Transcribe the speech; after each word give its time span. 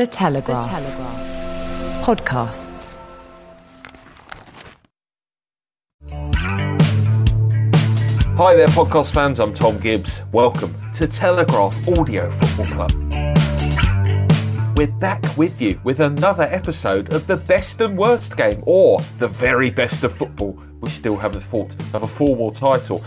The 0.00 0.06
Telegraph. 0.06 0.64
The 0.64 0.70
Telegraph. 0.70 2.06
Podcasts. 2.06 2.98
Hi 8.34 8.54
there, 8.54 8.66
podcast 8.68 9.12
fans. 9.12 9.40
I'm 9.40 9.52
Tom 9.52 9.78
Gibbs. 9.78 10.22
Welcome 10.32 10.74
to 10.94 11.06
Telegraph 11.06 11.86
Audio 11.86 12.30
Football 12.30 12.88
Club. 12.88 12.92
We're 14.74 14.86
back 14.86 15.36
with 15.36 15.60
you 15.60 15.78
with 15.84 16.00
another 16.00 16.44
episode 16.44 17.12
of 17.12 17.26
the 17.26 17.36
best 17.36 17.82
and 17.82 17.98
worst 17.98 18.38
game, 18.38 18.62
or 18.64 19.00
the 19.18 19.28
very 19.28 19.68
best 19.68 20.02
of 20.02 20.14
football. 20.14 20.58
We 20.80 20.88
still 20.88 21.18
haven't 21.18 21.42
thought 21.42 21.74
of 21.92 22.04
a 22.04 22.08
formal 22.08 22.50
title. 22.50 23.04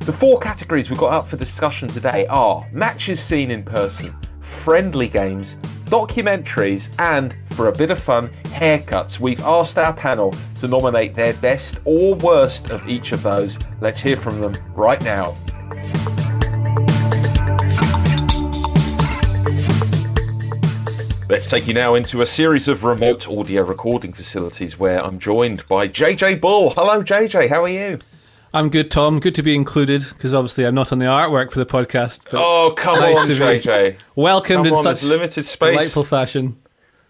The 0.00 0.12
four 0.12 0.40
categories 0.40 0.90
we've 0.90 0.98
got 0.98 1.12
up 1.12 1.28
for 1.28 1.36
discussion 1.36 1.86
today 1.86 2.26
are 2.26 2.68
matches 2.72 3.22
seen 3.22 3.52
in 3.52 3.62
person, 3.62 4.12
friendly 4.40 5.06
games, 5.06 5.54
documentaries, 5.94 6.88
and 6.98 7.36
for 7.50 7.68
a 7.68 7.72
bit 7.72 7.88
of 7.88 8.00
fun, 8.00 8.28
haircuts. 8.46 9.20
We've 9.20 9.40
asked 9.42 9.78
our 9.78 9.92
panel 9.92 10.34
to 10.58 10.66
nominate 10.66 11.14
their 11.14 11.34
best 11.34 11.78
or 11.84 12.16
worst 12.16 12.70
of 12.70 12.88
each 12.88 13.12
of 13.12 13.22
those. 13.22 13.60
Let's 13.80 14.00
hear 14.00 14.16
from 14.16 14.40
them 14.40 14.56
right 14.74 15.00
now. 15.04 15.36
Let's 21.28 21.48
take 21.48 21.68
you 21.68 21.74
now 21.74 21.94
into 21.94 22.22
a 22.22 22.26
series 22.26 22.66
of 22.66 22.82
remote 22.82 23.28
audio 23.28 23.62
recording 23.62 24.12
facilities 24.12 24.76
where 24.76 25.00
I'm 25.00 25.20
joined 25.20 25.66
by 25.68 25.86
JJ 25.86 26.40
Bull. 26.40 26.70
Hello, 26.70 27.04
JJ. 27.04 27.48
How 27.48 27.62
are 27.62 27.68
you? 27.68 28.00
I'm 28.54 28.68
good, 28.68 28.88
Tom. 28.88 29.18
Good 29.18 29.34
to 29.34 29.42
be 29.42 29.56
included 29.56 30.06
because 30.10 30.32
obviously 30.32 30.64
I'm 30.64 30.76
not 30.76 30.92
on 30.92 31.00
the 31.00 31.06
artwork 31.06 31.50
for 31.50 31.58
the 31.58 31.66
podcast. 31.66 32.24
oh, 32.32 32.72
come 32.76 33.00
nice 33.00 33.16
on, 33.16 33.26
JJ. 33.26 33.96
Welcomed 34.14 34.66
come 34.66 34.74
in 34.74 34.80
such 34.80 35.02
limited 35.02 35.44
space. 35.44 35.72
delightful 35.72 36.04
fashion. 36.04 36.56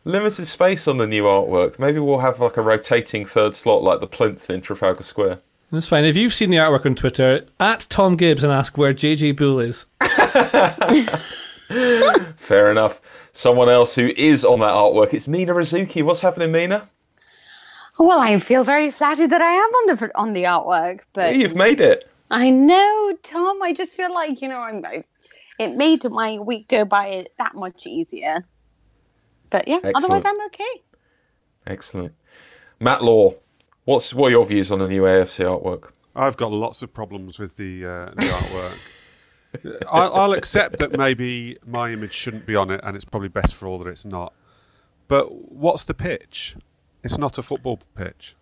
Limited 0.07 0.47
space 0.47 0.89
on 0.89 0.97
the 0.97 1.07
new 1.07 1.25
artwork. 1.25 1.79
Maybe 1.79 1.99
we'll 1.99 2.21
have 2.21 2.41
like 2.41 2.57
a 2.57 2.63
rotating 2.63 3.27
third 3.27 3.55
slot 3.55 3.83
like 3.83 4.01
the 4.01 4.07
plinth 4.07 4.49
in 4.49 4.63
Trafalgar 4.63 5.03
Square. 5.03 5.41
That's 5.71 5.87
fine. 5.87 6.05
If 6.05 6.17
you've 6.17 6.33
seen 6.33 6.49
the 6.49 6.57
artwork 6.57 6.87
on 6.87 6.95
Twitter, 6.95 7.45
at 7.61 7.81
Tom 7.91 8.17
Gibbs 8.17 8.43
and 8.43 8.51
ask 8.51 8.79
where 8.79 8.95
JJ 8.95 9.37
Bull 9.37 9.61
is. 9.61 9.85
Fair 12.39 12.71
enough. 12.71 13.03
Someone 13.35 13.69
else 13.69 13.97
who 13.97 14.15
is 14.17 14.47
on 14.47 14.61
that 14.61 14.73
artwork, 14.73 15.13
it's 15.13 15.29
Mina 15.29 15.53
Rzouki. 15.53 16.03
What's 16.03 16.23
happening, 16.23 16.53
Mina? 16.53 16.89
Well, 17.99 18.21
I 18.21 18.39
feel 18.39 18.65
very 18.65 18.91
flattered 18.91 19.31
that 19.31 19.41
I 19.41 19.53
am 19.53 19.71
on 19.71 19.97
the 19.97 20.11
on 20.19 20.33
the 20.33 20.45
artwork, 20.45 21.01
but 21.13 21.35
yeah, 21.35 21.41
you've 21.43 21.55
made 21.55 21.81
it. 21.81 22.09
I 22.31 22.51
know, 22.51 23.17
Tom. 23.23 23.63
I 23.63 23.73
just 23.73 23.95
feel 23.95 24.13
like 24.13 24.43
you 24.43 24.49
know, 24.49 24.61
I'm. 24.61 24.85
I, 24.85 25.05
it 25.59 25.77
made 25.77 26.05
my 26.11 26.39
week 26.39 26.69
go 26.69 26.85
by 26.85 27.27
that 27.39 27.55
much 27.55 27.87
easier. 27.87 28.45
But 29.51 29.69
yeah, 29.69 29.77
Excellent. 29.77 29.97
otherwise 29.97 30.23
I'm 30.25 30.41
okay. 30.47 30.83
Excellent, 31.67 32.15
Matt 32.81 33.03
Law. 33.03 33.35
What's 33.85 34.13
what 34.13 34.29
are 34.29 34.31
your 34.31 34.47
views 34.47 34.73
on 34.73 34.81
the 34.81 34.89
new 34.89 35.03
AFC 35.03 35.45
artwork? 35.45 35.91
I've 36.17 36.37
got 36.37 36.51
lots 36.51 36.83
of 36.83 36.93
problems 36.93 37.39
with 37.39 37.57
the 37.57 37.85
uh, 37.85 38.07
the 38.17 38.23
artwork. 38.23 38.79
I'll, 39.89 40.13
I'll 40.15 40.33
accept 40.33 40.79
that 40.79 40.99
maybe 40.99 41.59
my 41.65 41.93
image 41.93 42.13
shouldn't 42.13 42.45
be 42.45 42.57
on 42.57 42.71
it, 42.71 42.81
and 42.83 42.97
it's 42.97 43.05
probably 43.05 43.29
best 43.29 43.55
for 43.55 43.69
all 43.69 43.79
that 43.79 43.89
it's 43.89 44.05
not. 44.05 44.33
But 45.07 45.53
what's 45.53 45.85
the 45.85 45.95
pitch? 45.95 46.57
It's 47.05 47.19
not 47.19 47.37
a 47.37 47.43
football 47.43 47.79
pitch. 47.95 48.35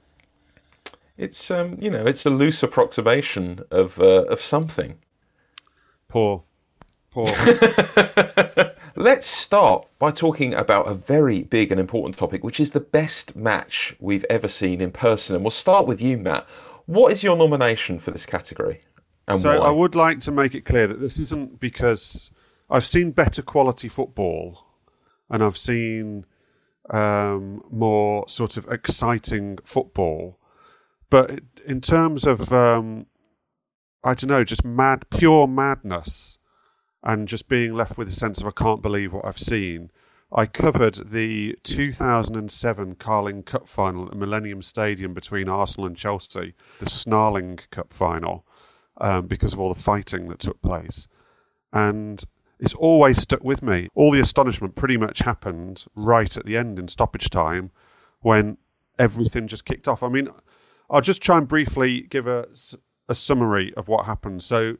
It's 1.18 1.50
um, 1.50 1.76
you 1.80 1.90
know, 1.90 2.06
it's 2.06 2.24
a 2.24 2.30
loose 2.30 2.62
approximation 2.62 3.60
of 3.70 4.00
uh, 4.00 4.24
of 4.24 4.40
something. 4.40 4.98
Poor, 6.08 6.44
poor. 7.10 7.26
Let's 8.96 9.26
start 9.26 9.88
by 9.98 10.10
talking 10.10 10.54
about 10.54 10.86
a 10.86 10.94
very 10.94 11.42
big 11.42 11.72
and 11.72 11.80
important 11.80 12.16
topic, 12.16 12.44
which 12.44 12.60
is 12.60 12.70
the 12.70 12.80
best 12.80 13.34
match 13.34 13.96
we've 13.98 14.24
ever 14.30 14.48
seen 14.48 14.80
in 14.80 14.92
person. 14.92 15.34
And 15.34 15.44
we'll 15.44 15.50
start 15.50 15.86
with 15.86 16.00
you, 16.00 16.16
Matt. 16.16 16.46
What 16.86 17.12
is 17.12 17.22
your 17.22 17.36
nomination 17.36 17.98
for 17.98 18.10
this 18.10 18.26
category? 18.26 18.80
so 19.32 19.58
why? 19.58 19.66
I 19.66 19.70
would 19.70 19.94
like 19.94 20.20
to 20.20 20.32
make 20.32 20.54
it 20.54 20.64
clear 20.64 20.86
that 20.86 21.00
this 21.00 21.18
isn't 21.18 21.58
because 21.58 22.30
I've 22.70 22.84
seen 22.84 23.10
better 23.10 23.42
quality 23.42 23.88
football, 23.88 24.66
and 25.30 25.42
I've 25.42 25.56
seen 25.56 26.26
um, 26.92 27.62
more 27.70 28.28
sort 28.28 28.56
of 28.56 28.66
exciting 28.70 29.58
football. 29.64 30.38
But 31.10 31.40
in 31.66 31.80
terms 31.80 32.24
of, 32.24 32.52
um, 32.52 33.06
I 34.04 34.14
don't 34.14 34.30
know, 34.30 34.44
just 34.44 34.64
mad, 34.64 35.06
pure 35.10 35.46
madness, 35.46 36.38
and 37.02 37.26
just 37.26 37.48
being 37.48 37.74
left 37.74 37.98
with 37.98 38.08
a 38.08 38.12
sense 38.12 38.40
of 38.40 38.46
I 38.46 38.52
can't 38.52 38.82
believe 38.82 39.12
what 39.12 39.24
I've 39.24 39.38
seen. 39.38 39.90
I 40.34 40.46
covered 40.46 40.94
the 40.94 41.58
2007 41.62 42.94
Carling 42.94 43.42
Cup 43.42 43.68
final 43.68 44.06
at 44.06 44.16
Millennium 44.16 44.62
Stadium 44.62 45.12
between 45.12 45.48
Arsenal 45.48 45.86
and 45.86 45.96
Chelsea, 45.96 46.54
the 46.78 46.88
Snarling 46.88 47.58
Cup 47.70 47.92
final, 47.92 48.46
um, 48.98 49.26
because 49.26 49.52
of 49.52 49.60
all 49.60 49.74
the 49.74 49.80
fighting 49.80 50.28
that 50.28 50.38
took 50.38 50.62
place. 50.62 51.06
And 51.72 52.24
it's 52.62 52.74
always 52.74 53.18
stuck 53.18 53.42
with 53.42 53.60
me. 53.60 53.88
All 53.96 54.12
the 54.12 54.20
astonishment 54.20 54.76
pretty 54.76 54.96
much 54.96 55.18
happened 55.18 55.84
right 55.96 56.34
at 56.36 56.46
the 56.46 56.56
end 56.56 56.78
in 56.78 56.86
stoppage 56.86 57.28
time 57.28 57.72
when 58.20 58.56
everything 59.00 59.48
just 59.48 59.64
kicked 59.64 59.88
off. 59.88 60.04
I 60.04 60.08
mean, 60.08 60.28
I'll 60.88 61.00
just 61.00 61.20
try 61.20 61.38
and 61.38 61.48
briefly 61.48 62.02
give 62.02 62.28
a, 62.28 62.46
a 63.08 63.16
summary 63.16 63.74
of 63.74 63.88
what 63.88 64.06
happened. 64.06 64.44
So, 64.44 64.76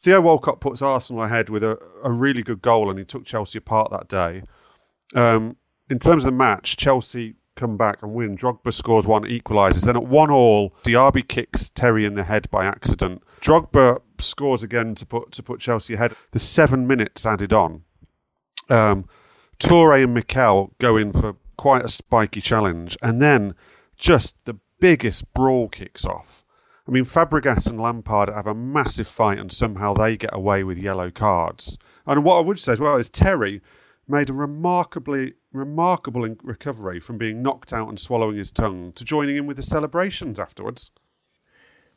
Theo 0.00 0.22
Walcott 0.22 0.60
puts 0.60 0.80
Arsenal 0.80 1.24
ahead 1.24 1.50
with 1.50 1.62
a, 1.62 1.78
a 2.02 2.10
really 2.10 2.42
good 2.42 2.62
goal 2.62 2.88
and 2.88 2.98
he 2.98 3.04
took 3.04 3.26
Chelsea 3.26 3.58
apart 3.58 3.90
that 3.90 4.08
day. 4.08 4.42
Um, 5.14 5.56
in 5.90 5.98
terms 5.98 6.24
of 6.24 6.32
the 6.32 6.36
match, 6.36 6.78
Chelsea 6.78 7.34
come 7.54 7.76
back 7.76 8.02
and 8.02 8.14
win. 8.14 8.34
Drogba 8.34 8.72
scores 8.72 9.06
one, 9.06 9.24
equalises. 9.24 9.84
Then 9.84 9.96
at 9.96 10.06
one 10.06 10.30
all, 10.30 10.74
Diaby 10.84 11.28
kicks 11.28 11.68
Terry 11.68 12.06
in 12.06 12.14
the 12.14 12.24
head 12.24 12.50
by 12.50 12.64
accident. 12.64 13.22
Drogba 13.42 14.00
scores 14.18 14.62
again 14.62 14.94
to 14.96 15.06
put 15.06 15.32
to 15.32 15.42
put 15.42 15.60
Chelsea 15.60 15.94
ahead. 15.94 16.14
The 16.32 16.38
seven 16.38 16.86
minutes 16.86 17.26
added 17.26 17.52
on. 17.52 17.82
Um, 18.68 19.06
Toure 19.58 20.02
and 20.02 20.14
Mikel 20.14 20.72
go 20.78 20.96
in 20.96 21.12
for 21.12 21.36
quite 21.56 21.84
a 21.84 21.88
spiky 21.88 22.40
challenge, 22.40 22.96
and 23.02 23.20
then 23.20 23.54
just 23.96 24.36
the 24.44 24.58
biggest 24.80 25.32
brawl 25.32 25.68
kicks 25.68 26.04
off. 26.04 26.44
I 26.86 26.90
mean, 26.90 27.04
Fabregas 27.04 27.68
and 27.68 27.80
Lampard 27.80 28.28
have 28.28 28.46
a 28.46 28.54
massive 28.54 29.08
fight, 29.08 29.38
and 29.38 29.50
somehow 29.50 29.94
they 29.94 30.16
get 30.16 30.34
away 30.34 30.64
with 30.64 30.76
yellow 30.76 31.10
cards. 31.10 31.78
And 32.06 32.24
what 32.24 32.36
I 32.36 32.40
would 32.40 32.58
say 32.58 32.72
as 32.72 32.80
well 32.80 32.96
is 32.96 33.08
Terry 33.08 33.62
made 34.06 34.28
a 34.28 34.34
remarkably 34.34 35.34
remarkable 35.52 36.28
recovery 36.42 37.00
from 37.00 37.16
being 37.16 37.42
knocked 37.42 37.72
out 37.72 37.88
and 37.88 37.98
swallowing 37.98 38.36
his 38.36 38.50
tongue 38.50 38.92
to 38.92 39.04
joining 39.04 39.36
in 39.36 39.46
with 39.46 39.56
the 39.56 39.62
celebrations 39.62 40.38
afterwards. 40.38 40.90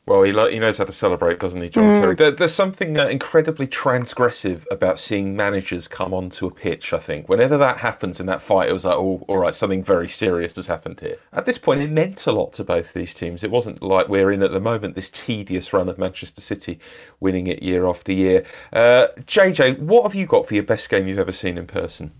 Well, 0.08 0.22
he, 0.22 0.32
lo- 0.32 0.48
he 0.48 0.58
knows 0.58 0.78
how 0.78 0.84
to 0.84 0.92
celebrate, 0.92 1.38
doesn't 1.38 1.60
he, 1.60 1.68
John 1.68 1.92
Terry? 1.92 2.14
There, 2.14 2.30
there's 2.30 2.54
something 2.54 2.98
uh, 2.98 3.08
incredibly 3.08 3.66
transgressive 3.66 4.64
about 4.70 4.98
seeing 4.98 5.36
managers 5.36 5.86
come 5.86 6.14
onto 6.14 6.46
a 6.46 6.50
pitch, 6.50 6.94
I 6.94 6.98
think. 6.98 7.28
Whenever 7.28 7.58
that 7.58 7.76
happens 7.76 8.18
in 8.18 8.24
that 8.24 8.40
fight, 8.40 8.70
it 8.70 8.72
was 8.72 8.86
like, 8.86 8.96
oh, 8.96 9.22
all 9.28 9.36
right, 9.36 9.54
something 9.54 9.84
very 9.84 10.08
serious 10.08 10.56
has 10.56 10.66
happened 10.66 11.00
here. 11.00 11.18
At 11.34 11.44
this 11.44 11.58
point, 11.58 11.82
it 11.82 11.90
meant 11.90 12.26
a 12.26 12.32
lot 12.32 12.54
to 12.54 12.64
both 12.64 12.94
these 12.94 13.12
teams. 13.12 13.44
It 13.44 13.50
wasn't 13.50 13.82
like 13.82 14.08
we're 14.08 14.32
in 14.32 14.42
at 14.42 14.50
the 14.50 14.60
moment, 14.60 14.94
this 14.94 15.10
tedious 15.10 15.74
run 15.74 15.90
of 15.90 15.98
Manchester 15.98 16.40
City 16.40 16.80
winning 17.20 17.46
it 17.46 17.62
year 17.62 17.86
after 17.86 18.10
year. 18.10 18.46
Uh, 18.72 19.08
JJ, 19.26 19.78
what 19.80 20.04
have 20.04 20.14
you 20.14 20.24
got 20.24 20.48
for 20.48 20.54
your 20.54 20.62
best 20.62 20.88
game 20.88 21.06
you've 21.06 21.18
ever 21.18 21.32
seen 21.32 21.58
in 21.58 21.66
person? 21.66 22.12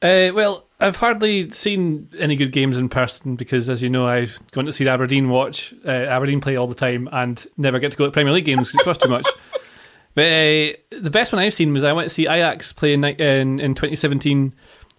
Uh, 0.00 0.30
well, 0.32 0.64
I've 0.78 0.96
hardly 0.96 1.50
seen 1.50 2.08
any 2.18 2.36
good 2.36 2.52
games 2.52 2.76
in 2.76 2.88
person 2.88 3.34
because, 3.34 3.68
as 3.68 3.82
you 3.82 3.90
know, 3.90 4.06
I've 4.06 4.38
gone 4.52 4.66
to 4.66 4.72
see 4.72 4.86
Aberdeen 4.86 5.28
watch 5.28 5.74
uh, 5.84 5.90
Aberdeen 5.90 6.40
play 6.40 6.56
all 6.56 6.68
the 6.68 6.74
time 6.74 7.08
and 7.10 7.44
never 7.56 7.78
get 7.78 7.92
to 7.92 7.98
go 7.98 8.06
to 8.06 8.12
Premier 8.12 8.32
League 8.32 8.44
games 8.44 8.68
because 8.68 8.80
it 8.80 8.84
costs 8.84 9.02
too 9.02 9.10
much. 9.10 9.26
But 10.14 10.24
uh, 10.24 10.72
the 11.00 11.10
best 11.12 11.32
one 11.32 11.40
I've 11.40 11.54
seen 11.54 11.72
was 11.72 11.84
I 11.84 11.92
went 11.92 12.08
to 12.08 12.12
see 12.12 12.26
Ajax 12.26 12.72
play 12.72 12.92
in, 12.92 13.04
in, 13.04 13.60
in 13.60 13.74
2017 13.76 14.52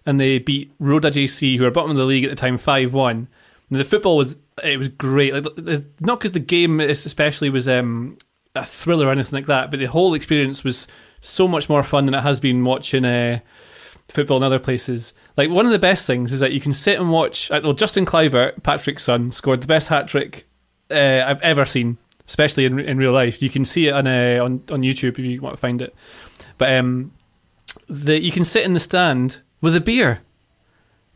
and 0.06 0.18
they 0.18 0.38
beat 0.38 0.72
Roda 0.78 1.10
JC, 1.10 1.58
who 1.58 1.64
were 1.64 1.70
bottom 1.70 1.90
of 1.90 1.98
the 1.98 2.04
league 2.04 2.24
at 2.24 2.30
the 2.30 2.36
time, 2.36 2.56
5 2.56 2.94
1. 2.94 3.28
The 3.70 3.84
football 3.84 4.16
was 4.16 4.36
it 4.64 4.78
was 4.78 4.88
great. 4.88 5.34
Like, 5.34 5.82
not 6.00 6.20
because 6.20 6.32
the 6.32 6.40
game 6.40 6.80
especially 6.80 7.50
was 7.50 7.68
um, 7.68 8.16
a 8.54 8.64
thriller 8.64 9.08
or 9.08 9.12
anything 9.12 9.36
like 9.36 9.46
that, 9.46 9.70
but 9.70 9.78
the 9.78 9.86
whole 9.86 10.14
experience 10.14 10.64
was 10.64 10.86
so 11.20 11.46
much 11.46 11.68
more 11.68 11.82
fun 11.82 12.06
than 12.06 12.14
it 12.14 12.22
has 12.22 12.40
been 12.40 12.64
watching. 12.64 13.04
Uh, 13.04 13.40
football 14.10 14.36
in 14.36 14.42
other 14.42 14.58
places. 14.58 15.12
Like 15.36 15.50
one 15.50 15.66
of 15.66 15.72
the 15.72 15.78
best 15.78 16.06
things 16.06 16.32
is 16.32 16.40
that 16.40 16.52
you 16.52 16.60
can 16.60 16.72
sit 16.72 16.98
and 16.98 17.10
watch. 17.10 17.50
Well, 17.50 17.72
Justin 17.72 18.04
Kluivert, 18.04 18.62
Patrick's 18.62 19.04
son, 19.04 19.30
scored 19.30 19.62
the 19.62 19.66
best 19.66 19.88
hat 19.88 20.08
trick 20.08 20.46
uh, 20.90 21.24
I've 21.26 21.42
ever 21.42 21.64
seen, 21.64 21.98
especially 22.26 22.64
in 22.64 22.78
in 22.78 22.98
real 22.98 23.12
life. 23.12 23.42
You 23.42 23.50
can 23.50 23.64
see 23.64 23.88
it 23.88 23.92
on 23.92 24.06
uh, 24.06 24.40
on 24.42 24.62
on 24.70 24.82
YouTube 24.82 25.18
if 25.18 25.20
you 25.20 25.40
want 25.40 25.54
to 25.54 25.60
find 25.60 25.80
it. 25.82 25.94
But 26.58 26.74
um, 26.74 27.12
the 27.88 28.20
you 28.20 28.32
can 28.32 28.44
sit 28.44 28.64
in 28.64 28.74
the 28.74 28.80
stand 28.80 29.40
with 29.60 29.76
a 29.76 29.80
beer 29.80 30.20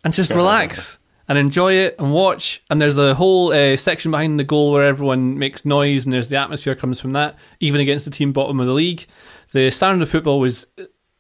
and 0.03 0.13
just 0.13 0.31
relax 0.31 0.99
and 1.29 1.39
enjoy 1.39 1.73
it 1.73 1.97
and 1.99 2.13
watch. 2.13 2.63
And 2.71 2.81
there's 2.81 2.99
a 2.99 3.15
whole 3.15 3.53
uh, 3.53 3.77
section 3.77 4.11
behind 4.11 4.39
the 4.39 4.45
goal 4.45 4.73
where 4.73 4.85
everyone 4.85 5.39
makes 5.39 5.65
noise 5.65 6.05
and 6.05 6.13
there's 6.13 6.29
the 6.29 6.37
atmosphere 6.37 6.75
comes 6.75 7.01
from 7.01 7.13
that, 7.13 7.37
even 7.61 7.81
against 7.81 8.05
the 8.05 8.11
team 8.11 8.33
bottom 8.33 8.61
of 8.61 8.67
the 8.67 8.73
league. 8.73 9.07
The 9.53 9.71
standard 9.71 10.03
of 10.03 10.11
football 10.11 10.41
was 10.41 10.67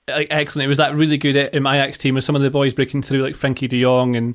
like, 0.09 0.29
excellent. 0.31 0.65
It 0.65 0.69
was 0.69 0.79
that 0.79 0.95
really 0.95 1.17
good 1.17 1.37
in 1.37 1.63
my 1.63 1.77
Ajax 1.77 1.99
team 1.99 2.15
with 2.15 2.25
some 2.25 2.37
of 2.37 2.43
the 2.43 2.51
boys 2.51 2.75
breaking 2.75 3.03
through, 3.03 3.23
like 3.23 3.35
Frenkie 3.35 3.69
de 3.69 3.81
Jong 3.81 4.17
and 4.17 4.35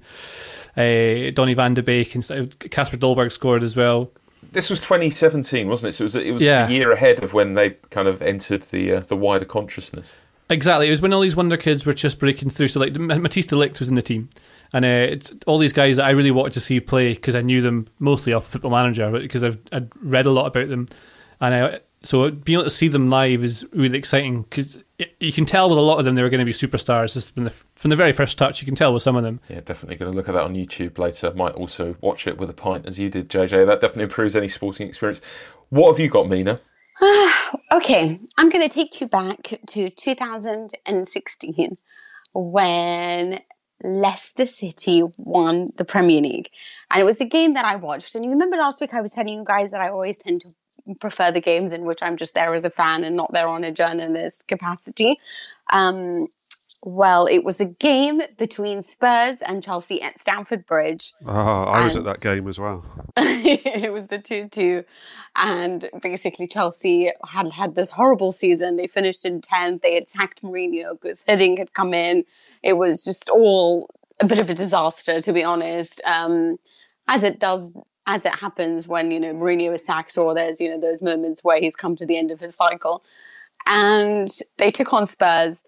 uh, 0.78 1.32
Donny 1.32 1.54
van 1.54 1.74
de 1.74 1.84
Beek 1.84 2.16
and 2.16 2.24
Kasper 2.72 2.98
Dolberg 2.98 3.32
scored 3.32 3.64
as 3.64 3.76
well. 3.76 4.12
This 4.52 4.70
was 4.70 4.80
2017, 4.80 5.68
wasn't 5.68 5.94
it? 5.94 5.98
So 5.98 6.04
it 6.04 6.06
was 6.06 6.16
it 6.16 6.32
was 6.32 6.42
yeah. 6.42 6.68
a 6.68 6.72
year 6.72 6.92
ahead 6.92 7.22
of 7.22 7.34
when 7.34 7.54
they 7.54 7.72
kind 7.92 8.08
of 8.08 8.22
entered 8.22 8.64
the 8.64 8.94
uh, 8.94 9.00
the 9.02 9.16
wider 9.16 9.46
consciousness. 9.46 10.16
Exactly. 10.50 10.88
It 10.88 10.90
was 10.90 11.02
when 11.02 11.14
all 11.14 11.22
these 11.22 11.36
wonder 11.36 11.58
kids 11.58 11.86
were 11.86 11.94
just 11.94 12.18
breaking 12.18 12.50
through. 12.50 12.70
So 12.70 12.80
like 12.80 12.94
Matthijs 12.94 13.48
de 13.48 13.56
Ligt 13.56 13.78
was 13.78 13.90
in 13.90 13.96
the 13.96 14.02
team, 14.02 14.30
and 14.74 14.84
uh, 14.84 14.88
it's 14.88 15.32
all 15.46 15.60
these 15.60 15.74
guys 15.74 15.98
that 15.98 16.06
I 16.06 16.12
really 16.12 16.32
wanted 16.32 16.54
to 16.54 16.60
see 16.60 16.80
play 16.80 17.14
because 17.14 17.36
I 17.36 17.42
knew 17.42 17.62
them 17.62 17.88
mostly 18.00 18.34
off 18.34 18.48
Football 18.48 18.72
Manager, 18.72 19.12
but 19.12 19.22
because 19.22 19.44
I've 19.44 19.60
I'd 19.72 19.90
read 20.02 20.26
a 20.26 20.32
lot 20.32 20.48
about 20.48 20.70
them, 20.70 20.88
and 21.40 21.54
I, 21.54 21.80
so 22.02 22.32
being 22.32 22.58
able 22.58 22.64
to 22.64 22.72
see 22.72 22.88
them 22.88 23.12
live 23.12 23.44
is 23.44 23.68
really 23.74 23.98
exciting 23.98 24.44
because 24.44 24.82
you 25.20 25.32
can 25.32 25.46
tell 25.46 25.70
with 25.70 25.78
a 25.78 25.82
lot 25.82 26.00
of 26.00 26.06
them 26.06 26.16
they 26.16 26.22
were 26.22 26.30
going 26.30 26.40
to 26.40 26.46
be 26.46 26.52
superstars 26.52 27.14
just 27.14 27.34
from 27.34 27.46
the 27.46 27.50
from 27.50 27.90
the 27.90 27.96
very 27.96 28.12
first 28.12 28.38
touch. 28.38 28.62
You 28.62 28.66
can 28.66 28.76
tell 28.76 28.94
with 28.94 29.04
some 29.04 29.16
of 29.16 29.24
them. 29.24 29.40
Yeah, 29.50 29.62
definitely 29.62 29.96
going 29.96 30.12
to 30.12 30.16
look 30.16 30.28
at 30.28 30.34
that 30.34 30.44
on 30.44 30.56
YouTube 30.56 30.98
later. 30.98 31.34
Might 31.34 31.54
also 31.54 31.96
watch 32.02 32.28
it 32.28 32.38
with 32.38 32.50
a 32.50 32.54
pint 32.54 32.86
as 32.86 33.00
you 33.00 33.10
did, 33.10 33.30
JJ. 33.30 33.66
That 33.66 33.82
definitely 33.82 34.04
improves 34.04 34.36
any 34.36 34.50
sporting 34.50 34.88
experience. 34.88 35.22
What 35.70 35.92
have 35.92 36.00
you 36.00 36.10
got, 36.10 36.28
Mina? 36.28 36.60
okay, 37.74 38.20
I'm 38.38 38.50
going 38.50 38.68
to 38.68 38.74
take 38.74 39.00
you 39.00 39.08
back 39.08 39.60
to 39.68 39.90
2016 39.90 41.78
when 42.34 43.40
Leicester 43.82 44.46
City 44.46 45.04
won 45.18 45.72
the 45.78 45.86
Premier 45.86 46.22
League. 46.22 46.50
And 46.92 47.00
it 47.02 47.06
was 47.06 47.22
a 47.22 47.26
game 47.26 47.54
that 47.54 47.64
I 47.66 47.78
watched. 47.78 48.16
And 48.16 48.26
you 48.26 48.32
remember 48.32 48.58
last 48.58 48.82
week 48.82 48.94
I 48.94 49.02
was 49.02 49.12
telling 49.12 49.34
you 49.34 49.44
guys 49.46 49.72
that 49.72 49.82
I 49.82 49.90
always 49.90 50.18
tend 50.18 50.42
to 50.42 50.54
prefer 50.96 51.32
the 51.32 51.42
games 51.42 51.72
in 51.72 51.86
which 51.86 52.02
I'm 52.02 52.18
just 52.18 52.34
there 52.34 52.54
as 52.54 52.64
a 52.64 52.70
fan 52.70 53.04
and 53.04 53.16
not 53.16 53.32
there 53.34 53.48
on 53.48 53.64
a 53.64 53.72
journalist 53.72 54.48
capacity. 54.48 55.20
Um, 55.72 56.28
well, 56.82 57.26
it 57.26 57.44
was 57.44 57.60
a 57.60 57.66
game 57.66 58.22
between 58.38 58.84
Spurs 58.84 59.40
and 59.42 59.62
Chelsea 59.62 60.02
at 60.02 60.20
Stamford 60.20 60.66
Bridge. 60.66 61.14
Oh, 61.26 61.64
I 61.64 61.84
was 61.84 61.98
at 61.98 62.06
that 62.06 62.22
game 62.22 62.48
as 62.48 62.58
well. 62.58 62.86
it 63.18 63.92
was 63.92 64.08
the 64.08 64.18
2 64.18 64.48
2. 64.48 64.84
And 65.36 65.90
basically, 66.02 66.48
Chelsea 66.48 67.12
had 67.26 67.52
had 67.52 67.76
this 67.76 67.92
horrible 67.92 68.32
season. 68.32 68.78
They 68.78 68.88
finished 68.88 69.26
in 69.26 69.42
10th. 69.42 69.82
They 69.82 69.98
attacked 69.98 70.42
Mourinho 70.42 70.94
because 70.94 71.24
Hiddink 71.24 71.58
had 71.58 71.74
come 71.74 71.94
in. 71.94 72.24
It 72.64 72.74
was 72.74 73.04
just 73.04 73.30
all 73.30 73.90
a 74.22 74.26
bit 74.26 74.40
of 74.40 74.50
a 74.50 74.54
disaster, 74.54 75.20
to 75.20 75.34
be 75.34 75.44
honest. 75.44 76.02
Um, 76.06 76.60
as 77.10 77.24
it 77.24 77.40
does 77.40 77.76
as 78.10 78.26
it 78.26 78.34
happens 78.34 78.88
when 78.88 79.12
you 79.12 79.20
know 79.20 79.34
Mourinho 79.34 79.72
is 79.74 79.86
sacked 79.86 80.18
or 80.18 80.34
there's 80.34 80.60
you 80.60 80.68
know 80.68 80.80
those 80.80 81.02
moments 81.02 81.44
where 81.44 81.60
he's 81.60 81.76
come 81.76 81.96
to 81.96 82.08
the 82.08 82.18
end 82.18 82.32
of 82.32 82.40
his 82.40 82.56
cycle, 82.56 83.04
and 83.68 84.30
they 84.58 84.72
took 84.72 84.92
on 84.92 85.06
Spurs, 85.06 85.62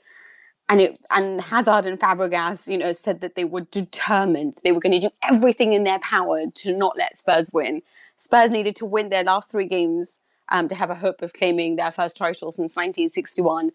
and 0.68 0.82
it 0.82 1.00
and 1.12 1.40
Hazard 1.40 1.86
and 1.86 2.00
Fabregas 2.00 2.68
you 2.68 2.80
know 2.80 2.94
said 2.94 3.22
that 3.22 3.36
they 3.36 3.46
were 3.46 3.62
determined 3.62 4.58
they 4.64 4.72
were 4.72 4.80
going 4.80 5.00
to 5.00 5.08
do 5.08 5.14
everything 5.24 5.74
in 5.74 5.84
their 5.84 6.00
power 6.00 6.48
to 6.48 6.76
not 6.76 6.98
let 6.98 7.16
Spurs 7.16 7.52
win. 7.54 7.84
Spurs 8.18 8.50
needed 8.50 8.76
to 8.78 8.86
win 8.86 9.10
their 9.10 9.24
last 9.24 9.52
three 9.52 9.68
games 9.68 10.20
um, 10.50 10.68
to 10.68 10.76
have 10.76 10.90
a 10.90 10.96
hope 10.96 11.22
of 11.22 11.34
claiming 11.34 11.76
their 11.76 11.92
first 11.92 12.18
title 12.18 12.52
since 12.52 12.76
1961. 12.76 13.72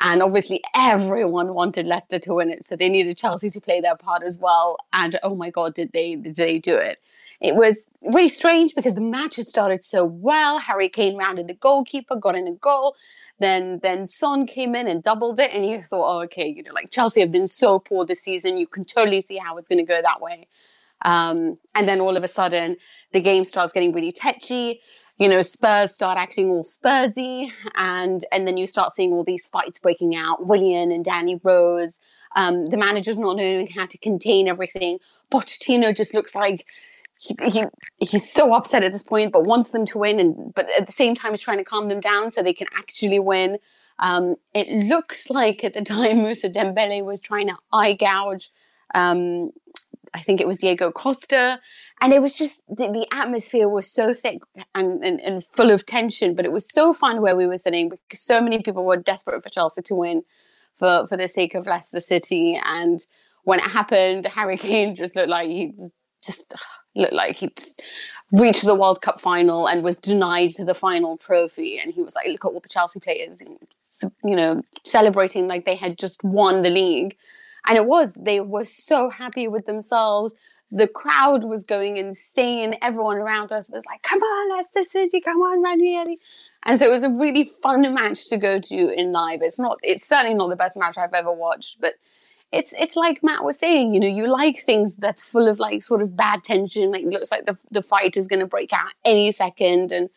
And 0.00 0.22
obviously, 0.22 0.62
everyone 0.74 1.54
wanted 1.54 1.86
Leicester 1.86 2.18
to 2.18 2.34
win 2.34 2.50
it, 2.50 2.62
so 2.62 2.76
they 2.76 2.88
needed 2.90 3.16
Chelsea 3.16 3.48
to 3.50 3.60
play 3.60 3.80
their 3.80 3.96
part 3.96 4.22
as 4.22 4.36
well. 4.36 4.76
And 4.92 5.18
oh 5.22 5.34
my 5.34 5.48
God, 5.48 5.72
did 5.72 5.92
they 5.92 6.16
did 6.16 6.36
they 6.36 6.58
do 6.58 6.76
it? 6.76 6.98
It 7.42 7.56
was 7.56 7.88
really 8.00 8.28
strange 8.28 8.74
because 8.76 8.94
the 8.94 9.00
match 9.00 9.36
had 9.36 9.48
started 9.48 9.82
so 9.82 10.04
well. 10.04 10.60
Harry 10.60 10.88
Kane 10.88 11.16
rounded 11.16 11.48
the 11.48 11.54
goalkeeper, 11.54 12.14
got 12.14 12.36
in 12.36 12.46
a 12.46 12.52
goal. 12.52 12.94
Then 13.40 13.80
then 13.82 14.06
Son 14.06 14.46
came 14.46 14.76
in 14.76 14.86
and 14.86 15.02
doubled 15.02 15.40
it, 15.40 15.52
and 15.52 15.66
you 15.66 15.82
thought, 15.82 16.18
oh, 16.18 16.22
okay, 16.22 16.46
you 16.46 16.62
know, 16.62 16.72
like 16.72 16.92
Chelsea 16.92 17.20
have 17.20 17.32
been 17.32 17.48
so 17.48 17.80
poor 17.80 18.04
this 18.04 18.20
season. 18.20 18.56
You 18.56 18.68
can 18.68 18.84
totally 18.84 19.20
see 19.20 19.38
how 19.38 19.56
it's 19.56 19.68
going 19.68 19.84
to 19.84 19.84
go 19.84 20.00
that 20.00 20.20
way. 20.20 20.46
Um, 21.04 21.58
and 21.74 21.88
then 21.88 22.00
all 22.00 22.16
of 22.16 22.22
a 22.22 22.28
sudden, 22.28 22.76
the 23.12 23.20
game 23.20 23.44
starts 23.44 23.72
getting 23.72 23.92
really 23.92 24.12
tetchy. 24.12 24.80
You 25.18 25.28
know, 25.28 25.42
Spurs 25.42 25.92
start 25.92 26.18
acting 26.18 26.48
all 26.50 26.62
Spursy, 26.62 27.50
and 27.74 28.24
and 28.30 28.46
then 28.46 28.56
you 28.56 28.68
start 28.68 28.92
seeing 28.92 29.12
all 29.12 29.24
these 29.24 29.48
fights 29.48 29.80
breaking 29.80 30.14
out. 30.14 30.46
Willian 30.46 30.92
and 30.92 31.04
Danny 31.04 31.40
Rose, 31.42 31.98
um, 32.36 32.68
the 32.68 32.76
manager's 32.76 33.18
not 33.18 33.36
knowing 33.36 33.66
how 33.66 33.86
to 33.86 33.98
contain 33.98 34.46
everything. 34.46 35.00
Pochettino 35.32 35.96
just 35.96 36.14
looks 36.14 36.36
like 36.36 36.66
he, 37.22 37.36
he 37.50 37.64
he's 38.00 38.28
so 38.28 38.52
upset 38.52 38.82
at 38.82 38.92
this 38.92 39.04
point, 39.04 39.32
but 39.32 39.44
wants 39.44 39.70
them 39.70 39.84
to 39.86 39.98
win, 39.98 40.18
and 40.18 40.52
but 40.54 40.68
at 40.76 40.86
the 40.86 40.92
same 40.92 41.14
time 41.14 41.32
is 41.32 41.40
trying 41.40 41.58
to 41.58 41.64
calm 41.64 41.88
them 41.88 42.00
down 42.00 42.32
so 42.32 42.42
they 42.42 42.52
can 42.52 42.66
actually 42.76 43.20
win. 43.20 43.58
Um, 44.00 44.34
it 44.54 44.68
looks 44.86 45.30
like 45.30 45.62
at 45.62 45.74
the 45.74 45.82
time 45.94 46.22
Moussa 46.22 46.50
Dembele 46.50 47.04
was 47.04 47.20
trying 47.20 47.46
to 47.48 47.56
eye 47.72 47.92
gouge. 47.92 48.50
Um, 48.94 49.50
I 50.14 50.22
think 50.22 50.40
it 50.40 50.48
was 50.48 50.58
Diego 50.58 50.90
Costa, 50.90 51.60
and 52.00 52.12
it 52.12 52.20
was 52.20 52.34
just 52.34 52.60
the, 52.68 52.88
the 52.88 53.06
atmosphere 53.12 53.68
was 53.68 53.90
so 53.90 54.12
thick 54.12 54.42
and, 54.74 55.02
and, 55.04 55.20
and 55.20 55.44
full 55.44 55.70
of 55.70 55.86
tension. 55.86 56.34
But 56.34 56.44
it 56.44 56.52
was 56.52 56.68
so 56.74 56.92
fun 56.92 57.22
where 57.22 57.36
we 57.36 57.46
were 57.46 57.56
sitting 57.56 57.88
because 57.88 58.20
so 58.20 58.40
many 58.40 58.60
people 58.62 58.84
were 58.84 58.96
desperate 58.96 59.44
for 59.44 59.48
Chelsea 59.48 59.82
to 59.82 59.94
win 59.94 60.24
for 60.76 61.06
for 61.06 61.16
the 61.16 61.28
sake 61.28 61.54
of 61.54 61.66
Leicester 61.66 62.00
City. 62.00 62.60
And 62.64 63.06
when 63.44 63.60
it 63.60 63.66
happened, 63.66 64.26
Harry 64.34 64.56
Kane 64.56 64.96
just 64.96 65.14
looked 65.14 65.28
like 65.28 65.48
he 65.48 65.72
was 65.76 65.94
just 66.24 66.52
looked 66.94 67.12
like 67.12 67.36
he'd 67.36 67.60
reached 68.32 68.64
the 68.64 68.74
World 68.74 69.02
Cup 69.02 69.20
final 69.20 69.68
and 69.68 69.82
was 69.82 69.96
denied 69.96 70.52
the 70.58 70.74
final 70.74 71.16
trophy. 71.16 71.78
And 71.78 71.92
he 71.92 72.02
was 72.02 72.14
like, 72.14 72.28
look 72.28 72.44
at 72.44 72.48
all 72.48 72.60
the 72.60 72.68
Chelsea 72.68 73.00
players, 73.00 73.44
you 74.24 74.36
know, 74.36 74.58
celebrating 74.84 75.46
like 75.46 75.66
they 75.66 75.76
had 75.76 75.98
just 75.98 76.24
won 76.24 76.62
the 76.62 76.70
league. 76.70 77.16
And 77.68 77.76
it 77.76 77.86
was, 77.86 78.14
they 78.14 78.40
were 78.40 78.64
so 78.64 79.10
happy 79.10 79.48
with 79.48 79.66
themselves. 79.66 80.34
The 80.70 80.88
crowd 80.88 81.44
was 81.44 81.64
going 81.64 81.98
insane. 81.98 82.76
Everyone 82.80 83.18
around 83.18 83.52
us 83.52 83.68
was 83.68 83.84
like, 83.84 84.02
come 84.02 84.20
on, 84.20 84.56
Leicester 84.56 84.84
City, 84.84 85.20
come 85.20 85.38
on, 85.38 85.62
Ranieri. 85.62 86.18
And 86.64 86.78
so 86.78 86.86
it 86.86 86.90
was 86.90 87.02
a 87.02 87.10
really 87.10 87.44
fun 87.44 87.82
match 87.94 88.28
to 88.30 88.38
go 88.38 88.58
to 88.58 88.90
in 88.98 89.12
live. 89.12 89.42
It's 89.42 89.58
not, 89.58 89.78
it's 89.82 90.06
certainly 90.06 90.34
not 90.34 90.48
the 90.48 90.56
best 90.56 90.78
match 90.78 90.96
I've 90.96 91.12
ever 91.12 91.32
watched, 91.32 91.80
but 91.80 91.94
it's 92.52 92.74
it's 92.78 92.96
like 92.96 93.22
Matt 93.22 93.44
was 93.44 93.58
saying, 93.58 93.94
you 93.94 94.00
know, 94.00 94.06
you 94.06 94.28
like 94.28 94.62
things 94.62 94.96
that's 94.96 95.22
full 95.22 95.48
of 95.48 95.58
like 95.58 95.82
sort 95.82 96.02
of 96.02 96.14
bad 96.16 96.44
tension, 96.44 96.90
like 96.90 97.04
looks 97.04 97.30
like 97.30 97.46
the 97.46 97.56
the 97.70 97.82
fight 97.82 98.16
is 98.16 98.28
going 98.28 98.40
to 98.40 98.46
break 98.46 98.72
out 98.72 98.92
any 99.04 99.32
second, 99.32 99.90
and 99.90 100.10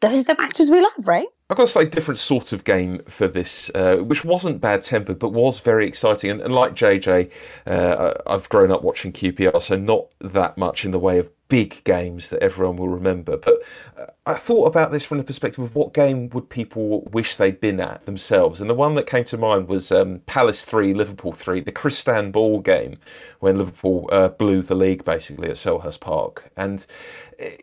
those 0.00 0.20
are 0.20 0.34
the 0.34 0.36
matches 0.36 0.70
we 0.70 0.80
love, 0.80 1.06
right? 1.06 1.26
I've 1.48 1.56
got 1.56 1.64
a 1.64 1.66
slightly 1.66 1.90
different 1.90 2.18
sort 2.18 2.52
of 2.52 2.64
game 2.64 3.02
for 3.06 3.28
this, 3.28 3.70
uh, 3.74 3.96
which 3.96 4.24
wasn't 4.24 4.60
bad 4.60 4.82
tempered, 4.82 5.18
but 5.18 5.30
was 5.34 5.60
very 5.60 5.86
exciting. 5.86 6.30
And, 6.30 6.40
and 6.40 6.54
like 6.54 6.74
JJ, 6.74 7.30
uh, 7.66 8.14
I've 8.26 8.48
grown 8.48 8.70
up 8.70 8.82
watching 8.82 9.12
QPR, 9.12 9.60
so 9.60 9.76
not 9.76 10.06
that 10.20 10.56
much 10.56 10.86
in 10.86 10.92
the 10.92 10.98
way 10.98 11.18
of 11.18 11.30
big 11.52 11.84
games 11.84 12.30
that 12.30 12.42
everyone 12.42 12.76
will 12.76 12.88
remember. 12.88 13.36
But 13.36 13.58
uh, 13.98 14.06
I 14.24 14.32
thought 14.36 14.64
about 14.64 14.90
this 14.90 15.04
from 15.04 15.18
the 15.18 15.24
perspective 15.24 15.62
of 15.62 15.74
what 15.74 15.92
game 15.92 16.30
would 16.30 16.48
people 16.48 17.02
wish 17.12 17.36
they'd 17.36 17.60
been 17.60 17.78
at 17.78 18.06
themselves. 18.06 18.62
And 18.62 18.70
the 18.70 18.74
one 18.74 18.94
that 18.94 19.06
came 19.06 19.24
to 19.24 19.36
mind 19.36 19.68
was 19.68 19.92
um, 19.92 20.20
Palace 20.24 20.64
3, 20.64 20.94
Liverpool 20.94 21.32
3, 21.32 21.60
the 21.60 21.70
Crystanbul 21.70 22.64
game 22.64 22.96
when 23.40 23.58
Liverpool 23.58 24.08
uh, 24.12 24.28
blew 24.28 24.62
the 24.62 24.74
league 24.74 25.04
basically 25.04 25.50
at 25.50 25.56
Selhurst 25.56 26.00
Park. 26.00 26.50
And 26.56 26.86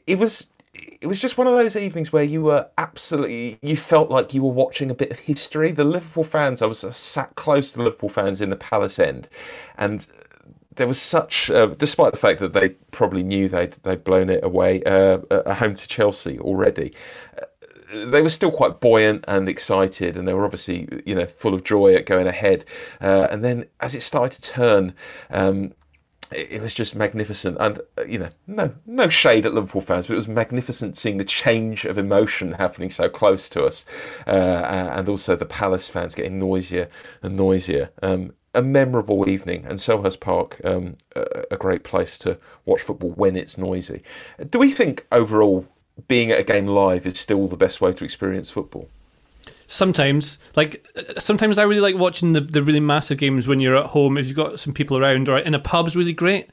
it 0.06 0.20
was 0.20 0.46
it 1.02 1.08
was 1.08 1.20
just 1.20 1.38
one 1.38 1.48
of 1.48 1.54
those 1.54 1.76
evenings 1.76 2.14
where 2.14 2.24
you 2.24 2.44
were 2.44 2.68
absolutely 2.78 3.58
you 3.64 3.76
felt 3.76 4.12
like 4.12 4.36
you 4.36 4.44
were 4.44 4.52
watching 4.52 4.92
a 4.92 4.94
bit 4.94 5.12
of 5.12 5.20
history 5.20 5.72
the 5.72 5.84
liverpool 5.84 6.24
fans 6.24 6.62
i 6.62 6.66
was 6.66 6.86
sat 6.96 7.36
close 7.36 7.72
to 7.72 7.80
the 7.80 7.84
liverpool 7.84 8.08
fans 8.08 8.40
in 8.40 8.50
the 8.50 8.56
palace 8.56 8.98
end 8.98 9.28
and 9.78 10.08
there 10.80 10.88
was 10.88 11.00
such, 11.00 11.52
uh, 11.52 11.68
despite 11.78 12.14
the 12.14 12.18
fact 12.18 12.40
that 12.40 12.54
they 12.54 12.70
probably 12.92 13.22
knew 13.22 13.50
they'd 13.50 13.74
they'd 13.84 14.04
blown 14.06 14.30
it 14.30 14.44
away 14.46 14.82
uh, 14.84 15.20
at 15.30 15.58
home 15.58 15.76
to 15.76 15.88
Chelsea 15.88 16.40
already. 16.40 16.94
Uh, 17.38 18.06
they 18.06 18.22
were 18.22 18.30
still 18.30 18.52
quite 18.52 18.80
buoyant 18.80 19.26
and 19.28 19.50
excited, 19.50 20.16
and 20.16 20.26
they 20.26 20.34
were 20.34 20.46
obviously, 20.46 20.88
you 21.06 21.14
know, 21.14 21.26
full 21.26 21.54
of 21.54 21.66
joy 21.66 21.96
at 21.96 22.06
going 22.06 22.28
ahead. 22.28 22.64
Uh, 23.02 23.28
and 23.30 23.44
then, 23.44 23.66
as 23.82 23.94
it 23.94 24.02
started 24.02 24.42
to 24.42 24.52
turn, 24.52 24.94
um, 25.32 25.74
it, 26.32 26.62
was 26.62 26.74
just 26.74 26.96
magnificent. 26.96 27.58
And 27.60 27.82
uh, 27.98 28.06
you 28.06 28.18
know, 28.18 28.30
no 28.48 28.74
no 28.86 29.10
shade 29.10 29.46
at 29.46 29.54
Liverpool 29.54 29.82
fans, 29.82 30.08
but 30.08 30.14
it 30.14 30.16
was 30.18 30.30
magnificent 30.30 30.96
seeing 30.96 31.18
the 31.18 31.26
change 31.26 31.84
of 31.84 31.98
emotion 31.98 32.54
happening 32.58 32.90
so 32.90 33.10
close 33.10 33.50
to 33.50 33.66
us, 33.66 33.84
uh, 34.28 34.30
and 34.30 35.10
also 35.10 35.36
the 35.36 35.46
Palace 35.46 35.90
fans 35.90 36.16
getting 36.16 36.40
noisier 36.40 36.88
and 37.22 37.36
noisier. 37.36 37.90
Um, 38.02 38.32
a 38.54 38.62
memorable 38.62 39.30
evening, 39.30 39.66
and 39.68 39.78
Selhurst 39.78 40.20
Park, 40.20 40.60
um, 40.64 40.98
a, 41.16 41.46
a, 41.52 41.58
great 41.58 41.84
place 41.84 42.18
to 42.20 42.38
watch 42.66 42.82
football 42.82 43.12
when 43.12 43.36
it's 43.36 43.58
noisy. 43.58 44.02
Do 44.50 44.60
we 44.60 44.72
think 44.72 45.06
overall 45.12 45.68
being 46.08 46.32
at 46.32 46.40
a 46.40 46.44
game 46.44 46.68
live 46.68 47.06
is 47.06 47.20
still 47.20 47.48
the 47.48 47.58
best 47.58 47.82
way 47.82 47.94
to 47.94 48.04
experience 48.04 48.50
football? 48.50 48.90
Sometimes, 49.68 50.40
like 50.56 50.86
sometimes, 51.20 51.58
I 51.58 51.64
really 51.64 51.82
like 51.82 51.96
watching 51.96 52.34
the, 52.34 52.42
the 52.42 52.64
really 52.64 52.80
massive 52.80 53.20
games 53.20 53.48
when 53.48 53.60
you're 53.60 53.76
at 53.76 53.88
home. 53.88 54.18
If 54.18 54.28
you've 54.28 54.36
got 54.36 54.60
some 54.60 54.74
people 54.74 54.98
around, 54.98 55.30
or 55.30 55.38
in 55.38 55.54
a 55.54 55.60
pub's 55.60 55.96
really 55.96 56.14
great. 56.14 56.50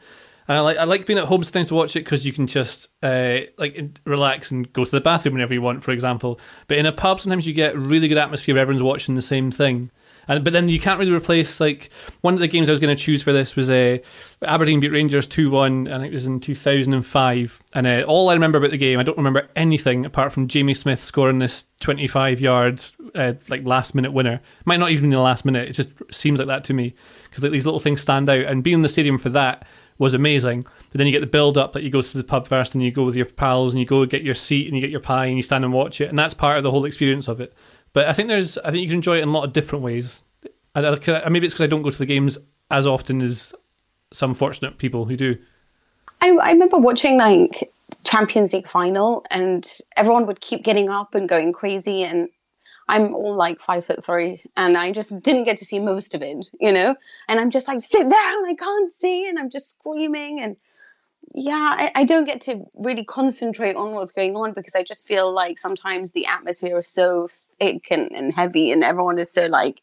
And 0.49 0.59
I 0.59 0.61
like 0.61 0.77
I 0.77 0.85
like 0.85 1.07
being 1.07 1.19
at 1.19 1.25
home 1.25 1.43
sometimes 1.43 1.69
to 1.69 1.75
watch 1.75 1.97
it 1.97 2.05
because 2.05 2.25
you 2.25 2.33
can 2.33 2.47
just 2.47 2.89
uh, 3.03 3.41
like 3.59 4.01
relax 4.05 4.51
and 4.51 4.71
go 4.73 4.85
to 4.85 4.91
the 4.91 5.01
bathroom 5.01 5.35
whenever 5.35 5.55
you 5.55 5.63
want, 5.63 5.83
for 5.83 5.91
example. 5.93 6.39
But 6.69 6.79
in 6.79 6.87
a 6.87 6.93
pub, 6.93 7.21
sometimes 7.21 7.47
you 7.47 7.53
get 7.53 7.77
really 7.77 8.07
good 8.07 8.19
atmosphere. 8.19 8.57
Everyone's 8.59 8.83
watching 8.83 9.15
the 9.15 9.23
same 9.23 9.51
thing. 9.51 9.91
And 10.29 10.43
but 10.43 10.53
then 10.53 10.69
you 10.69 10.81
can't 10.81 10.99
really 10.99 11.13
replace 11.13 11.61
like 11.61 11.91
one 12.21 12.35
of 12.35 12.41
the 12.41 12.49
games 12.49 12.69
I 12.69 12.73
was 12.73 12.81
going 12.81 12.97
to 12.97 13.03
choose 13.03 13.23
for 13.23 13.33
this 13.33 13.55
was 13.55 13.71
a 13.71 14.01
uh, 14.01 14.45
Aberdeen 14.45 14.81
beat 14.81 14.93
Rangers 14.93 15.27
two 15.27 15.51
one, 15.51 15.87
and 15.87 16.05
it 16.05 16.13
was 16.13 16.27
in 16.27 16.41
two 16.41 16.55
thousand 16.55 16.95
and 16.95 17.07
five. 17.07 17.63
And 17.73 17.87
uh, 17.87 18.03
all 18.07 18.29
I 18.29 18.35
remember 18.35 18.59
about 18.59 18.71
the 18.71 18.79
game, 18.79 18.99
I 18.99 19.03
don't 19.03 19.17
remember 19.17 19.49
anything 19.55 20.05
apart 20.05 20.33
from 20.33 20.49
Jamie 20.49 20.75
Smith 20.75 21.01
scoring 21.01 21.39
this 21.39 21.67
twenty 21.81 22.07
five 22.07 22.41
yards 22.41 22.95
uh, 23.15 23.35
like 23.49 23.65
last 23.65 23.95
minute 23.95 24.13
winner. 24.13 24.41
Might 24.65 24.81
not 24.81 24.91
even 24.91 25.11
be 25.11 25.17
the 25.17 25.23
last 25.23 25.45
minute. 25.45 25.69
It 25.69 25.75
just 25.75 25.91
seems 26.11 26.39
like 26.39 26.49
that 26.49 26.65
to 26.65 26.75
me 26.75 26.95
because 27.25 27.43
like, 27.43 27.53
these 27.53 27.67
little 27.67 27.81
things 27.81 28.01
stand 28.01 28.29
out. 28.29 28.45
And 28.45 28.65
being 28.65 28.75
in 28.75 28.83
the 28.83 28.89
stadium 28.89 29.19
for 29.19 29.29
that 29.31 29.67
was 29.99 30.13
amazing. 30.13 30.63
But 30.63 30.99
then 30.99 31.07
you 31.07 31.13
get 31.13 31.21
the 31.21 31.27
build 31.27 31.57
up 31.57 31.73
that 31.73 31.83
you 31.83 31.91
go 31.91 32.03
to 32.03 32.19
the 32.19 32.25
pub 32.25 32.47
first 32.47 32.75
and 32.75 32.85
you 32.85 32.91
go 32.91 33.05
with 33.05 33.17
your 33.17 33.27
pals 33.27 33.73
and 33.73 33.81
you 33.81 33.87
go 33.87 34.05
get 34.05 34.23
your 34.23 34.35
seat 34.35 34.67
and 34.67 34.75
you 34.75 34.81
get 34.83 34.91
your 34.91 35.01
pie 35.01 35.27
and 35.27 35.37
you 35.37 35.43
stand 35.43 35.65
and 35.65 35.73
watch 35.73 36.01
it, 36.01 36.11
and 36.11 36.19
that's 36.19 36.35
part 36.35 36.59
of 36.59 36.63
the 36.63 36.71
whole 36.71 36.85
experience 36.85 37.29
of 37.29 37.41
it. 37.41 37.55
But 37.97 38.09
I 38.09 38.13
think 38.13 38.29
there's, 38.29 38.59
I 38.59 38.71
think 38.71 38.83
you 38.83 38.89
can 38.89 38.97
enjoy 38.97 39.17
it 39.17 39.23
in 39.23 39.31
a 39.31 39.33
lot 39.33 39.45
of 39.45 39.55
different 39.55 39.83
ways. 39.83 40.23
I, 40.75 40.83
maybe 41.31 41.47
it's 41.47 41.55
because 41.55 41.65
I 41.65 41.67
don't 41.67 41.81
go 41.81 41.89
to 41.89 41.97
the 41.97 42.05
games 42.05 42.37
as 42.71 42.87
often 42.87 43.23
as 43.23 43.55
some 44.13 44.35
fortunate 44.35 44.77
people 44.77 45.07
who 45.07 45.17
do. 45.17 45.39
I, 46.21 46.37
I 46.43 46.53
remember 46.53 46.77
watching 46.77 47.17
like 47.17 47.73
Champions 48.05 48.53
League 48.53 48.69
final, 48.69 49.25
and 49.31 49.67
everyone 49.97 50.27
would 50.27 50.43
keep 50.43 50.63
getting 50.63 50.91
up 50.91 51.15
and 51.15 51.27
going 51.27 51.55
crazy, 51.55 52.05
and 52.05 52.29
I'm 52.87 53.15
all 53.15 53.35
like 53.35 53.63
five 53.63 53.87
foot 53.87 54.05
three, 54.05 54.43
and 54.59 54.77
I 54.77 54.93
just 54.93 55.19
didn't 55.23 55.45
get 55.45 55.57
to 55.57 55.65
see 55.65 55.79
most 55.79 56.15
of 56.15 56.21
it, 56.21 56.47
you 56.61 56.73
know. 56.73 56.97
And 57.29 57.41
I'm 57.41 57.49
just 57.49 57.67
like, 57.67 57.81
sit 57.81 58.11
down, 58.11 58.47
I 58.47 58.55
can't 58.59 58.93
see, 59.01 59.27
and 59.27 59.39
I'm 59.39 59.49
just 59.49 59.71
screaming, 59.71 60.43
and 60.43 60.59
yeah, 61.39 61.77
I, 61.79 61.93
I, 61.95 62.05
don't 62.05 62.25
get 62.25 62.41
to 62.43 62.65
really 62.75 63.05
concentrate 63.05 63.77
on 63.77 63.93
what's 63.93 64.11
going 64.11 64.37
on 64.37 64.55
because 64.55 64.75
I 64.75 64.83
just 64.83 65.07
feel 65.07 65.31
like 65.31 65.59
sometimes 65.59 66.13
the 66.13 66.25
atmosphere 66.25 66.79
is 66.79 66.89
so 66.89 67.29
thick 67.61 67.89
and, 67.91 68.11
and 68.13 68.33
heavy 68.35 68.73
and 68.73 68.83
everyone 68.83 69.19
is 69.19 69.31
so 69.31 69.45
like, 69.45 69.83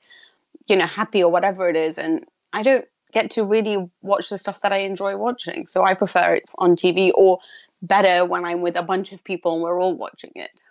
you 0.65 0.75
know, 0.75 0.87
happy 0.87 1.23
or 1.23 1.31
whatever 1.31 1.69
it 1.69 1.75
is. 1.75 1.99
And 1.99 2.25
I 2.53 2.63
don't 2.63 2.85
get 3.11 3.29
to 3.31 3.43
really 3.43 3.77
watch 4.01 4.29
the 4.29 4.39
stuff 4.39 4.61
that 4.61 4.73
I 4.73 4.77
enjoy 4.77 5.15
watching. 5.15 5.67
So 5.67 5.83
I 5.83 5.93
prefer 5.93 6.33
it 6.33 6.45
on 6.57 6.75
TV 6.75 7.11
or 7.13 7.37
better 7.83 8.25
when 8.25 8.45
I'm 8.45 8.61
with 8.61 8.75
a 8.75 8.83
bunch 8.83 9.13
of 9.13 9.23
people 9.23 9.53
and 9.53 9.61
we're 9.61 9.79
all 9.79 9.95
watching 9.95 10.31
it. 10.35 10.63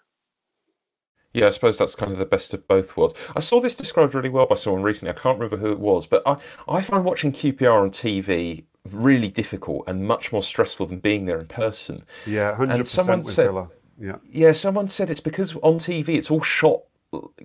Yeah, 1.32 1.46
I 1.46 1.50
suppose 1.50 1.78
that's 1.78 1.94
kind 1.94 2.10
of 2.10 2.18
the 2.18 2.26
best 2.26 2.54
of 2.54 2.66
both 2.66 2.96
worlds. 2.96 3.14
I 3.36 3.40
saw 3.40 3.60
this 3.60 3.76
described 3.76 4.16
really 4.16 4.30
well 4.30 4.46
by 4.46 4.56
someone 4.56 4.82
recently. 4.82 5.14
I 5.14 5.18
can't 5.18 5.38
remember 5.38 5.64
who 5.64 5.70
it 5.70 5.78
was, 5.78 6.08
but 6.08 6.24
I, 6.26 6.38
I 6.68 6.80
find 6.80 7.04
watching 7.04 7.30
QPR 7.30 7.80
on 7.80 7.92
TV 7.92 8.64
really 8.90 9.28
difficult 9.28 9.84
and 9.86 10.06
much 10.06 10.32
more 10.32 10.42
stressful 10.42 10.86
than 10.86 10.98
being 10.98 11.26
there 11.26 11.38
in 11.38 11.46
person. 11.46 12.04
Yeah, 12.26 12.54
hundred 12.54 12.78
percent 12.78 13.24
with 13.24 13.34
said, 13.34 13.46
Villa. 13.46 13.70
Yeah, 13.98 14.16
yeah. 14.28 14.52
Someone 14.52 14.88
said 14.88 15.10
it's 15.10 15.20
because 15.20 15.54
on 15.56 15.74
TV 15.78 16.10
it's 16.10 16.30
all 16.30 16.42
shot 16.42 16.82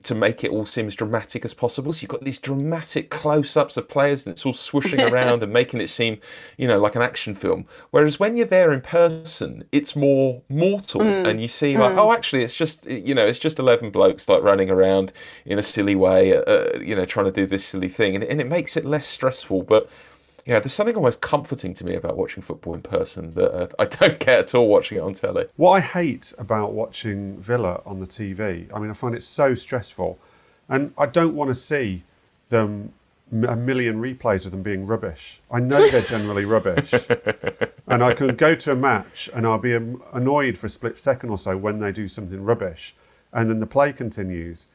to 0.03 0.15
make 0.15 0.46
it 0.46 0.51
all 0.51 0.65
seem 0.65 0.88
as 0.88 0.96
dramatic 0.96 1.44
as 1.44 1.53
possible. 1.53 1.91
So 1.91 2.01
you've 2.01 2.10
got 2.10 2.24
these 2.24 2.39
dramatic 2.39 3.10
close-ups 3.10 3.75
of 3.75 3.89
players, 3.89 4.25
and 4.25 4.34
it's 4.34 4.46
all 4.46 4.53
swooshing 4.53 5.12
around 5.12 5.44
and 5.44 5.51
making 5.51 5.82
it 5.82 5.89
seem, 5.89 6.20
you 6.58 6.67
know, 6.67 6.79
like 6.79 6.96
an 6.96 7.01
action 7.01 7.36
film. 7.36 7.65
Whereas 7.91 8.17
when 8.17 8.38
you're 8.38 8.48
there 8.48 8.72
in 8.72 8.79
person, 8.79 9.63
it's 9.74 9.96
more 9.96 10.41
mortal, 10.48 11.01
mm. 11.01 11.27
and 11.27 11.41
you 11.41 11.50
see 11.50 11.77
like, 11.77 11.96
mm. 11.96 11.98
oh, 11.98 12.13
actually, 12.13 12.44
it's 12.44 12.56
just, 12.56 12.86
you 12.86 13.13
know, 13.13 13.25
it's 13.25 13.39
just 13.39 13.60
eleven 13.60 13.89
blokes 13.89 14.29
like 14.29 14.41
running 14.41 14.70
around 14.70 15.12
in 15.46 15.60
a 15.60 15.63
silly 15.63 15.96
way, 15.96 16.38
uh, 16.38 16.79
you 16.79 16.96
know, 16.96 17.06
trying 17.06 17.25
to 17.25 17.32
do 17.32 17.46
this 17.46 17.65
silly 17.65 17.89
thing, 17.89 18.15
and, 18.15 18.24
and 18.24 18.39
it 18.39 18.48
makes 18.48 18.77
it 18.77 18.86
less 18.86 19.06
stressful, 19.06 19.63
but 19.63 19.89
yeah, 20.48 20.60
there's 20.60 20.72
something 20.72 20.96
almost 20.96 21.20
comforting 21.20 21.74
to 21.74 21.84
me 21.84 21.96
about 21.96 22.16
watching 22.16 22.42
football 22.42 22.74
in 22.74 22.82
person 22.82 23.34
that 23.34 23.54
uh, 23.54 23.68
I 23.77 23.86
don't 23.86 24.18
get 24.25 24.39
at 24.39 24.56
all 24.56 24.70
watching 24.70 24.98
it 24.98 25.01
on 25.01 25.13
telly. 25.13 25.46
What 25.58 25.72
I 25.72 25.82
hate 25.82 26.34
about 26.38 26.72
watching 26.72 27.38
Villa 27.38 27.82
on 27.86 28.00
the 28.00 28.08
TV, 28.08 28.74
I 28.74 28.80
mean, 28.80 28.89
I 28.89 28.94
find 28.94 29.13
it 29.13 29.24
so 29.24 29.54
stressful, 29.56 30.18
and 30.70 30.94
I 30.98 31.06
don't 31.06 31.36
want 31.36 31.50
to 31.50 31.56
see 31.56 32.04
them 32.48 32.94
a 33.46 33.58
million 33.58 34.01
replays 34.01 34.46
of 34.46 34.51
them 34.51 34.63
being 34.63 34.88
rubbish. 34.88 35.42
I 35.51 35.60
know 35.60 35.86
they're 35.89 36.01
generally 36.16 36.46
rubbish, 36.46 36.94
and 37.88 38.01
I 38.01 38.13
can 38.13 38.34
go 38.38 38.56
to 38.56 38.72
a 38.72 38.75
match 38.75 39.30
and 39.34 39.46
I'll 39.46 39.58
be 39.58 39.74
annoyed 40.13 40.58
for 40.58 40.68
a 40.68 40.70
split 40.70 40.98
second 40.98 41.30
or 41.30 41.38
so 41.38 41.58
when 41.58 41.80
they 41.80 41.92
do 41.92 42.08
something 42.08 42.42
rubbish, 42.42 42.96
and 43.34 43.50
then 43.50 43.60
the 43.60 43.68
play 43.68 43.92
continues 43.92 44.70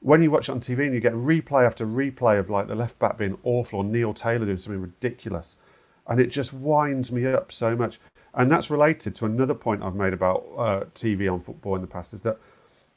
when 0.00 0.22
you 0.22 0.30
watch 0.30 0.48
it 0.48 0.52
on 0.52 0.60
TV 0.60 0.84
and 0.84 0.94
you 0.94 1.00
get 1.00 1.14
replay 1.14 1.66
after 1.66 1.86
replay 1.86 2.38
of 2.38 2.50
like 2.50 2.68
the 2.68 2.74
left 2.74 2.98
back 2.98 3.18
being 3.18 3.38
awful 3.42 3.80
or 3.80 3.84
Neil 3.84 4.14
Taylor 4.14 4.44
doing 4.44 4.58
something 4.58 4.80
ridiculous, 4.80 5.56
and 6.06 6.20
it 6.20 6.28
just 6.28 6.52
winds 6.52 7.10
me 7.10 7.26
up 7.26 7.50
so 7.50 7.74
much. 7.74 7.98
And 8.34 8.52
that's 8.52 8.70
related 8.70 9.14
to 9.16 9.24
another 9.24 9.54
point 9.54 9.82
I've 9.82 9.94
made 9.94 10.12
about 10.12 10.46
uh, 10.56 10.84
TV 10.94 11.32
on 11.32 11.40
football 11.40 11.74
in 11.74 11.80
the 11.80 11.86
past 11.86 12.12
is 12.12 12.22
that 12.22 12.38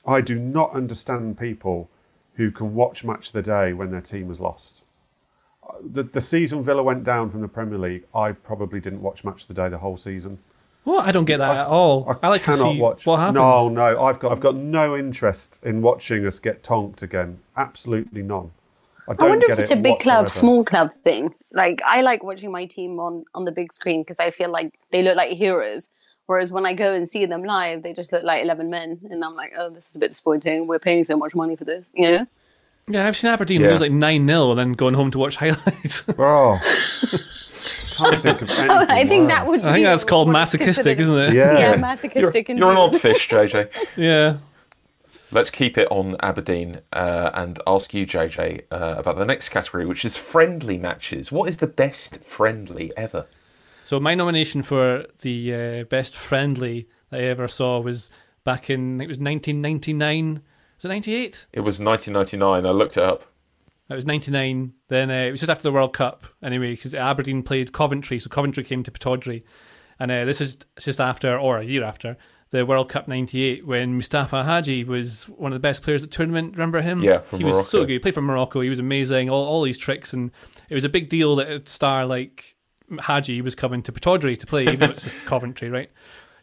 I 0.06 0.22
do 0.22 0.38
not 0.38 0.72
understand 0.74 1.38
people 1.38 1.90
who 2.34 2.52
can 2.52 2.74
watch 2.74 3.04
match 3.04 3.28
of 3.28 3.34
the 3.34 3.42
day 3.42 3.74
when 3.74 3.92
their 3.92 4.02
team 4.02 4.28
has 4.28 4.40
lost. 4.40 4.84
The, 5.82 6.04
the 6.04 6.22
season 6.22 6.64
Villa 6.64 6.84
went 6.84 7.04
down 7.04 7.30
from 7.30 7.42
the 7.42 7.48
Premier 7.48 7.78
League, 7.78 8.06
I 8.14 8.32
probably 8.34 8.80
didn't 8.80 9.02
watch 9.02 9.24
match 9.24 9.44
of 9.44 9.48
the 9.48 9.54
day 9.54 9.70
the 9.70 9.78
whole 9.78 9.98
season. 9.98 10.40
What? 10.90 11.08
I 11.08 11.12
don't 11.12 11.26
get 11.26 11.38
that 11.38 11.52
I, 11.52 11.62
at 11.62 11.68
all. 11.68 12.10
I, 12.10 12.26
I 12.26 12.30
like 12.30 12.44
to 12.46 12.58
see 12.58 12.80
watch. 12.80 13.06
what 13.06 13.20
happened. 13.20 13.36
No, 13.36 13.70
no, 13.70 14.02
I've 14.02 14.18
got 14.18 14.32
I've 14.32 14.40
got 14.40 14.56
no 14.56 14.98
interest 14.98 15.60
in 15.62 15.84
watching 15.84 16.26
us 16.26 16.40
get 16.40 16.64
tonked 16.64 17.04
again. 17.04 17.40
Absolutely 17.58 18.24
none. 18.24 18.50
I, 19.08 19.12
I 19.20 19.30
wonder 19.30 19.52
if 19.52 19.60
it's 19.60 19.70
a 19.70 19.76
big 19.76 19.94
whatsoever. 19.94 20.22
club, 20.22 20.30
small 20.32 20.66
club 20.66 20.92
thing. 21.04 21.36
Like 21.52 21.80
I 21.86 22.02
like 22.02 22.24
watching 22.24 22.52
my 22.52 22.66
team 22.66 23.00
on 23.00 23.24
on 23.36 23.46
the 23.46 23.52
big 23.52 23.72
screen 23.72 24.02
because 24.02 24.20
I 24.20 24.32
feel 24.32 24.50
like 24.50 24.80
they 24.92 25.04
look 25.04 25.16
like 25.16 25.32
heroes. 25.32 25.90
Whereas 26.26 26.52
when 26.52 26.66
I 26.66 26.74
go 26.74 26.92
and 26.92 27.08
see 27.08 27.28
them 27.28 27.44
live, 27.44 27.84
they 27.84 27.94
just 27.94 28.12
look 28.12 28.24
like 28.24 28.42
eleven 28.44 28.72
men, 28.72 29.00
and 29.12 29.24
I'm 29.24 29.36
like, 29.36 29.52
oh, 29.60 29.70
this 29.70 29.92
is 29.92 29.96
a 29.96 30.00
bit 30.00 30.10
disappointing. 30.10 30.66
We're 30.66 30.80
paying 30.80 31.04
so 31.04 31.18
much 31.18 31.36
money 31.36 31.56
for 31.56 31.66
this, 31.66 31.92
you 31.94 32.10
know. 32.10 32.28
Yeah, 32.88 33.06
I've 33.06 33.16
seen 33.16 33.30
Aberdeen 33.30 33.62
yeah. 33.62 33.70
lose 33.70 33.82
like 33.82 33.92
nine 33.92 34.28
0 34.28 34.50
and 34.50 34.60
then 34.60 34.72
going 34.74 34.96
home 34.96 35.12
to 35.12 35.20
watch 35.20 35.36
highlights. 35.42 36.04
Oh. 36.18 36.60
can't 38.00 38.22
think 38.22 38.42
of 38.42 38.50
anything. 38.50 38.70
I 38.70 39.06
think 39.06 39.28
that 39.30 39.46
would. 39.46 39.62
I 39.62 39.74
think 39.74 39.86
that's 39.86 40.04
called 40.04 40.30
masochistic, 40.30 41.00
isn't 41.00 41.18
it? 41.18 41.34
Yeah, 41.34 41.60
yeah 41.60 41.76
masochistic. 41.76 42.48
You're, 42.48 42.58
you're 42.58 42.72
an 42.72 42.78
odd 42.78 43.00
fish, 43.00 43.30
JJ. 43.30 43.70
yeah. 43.96 44.38
Let's 45.32 45.52
keep 45.52 45.78
it 45.78 45.88
on 45.92 46.16
Aberdeen 46.22 46.82
uh, 46.92 47.30
and 47.36 47.62
ask 47.68 47.94
you, 47.94 48.08
JJ, 48.08 48.64
uh, 48.72 48.96
about 48.98 49.18
the 49.18 49.26
next 49.26 49.50
category, 49.50 49.86
which 49.86 50.04
is 50.04 50.18
friendly 50.18 50.78
matches. 50.78 51.32
What 51.32 51.50
is 51.50 51.58
the 51.58 51.68
best 51.68 52.18
friendly 52.24 52.92
ever? 52.98 53.28
So 53.86 54.00
my 54.00 54.16
nomination 54.16 54.64
for 54.64 55.06
the 55.22 55.54
uh, 55.54 55.84
best 55.84 56.16
friendly 56.16 56.88
I 57.12 57.20
ever 57.20 57.48
saw 57.48 57.80
was 57.80 58.10
back 58.44 58.70
in 58.70 59.02
it 59.02 59.08
was 59.08 59.20
1999. 59.20 60.42
Was 60.78 60.86
it 60.86 60.88
98? 60.88 61.48
It 61.54 61.60
was 61.60 61.80
1999. 61.80 62.66
I 62.66 62.70
looked 62.72 62.98
it 62.98 63.04
up. 63.04 63.26
It 63.90 63.96
was 63.96 64.06
99. 64.06 64.74
Then 64.88 65.10
uh, 65.10 65.14
it 65.14 65.32
was 65.32 65.40
just 65.40 65.50
after 65.50 65.64
the 65.64 65.72
World 65.72 65.94
Cup, 65.94 66.26
anyway, 66.44 66.72
because 66.72 66.94
Aberdeen 66.94 67.42
played 67.42 67.74
Coventry. 67.74 68.20
So 68.20 68.30
Coventry 68.30 68.64
came 68.64 68.84
to 68.84 68.92
Pittodrie. 68.92 69.44
And 70.00 70.12
uh, 70.12 70.26
this 70.26 70.40
is 70.40 70.58
just 70.80 71.02
after, 71.02 71.38
or 71.38 71.58
a 71.58 71.64
year 71.64 71.84
after, 71.84 72.18
the 72.52 72.66
World 72.66 72.90
Cup 72.90 73.08
'98 73.08 73.66
when 73.66 73.96
Mustafa 73.96 74.44
Hadji 74.44 74.84
was 74.84 75.24
one 75.24 75.52
of 75.52 75.56
the 75.56 75.60
best 75.60 75.84
players 75.84 76.04
at 76.04 76.10
the 76.10 76.16
tournament. 76.16 76.54
Remember 76.54 76.82
him? 76.82 77.04
Yeah, 77.04 77.20
from 77.20 77.40
he 77.40 77.46
was 77.46 77.70
so 77.70 77.82
good. 77.82 77.90
He 77.94 78.00
played 78.00 78.14
for 78.14 78.22
Morocco. 78.22 78.62
He 78.62 78.70
was 78.70 78.80
amazing. 78.80 79.30
All 79.30 79.46
all 79.46 79.62
these 79.62 79.78
tricks, 79.78 80.14
and 80.14 80.32
it 80.70 80.76
was 80.76 80.84
a 80.84 80.90
big 80.90 81.10
deal 81.10 81.36
that 81.36 81.50
a 81.50 81.66
star 81.70 82.06
like 82.06 82.56
Hadji 83.00 83.42
was 83.42 83.56
coming 83.56 83.84
to 83.84 83.92
Pittodrie 83.92 84.38
to 84.40 84.48
play, 84.48 84.64
even 84.64 84.80
though 84.80 84.86
it's 84.88 85.04
just 85.04 85.16
Coventry, 85.26 85.70
right? 85.70 85.92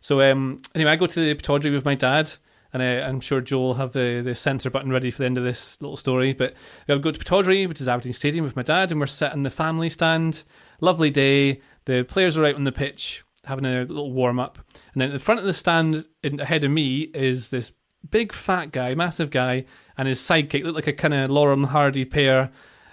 So 0.01 0.21
um, 0.21 0.61
anyway, 0.75 0.93
I 0.93 0.97
go 0.97 1.07
to 1.07 1.21
the 1.21 1.35
Pittodrie 1.35 1.73
with 1.73 1.85
my 1.85 1.97
dad, 1.97 2.31
and 2.81 3.03
uh, 3.03 3.07
I'm 3.07 3.21
sure 3.21 3.41
Joel 3.41 3.69
will 3.69 3.75
have 3.75 3.93
the, 3.93 4.21
the 4.23 4.35
censor 4.35 4.69
button 4.69 4.91
ready 4.91 5.11
for 5.11 5.19
the 5.19 5.27
end 5.27 5.39
of 5.39 5.45
this 5.45 5.81
little 5.81 5.97
story. 5.97 6.35
But 6.35 6.55
I 6.89 6.97
go 6.99 7.11
to 7.11 7.19
Pittodrie, 7.19 7.67
which 7.67 7.81
is 7.81 7.89
Aberdeen 7.89 8.13
Stadium, 8.13 8.45
with 8.45 8.57
my 8.57 8.63
dad, 8.63 8.91
and 8.91 9.01
we're 9.01 9.07
sat 9.07 9.35
in 9.35 9.43
the 9.43 9.51
family 9.51 9.89
stand. 9.89 10.43
Lovely 10.81 11.11
day. 11.11 11.63
The 11.87 12.05
players 12.05 12.37
are 12.37 12.45
out 12.45 12.57
on 12.57 12.65
the 12.65 12.73
pitch 12.73 13.25
having 13.45 13.65
a 13.65 13.85
little 13.85 14.13
warm 14.13 14.39
up, 14.39 14.59
and 14.93 15.01
then 15.01 15.09
at 15.11 15.13
the 15.13 15.21
front 15.21 15.41
of 15.41 15.47
the 15.47 15.53
stand, 15.53 16.07
in, 16.23 16.41
ahead 16.41 16.65
of 16.65 16.71
me, 16.71 17.03
is 17.15 17.51
this 17.51 17.73
big 18.11 18.33
fat 18.33 18.73
guy, 18.73 18.95
massive 18.95 19.31
guy, 19.31 19.65
and 19.97 20.09
his 20.09 20.21
sidekick 20.21 20.65
looked 20.65 20.75
like 20.75 20.87
a 20.87 20.93
kind 20.93 21.15
of 21.15 21.31
Lauren 21.31 21.65
Hardy 21.65 22.05
pair. 22.05 22.51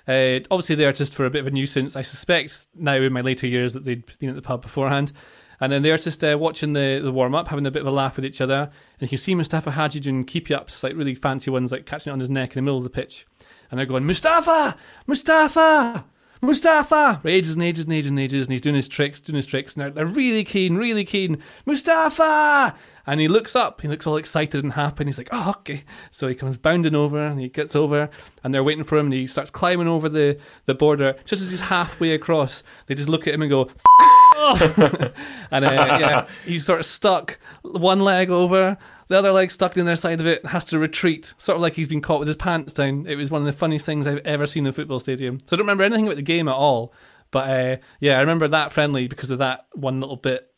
Uh, 0.08 0.40
obviously, 0.52 0.76
they're 0.76 0.94
just 0.94 1.16
for 1.16 1.26
a 1.26 1.30
bit 1.30 1.42
of 1.42 1.48
a 1.48 1.52
nuisance. 1.52 1.96
I 1.96 2.04
suspect 2.04 2.68
now 2.76 2.96
in 2.96 3.12
my 3.12 3.22
later 3.22 3.48
years 3.48 3.74
that 3.74 3.84
they'd 3.84 4.04
been 4.20 4.30
at 4.30 4.36
the 4.36 4.42
pub 4.42 4.62
beforehand. 4.62 5.12
And 5.60 5.72
then 5.72 5.82
they're 5.82 5.98
just 5.98 6.24
uh, 6.24 6.38
watching 6.40 6.74
the, 6.74 7.00
the 7.04 7.12
warm 7.12 7.36
up, 7.36 7.48
having 7.48 7.66
a 7.66 7.72
bit 7.72 7.82
of 7.82 7.88
a 7.88 7.92
laugh 7.92 8.16
with 8.16 8.26
each 8.26 8.42
other. 8.42 8.70
And 9.00 9.02
you 9.02 9.08
can 9.10 9.18
see 9.18 9.36
Mustafa 9.36 9.72
Hadji 9.72 10.00
doing 10.00 10.24
keepy 10.26 10.54
ups, 10.54 10.84
like 10.84 10.96
really 10.96 11.16
fancy 11.16 11.52
ones, 11.52 11.72
like 11.72 11.86
catching 11.86 12.12
it 12.12 12.14
on 12.14 12.20
his 12.20 12.30
neck 12.30 12.52
in 12.52 12.56
the 12.56 12.62
middle 12.64 12.78
of 12.78 12.84
the 12.84 12.90
pitch. 12.90 13.26
And 13.70 13.80
they're 13.80 13.86
going, 13.86 14.06
Mustafa! 14.06 14.78
Mustafa! 15.08 16.06
Mustafa! 16.42 17.20
For 17.22 17.28
ages 17.30 17.54
and 17.54 17.64
ages 17.64 17.86
and 17.86 17.94
ages 17.94 18.10
and 18.10 18.20
ages. 18.20 18.46
And 18.46 18.52
he's 18.52 18.62
doing 18.62 18.76
his 18.76 18.88
tricks, 18.88 19.22
doing 19.22 19.38
his 19.38 19.46
tricks. 19.46 19.76
And 19.76 19.84
they're, 19.84 19.92
they're 19.92 20.06
really 20.06 20.44
keen, 20.44 20.76
really 20.76 21.06
keen. 21.06 21.42
Mustafa! 21.66 22.76
And 23.08 23.20
he 23.20 23.28
looks 23.28 23.56
up, 23.56 23.82
he 23.82 23.88
looks 23.88 24.06
all 24.06 24.18
excited 24.18 24.64
and 24.64 24.74
happy. 24.74 25.02
And 25.04 25.08
he's 25.08 25.18
like, 25.18 25.30
oh, 25.32 25.52
okay. 25.58 25.84
So 26.12 26.28
he 26.28 26.36
comes 26.36 26.58
bounding 26.58 26.96
over 26.96 27.20
and 27.20 27.40
he 27.40 27.50
gets 27.50 27.76
over 27.76 28.10
and 28.44 28.54
they're 28.54 28.64
waiting 28.64 28.84
for 28.84 28.98
him. 28.98 29.08
And 29.08 29.14
he 29.14 29.28
starts 29.28 29.50
climbing 29.50 29.88
over 29.88 30.08
the, 30.08 30.38
the 30.66 30.76
border. 30.76 31.16
Just 31.26 31.42
as 31.42 31.52
he's 31.52 31.62
halfway 31.62 32.12
across, 32.12 32.64
they 32.88 32.96
just 32.96 33.10
look 33.10 33.28
at 33.28 33.34
him 33.34 33.42
and 33.42 33.50
go, 33.50 33.62
off. 33.62 34.13
and 35.52 35.66
uh, 35.66 35.98
yeah, 36.00 36.28
he's 36.46 36.66
sort 36.66 36.80
of 36.80 36.86
stuck, 36.86 37.40
one 37.62 38.00
leg 38.00 38.30
over, 38.30 38.78
the 39.08 39.18
other 39.18 39.32
leg 39.32 39.52
stuck 39.52 39.78
in 39.78 39.86
their 39.86 39.96
side 39.96 40.20
of 40.20 40.28
it, 40.28 40.46
has 40.46 40.66
to 40.66 40.80
retreat, 40.80 41.34
sort 41.38 41.56
of 41.56 41.62
like 41.62 41.74
he's 41.74 41.88
been 41.88 42.02
caught 42.02 42.20
with 42.20 42.28
his 42.28 42.38
pants 42.38 42.74
down. 42.74 43.06
It 43.08 43.16
was 43.16 43.32
one 43.32 43.42
of 43.42 43.46
the 43.46 43.54
funniest 43.54 43.86
things 43.86 44.08
I've 44.08 44.26
ever 44.26 44.46
seen 44.46 44.66
in 44.66 44.70
a 44.70 44.74
football 44.74 45.00
stadium. 45.00 45.40
So 45.46 45.56
I 45.56 45.58
don't 45.58 45.66
remember 45.66 45.84
anything 45.84 46.06
about 46.06 46.16
the 46.16 46.24
game 46.24 46.48
at 46.48 46.56
all. 46.56 46.94
But 47.32 47.50
uh, 47.50 47.78
yeah, 48.00 48.18
I 48.18 48.22
remember 48.22 48.48
that 48.48 48.72
friendly 48.72 49.08
because 49.08 49.32
of 49.32 49.40
that 49.40 49.66
one 49.74 50.00
little 50.00 50.16
bit. 50.16 50.53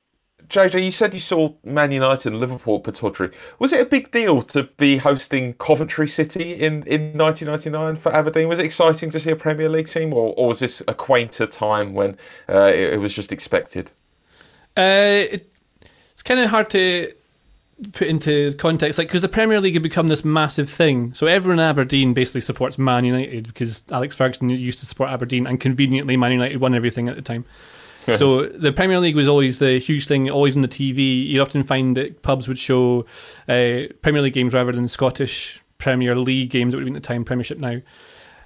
JJ, 0.50 0.84
you 0.84 0.92
said 0.92 1.14
you 1.14 1.20
saw 1.20 1.54
Man 1.64 1.92
United 1.92 2.32
and 2.32 2.40
Liverpool 2.40 2.78
at 2.78 2.84
Pittodrie. 2.84 3.34
Was 3.60 3.74
it 3.74 3.82
a 3.82 3.86
big 3.86 4.12
deal 4.12 4.42
to 4.44 4.64
be 4.78 4.98
hosting 4.98 5.54
Coventry 5.56 6.08
City 6.08 6.54
in, 6.54 6.84
in 6.84 7.18
1999 7.18 7.96
for 7.96 8.14
Aberdeen? 8.14 8.48
Was 8.48 8.60
it 8.60 8.66
exciting 8.66 9.10
to 9.12 9.20
see 9.20 9.32
a 9.32 9.36
Premier 9.36 9.70
League 9.70 9.88
team, 9.88 10.14
or, 10.14 10.34
or 10.38 10.50
was 10.50 10.60
this 10.60 10.82
a 10.88 10.94
quainter 10.94 11.48
time 11.48 11.94
when 11.94 12.18
uh, 12.50 12.72
it, 12.74 12.94
it 12.94 12.98
was 12.98 13.14
just 13.14 13.32
expected? 13.32 13.92
Uh, 14.78 15.24
it, 15.32 15.52
it's 16.12 16.24
kind 16.24 16.40
of 16.40 16.50
hard 16.50 16.70
to 16.72 17.14
put 17.92 18.08
into 18.08 18.54
context, 18.54 18.98
like 18.98 19.08
because 19.08 19.22
the 19.22 19.30
Premier 19.30 19.60
League 19.60 19.74
had 19.74 19.84
become 19.84 20.08
this 20.08 20.24
massive 20.24 20.70
thing. 20.70 21.14
So 21.14 21.28
everyone 21.28 21.60
in 21.60 21.66
Aberdeen 21.66 22.14
basically 22.14 22.42
supports 22.42 22.78
Man 22.78 23.04
United 23.04 23.48
because 23.48 23.84
Alex 23.92 24.16
Ferguson 24.16 24.50
used 24.50 24.80
to 24.80 24.86
support 24.86 25.10
Aberdeen, 25.10 25.46
and 25.48 25.60
conveniently 25.60 26.18
Man 26.18 26.32
United 26.32 26.62
won 26.62 26.76
everything 26.76 27.10
at 27.10 27.16
the 27.16 27.22
time. 27.22 27.46
so 28.16 28.46
the 28.46 28.72
Premier 28.72 29.00
League 29.00 29.16
was 29.16 29.28
always 29.28 29.60
the 29.60 29.80
huge 29.80 30.08
thing, 30.08 30.30
always 30.30 30.56
on 30.56 30.62
the 30.62 30.68
TV. 30.68 31.28
You'd 31.28 31.42
often 31.42 31.64
find 31.64 31.98
that 31.98 32.22
pubs 32.22 32.48
would 32.48 32.60
show 32.60 33.06
uh, 33.48 33.92
Premier 34.02 34.22
League 34.22 34.34
games 34.34 34.54
rather 34.54 34.72
than 34.72 34.88
Scottish 34.88 35.62
Premier 35.78 36.16
League 36.16 36.50
games 36.50 36.72
that 36.72 36.78
would 36.78 36.84
have 36.84 36.88
been 36.88 36.96
at 36.96 37.04
the 37.04 37.08
time 37.08 37.26
Premiership 37.26 37.58
now. 37.60 37.82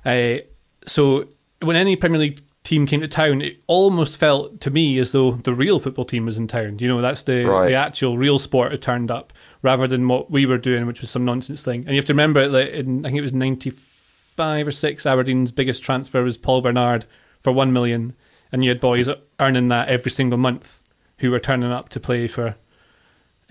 Uh, 0.05 0.37
so 0.85 1.25
when 1.61 1.75
any 1.75 1.95
Premier 1.95 2.19
League 2.19 2.41
team 2.63 2.85
came 2.85 3.01
to 3.01 3.07
town, 3.07 3.41
it 3.41 3.61
almost 3.67 4.17
felt 4.17 4.59
to 4.61 4.69
me 4.69 4.97
as 4.99 5.11
though 5.11 5.31
the 5.31 5.53
real 5.53 5.79
football 5.79 6.05
team 6.05 6.25
was 6.25 6.37
in 6.37 6.47
town. 6.47 6.77
You 6.79 6.87
know, 6.87 7.01
that's 7.01 7.23
the 7.23 7.45
Right. 7.45 7.67
the 7.67 7.73
actual 7.75 8.17
real 8.17 8.39
sport 8.39 8.71
had 8.71 8.81
turned 8.81 9.11
up 9.11 9.33
rather 9.61 9.87
than 9.87 10.07
what 10.07 10.29
we 10.31 10.45
were 10.45 10.57
doing, 10.57 10.85
which 10.85 11.01
was 11.01 11.09
some 11.09 11.25
nonsense 11.25 11.63
thing. 11.63 11.81
And 11.81 11.89
you 11.89 11.95
have 11.95 12.05
to 12.05 12.13
remember 12.13 12.47
that 12.47 12.77
in, 12.77 13.05
I 13.05 13.09
think 13.09 13.17
it 13.17 13.21
was 13.21 13.33
ninety 13.33 13.71
five 13.71 14.67
or 14.67 14.71
six, 14.71 15.05
Aberdeen's 15.05 15.51
biggest 15.51 15.83
transfer 15.83 16.23
was 16.23 16.37
Paul 16.37 16.61
Bernard 16.61 17.05
for 17.41 17.51
one 17.51 17.73
million, 17.73 18.13
and 18.51 18.63
you 18.63 18.69
had 18.69 18.79
boys 18.79 19.09
earning 19.39 19.67
that 19.69 19.89
every 19.89 20.11
single 20.11 20.37
month 20.37 20.81
who 21.19 21.31
were 21.31 21.39
turning 21.39 21.71
up 21.71 21.89
to 21.89 21.99
play 21.99 22.27
for. 22.27 22.55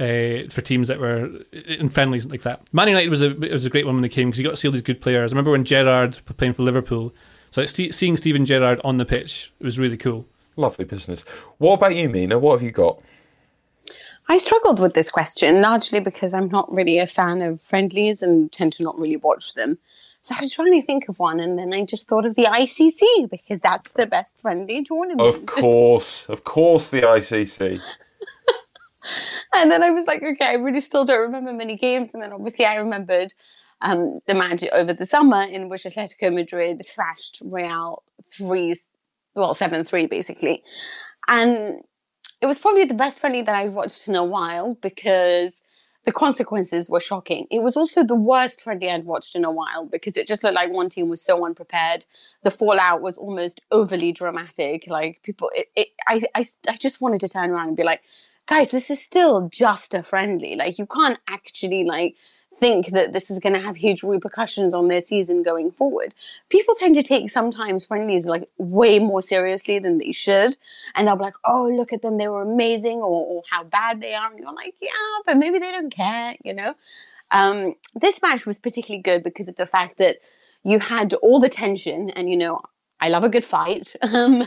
Uh, 0.01 0.46
for 0.51 0.61
teams 0.61 0.87
that 0.87 1.01
were 1.01 1.29
in 1.51 1.88
friendlies 1.88 2.24
like 2.24 2.42
that, 2.42 2.62
Man 2.72 2.87
United 2.87 3.09
was 3.09 3.20
a 3.20 3.31
it 3.42 3.53
was 3.53 3.64
a 3.64 3.68
great 3.68 3.85
one 3.85 3.96
when 3.96 4.03
they 4.03 4.09
came 4.09 4.29
because 4.29 4.38
you 4.38 4.44
got 4.44 4.53
to 4.53 4.57
see 4.57 4.68
all 4.68 4.72
these 4.72 4.81
good 4.81 5.01
players. 5.01 5.33
I 5.33 5.35
remember 5.35 5.51
when 5.51 5.64
Gerrard 5.64 6.11
was 6.11 6.37
playing 6.37 6.53
for 6.53 6.62
Liverpool, 6.62 7.12
so 7.51 7.62
like, 7.62 7.68
see, 7.68 7.90
seeing 7.90 8.16
Steven 8.16 8.44
Gerrard 8.44 8.81
on 8.85 8.98
the 8.98 9.05
pitch 9.05 9.53
was 9.61 9.77
really 9.77 9.96
cool. 9.96 10.24
Lovely 10.57 10.85
business. 10.85 11.22
What 11.59 11.74
about 11.74 11.96
you, 11.96 12.09
Mina? 12.09 12.38
What 12.38 12.53
have 12.53 12.62
you 12.62 12.70
got? 12.70 13.03
I 14.29 14.37
struggled 14.37 14.81
with 14.81 14.94
this 14.94 15.11
question 15.11 15.62
largely 15.62 16.01
because 16.01 16.35
I'm 16.35 16.48
not 16.48 16.72
really 16.72 16.98
a 16.98 17.07
fan 17.07 17.40
of 17.40 17.61
friendlies 17.62 18.22
and 18.22 18.53
tend 18.53 18.74
to 18.74 18.83
not 18.83 18.98
really 18.98 19.16
watch 19.16 19.55
them. 19.55 19.79
So 20.29 20.35
I 20.37 20.43
was 20.43 20.53
trying 20.53 20.79
to 20.79 20.87
think 20.87 21.09
of 21.09 21.19
one, 21.19 21.41
and 21.41 21.59
then 21.59 21.73
I 21.73 21.87
just 21.87 22.07
thought 22.07 22.27
of 22.27 22.35
the 22.35 22.45
ICC 22.45 23.31
because 23.31 23.62
that's 23.62 23.93
the 23.93 24.07
best 24.07 24.38
friendly 24.38 24.83
tournament. 24.83 25.23
Of 25.23 25.47
course, 25.47 26.27
of 26.29 26.45
course, 26.45 26.91
the 26.91 27.01
ICC. 27.01 27.81
And 29.55 29.71
then 29.71 29.83
I 29.83 29.88
was 29.88 30.05
like, 30.07 30.23
okay, 30.23 30.45
I 30.45 30.53
really 30.53 30.83
still 30.83 31.07
don't 31.07 31.21
remember 31.21 31.55
many 31.55 31.77
games. 31.77 32.12
And 32.12 32.23
then 32.23 32.31
obviously 32.31 32.67
I 32.67 32.75
remembered 32.75 33.33
um, 33.81 34.21
the 34.27 34.35
match 34.35 34.64
over 34.75 34.93
the 34.93 35.07
summer 35.07 35.41
in 35.41 35.71
which 35.71 35.85
Atletico 35.85 36.35
Madrid 36.35 36.83
thrashed 36.87 37.41
Real 37.43 38.03
three, 38.23 38.77
well, 39.35 39.55
seven 39.55 39.83
three 39.83 40.07
basically, 40.07 40.62
and 41.27 41.81
it 42.43 42.47
was 42.47 42.59
probably 42.59 42.85
the 42.85 42.93
best 42.93 43.19
friendly 43.19 43.41
that 43.41 43.55
I've 43.55 43.73
watched 43.73 44.09
in 44.09 44.14
a 44.14 44.25
while 44.25 44.75
because 44.75 45.62
the 46.09 46.12
consequences 46.12 46.88
were 46.88 47.01
shocking. 47.01 47.47
It 47.51 47.59
was 47.59 47.77
also 47.77 48.03
the 48.03 48.14
worst 48.14 48.62
friendly 48.62 48.90
I'd 48.90 49.05
watched 49.05 49.37
in 49.37 49.44
a 49.44 49.53
while 49.53 49.85
because 49.85 50.16
it 50.16 50.27
just 50.27 50.42
looked 50.42 50.55
like 50.55 50.73
one 50.73 50.88
team 50.88 51.11
was 51.11 51.21
so 51.21 51.44
unprepared. 51.44 52.07
The 52.44 52.51
fallout 52.51 53.03
was 53.03 53.18
almost 53.18 53.61
overly 53.73 54.12
dramatic. 54.12 54.87
Like 54.88 55.21
people, 55.23 55.51
it, 55.55 55.66
it, 55.77 55.88
I, 56.07 56.23
I, 56.35 56.47
I 56.66 56.77
just 56.79 57.03
wanted 57.03 57.21
to 57.21 57.29
turn 57.29 57.51
around 57.51 57.68
and 57.68 57.77
be 57.77 57.83
like, 57.83 58.01
guys, 58.47 58.71
this 58.71 58.88
is 58.88 59.03
still 59.03 59.51
just 59.53 59.92
a 59.92 60.03
friendly. 60.03 60.57
Like 60.57 60.79
you 60.79 60.87
can't 60.87 61.18
actually 61.29 61.85
like 61.85 62.16
think 62.61 62.88
that 62.88 63.12
this 63.12 63.31
is 63.31 63.38
going 63.38 63.55
to 63.55 63.61
have 63.61 63.77
huge 63.77 64.03
repercussions 64.03 64.75
on 64.75 64.88
their 64.88 65.03
season 65.03 65.42
going 65.42 65.71
forward. 65.71 66.14
People 66.49 66.75
tend 66.79 66.97
to 66.97 67.03
take 67.03 67.31
sometimes 67.31 67.85
friendlies 67.85 68.27
like 68.27 68.49
way 68.59 68.99
more 68.99 69.23
seriously 69.23 69.79
than 69.79 69.99
they 69.99 70.12
should, 70.12 70.57
and 70.94 71.07
they'll 71.07 71.16
be 71.16 71.23
like, 71.23 71.37
"Oh, 71.44 71.68
look 71.68 71.92
at 71.92 72.03
them, 72.03 72.18
they 72.18 72.29
were 72.29 72.42
amazing," 72.42 72.99
or, 72.99 73.27
or 73.27 73.42
"How 73.51 73.64
bad 73.64 74.01
they 74.01 74.14
are," 74.14 74.31
and 74.31 74.38
you're 74.38 74.53
like, 74.53 74.75
"Yeah, 74.81 74.90
but 75.27 75.37
maybe 75.37 75.59
they 75.59 75.73
don't 75.73 75.90
care," 75.94 76.37
you 76.44 76.55
know. 76.55 76.75
Um, 77.31 77.75
this 77.94 78.23
match 78.23 78.47
was 78.47 78.59
particularly 78.59 79.03
good 79.03 79.23
because 79.23 79.49
of 79.49 79.57
the 79.57 79.66
fact 79.66 79.99
that 79.99 80.18
you 80.64 80.79
had 80.79 81.14
all 81.14 81.40
the 81.40 81.49
tension, 81.49 82.11
and 82.11 82.31
you 82.31 82.37
know, 82.37 82.61
I 83.01 83.09
love 83.11 83.25
a 83.25 83.29
good 83.29 83.44
fight. 83.44 83.94
Um, 84.03 84.47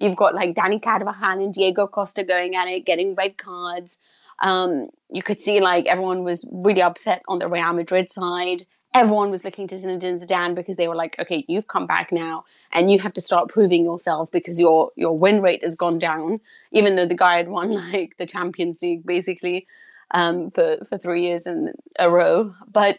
you've 0.00 0.16
got 0.16 0.34
like 0.34 0.54
Dani 0.54 0.82
Carvajal 0.82 1.44
and 1.44 1.54
Diego 1.54 1.86
Costa 1.86 2.24
going 2.24 2.56
at 2.56 2.66
it, 2.68 2.84
getting 2.86 3.14
red 3.14 3.36
cards. 3.38 3.98
Um, 4.40 4.88
you 5.10 5.22
could 5.22 5.40
see 5.40 5.60
like 5.60 5.86
everyone 5.86 6.24
was 6.24 6.44
really 6.50 6.82
upset 6.82 7.22
on 7.28 7.38
the 7.38 7.48
Real 7.48 7.72
Madrid 7.72 8.10
side. 8.10 8.64
Everyone 8.94 9.30
was 9.30 9.44
looking 9.44 9.66
to 9.68 9.74
Zinedine 9.76 10.22
Zidane 10.22 10.54
because 10.54 10.76
they 10.76 10.88
were 10.88 10.94
like, 10.94 11.18
"Okay, 11.18 11.44
you've 11.48 11.68
come 11.68 11.86
back 11.86 12.12
now, 12.12 12.44
and 12.72 12.90
you 12.90 12.98
have 12.98 13.12
to 13.14 13.20
start 13.20 13.48
proving 13.48 13.84
yourself 13.84 14.30
because 14.30 14.60
your 14.60 14.90
your 14.96 15.16
win 15.18 15.40
rate 15.42 15.62
has 15.62 15.74
gone 15.74 15.98
down, 15.98 16.40
even 16.72 16.96
though 16.96 17.06
the 17.06 17.14
guy 17.14 17.36
had 17.36 17.48
won 17.48 17.72
like 17.92 18.16
the 18.18 18.26
Champions 18.26 18.82
League 18.82 19.06
basically 19.06 19.66
um, 20.12 20.50
for 20.50 20.78
for 20.88 20.98
three 20.98 21.22
years 21.22 21.46
in 21.46 21.72
a 21.98 22.10
row." 22.10 22.52
But 22.70 22.98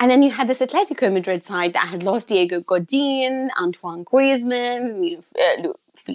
and 0.00 0.10
then 0.10 0.22
you 0.22 0.30
had 0.30 0.48
this 0.48 0.60
Atletico 0.60 1.12
Madrid 1.12 1.44
side 1.44 1.72
that 1.74 1.88
had 1.88 2.02
lost 2.02 2.28
Diego 2.28 2.60
Godin, 2.60 3.50
Antoine 3.60 4.04
Griezmann, 4.04 5.08
you 5.08 5.22
know, 5.62 5.74
uh, 6.08 6.12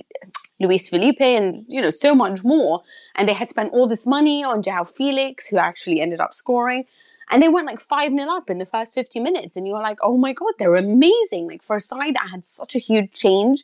Luis 0.59 0.89
Felipe, 0.89 1.21
and 1.21 1.65
you 1.67 1.81
know 1.81 1.89
so 1.89 2.13
much 2.13 2.43
more. 2.43 2.83
And 3.15 3.27
they 3.27 3.33
had 3.33 3.49
spent 3.49 3.73
all 3.73 3.87
this 3.87 4.05
money 4.05 4.43
on 4.43 4.61
João 4.63 4.89
Felix, 4.89 5.47
who 5.47 5.57
actually 5.57 6.01
ended 6.01 6.19
up 6.19 6.33
scoring. 6.33 6.85
And 7.31 7.43
they 7.43 7.49
went 7.49 7.67
like 7.67 7.79
5 7.79 8.11
0 8.11 8.31
up 8.31 8.49
in 8.49 8.57
the 8.57 8.65
first 8.65 8.95
50 8.95 9.19
minutes. 9.19 9.55
And 9.55 9.67
you 9.67 9.73
were 9.73 9.81
like, 9.81 9.99
oh 10.01 10.17
my 10.17 10.33
God, 10.33 10.53
they're 10.57 10.75
amazing. 10.75 11.47
Like 11.47 11.63
for 11.63 11.75
a 11.75 11.81
side 11.81 12.15
that 12.15 12.29
had 12.31 12.45
such 12.45 12.75
a 12.75 12.79
huge 12.79 13.11
change, 13.13 13.63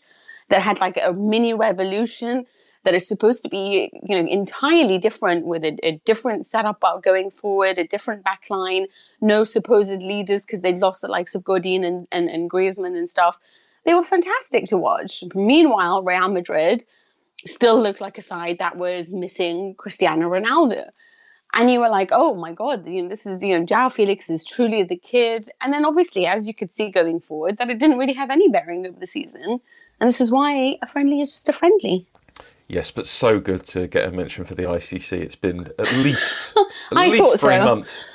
that 0.49 0.62
had 0.62 0.79
like 0.79 0.99
a 1.03 1.13
mini 1.13 1.53
revolution, 1.53 2.45
that 2.86 2.93
is 2.93 3.08
supposed 3.08 3.41
to 3.41 3.49
be, 3.49 3.89
you 4.03 4.15
know, 4.15 4.29
entirely 4.29 4.99
different 4.99 5.45
with 5.47 5.65
a, 5.65 5.77
a 5.84 5.93
different 6.05 6.45
setup 6.45 6.84
going 7.03 7.31
forward, 7.31 7.79
a 7.79 7.88
different 7.88 8.23
back 8.23 8.45
line, 8.49 8.86
no 9.19 9.43
supposed 9.43 10.03
leaders 10.03 10.43
because 10.43 10.62
they'd 10.62 10.77
lost 10.77 11.01
the 11.01 11.08
likes 11.08 11.34
of 11.34 11.43
Godin 11.43 11.84
and, 11.84 12.08
and, 12.12 12.29
and 12.29 12.49
Griezmann 12.49 12.95
and 12.95 13.10
stuff. 13.10 13.39
They 13.86 13.93
were 13.93 14.04
fantastic 14.04 14.65
to 14.65 14.78
watch. 14.78 15.24
Meanwhile, 15.34 16.04
Real 16.04 16.30
Madrid, 16.30 16.84
still 17.45 17.82
looked 17.82 18.02
like 18.02 18.17
a 18.17 18.21
side 18.21 18.58
that 18.60 18.78
was 18.78 19.12
missing 19.12 19.76
Cristiano 19.76 20.30
Ronaldo. 20.30 20.89
And 21.54 21.71
you 21.71 21.80
were 21.80 21.89
like, 21.89 22.10
oh 22.12 22.36
my 22.36 22.52
God, 22.52 22.88
you 22.88 23.04
know, 23.04 23.08
this 23.08 23.26
is, 23.26 23.41
you 23.43 23.58
know, 23.58 23.65
Joao 23.65 23.89
Felix 23.89 24.30
is 24.30 24.43
truly 24.43 24.84
the 24.84 24.98
kid. 24.98 25.48
And 25.62 25.71
then 25.71 25.86
obviously, 25.86 26.26
as 26.26 26.48
you 26.48 26.54
could 26.54 26.74
see 26.74 26.89
going 26.89 27.19
forward, 27.19 27.58
that 27.58 27.69
it 27.69 27.80
didn't 27.80 27.98
really 27.98 28.13
have 28.13 28.30
any 28.30 28.50
bearing 28.50 28.86
over 28.86 29.00
the 29.00 29.08
season. 29.08 29.62
And 30.00 30.08
this 30.10 30.19
is 30.19 30.32
why 30.32 30.78
a 30.82 30.88
friendly 30.88 31.21
is 31.21 31.32
just 31.32 31.48
a 31.48 31.54
friendly. 31.54 32.06
Yes, 32.67 32.91
but 32.91 33.06
so 33.06 33.39
good 33.39 33.65
to 33.67 33.88
get 33.88 34.06
a 34.08 34.12
mention 34.12 34.43
for 34.43 34.56
the 34.56 34.63
ICC. 34.63 35.13
It's 35.13 35.36
been 35.36 35.69
at 35.80 35.91
least 35.98 36.52
at 36.58 36.98
I 36.98 37.08
least 37.08 37.24
thought 37.24 37.39
three 37.39 37.58
so. 37.58 37.63
months. 37.63 38.06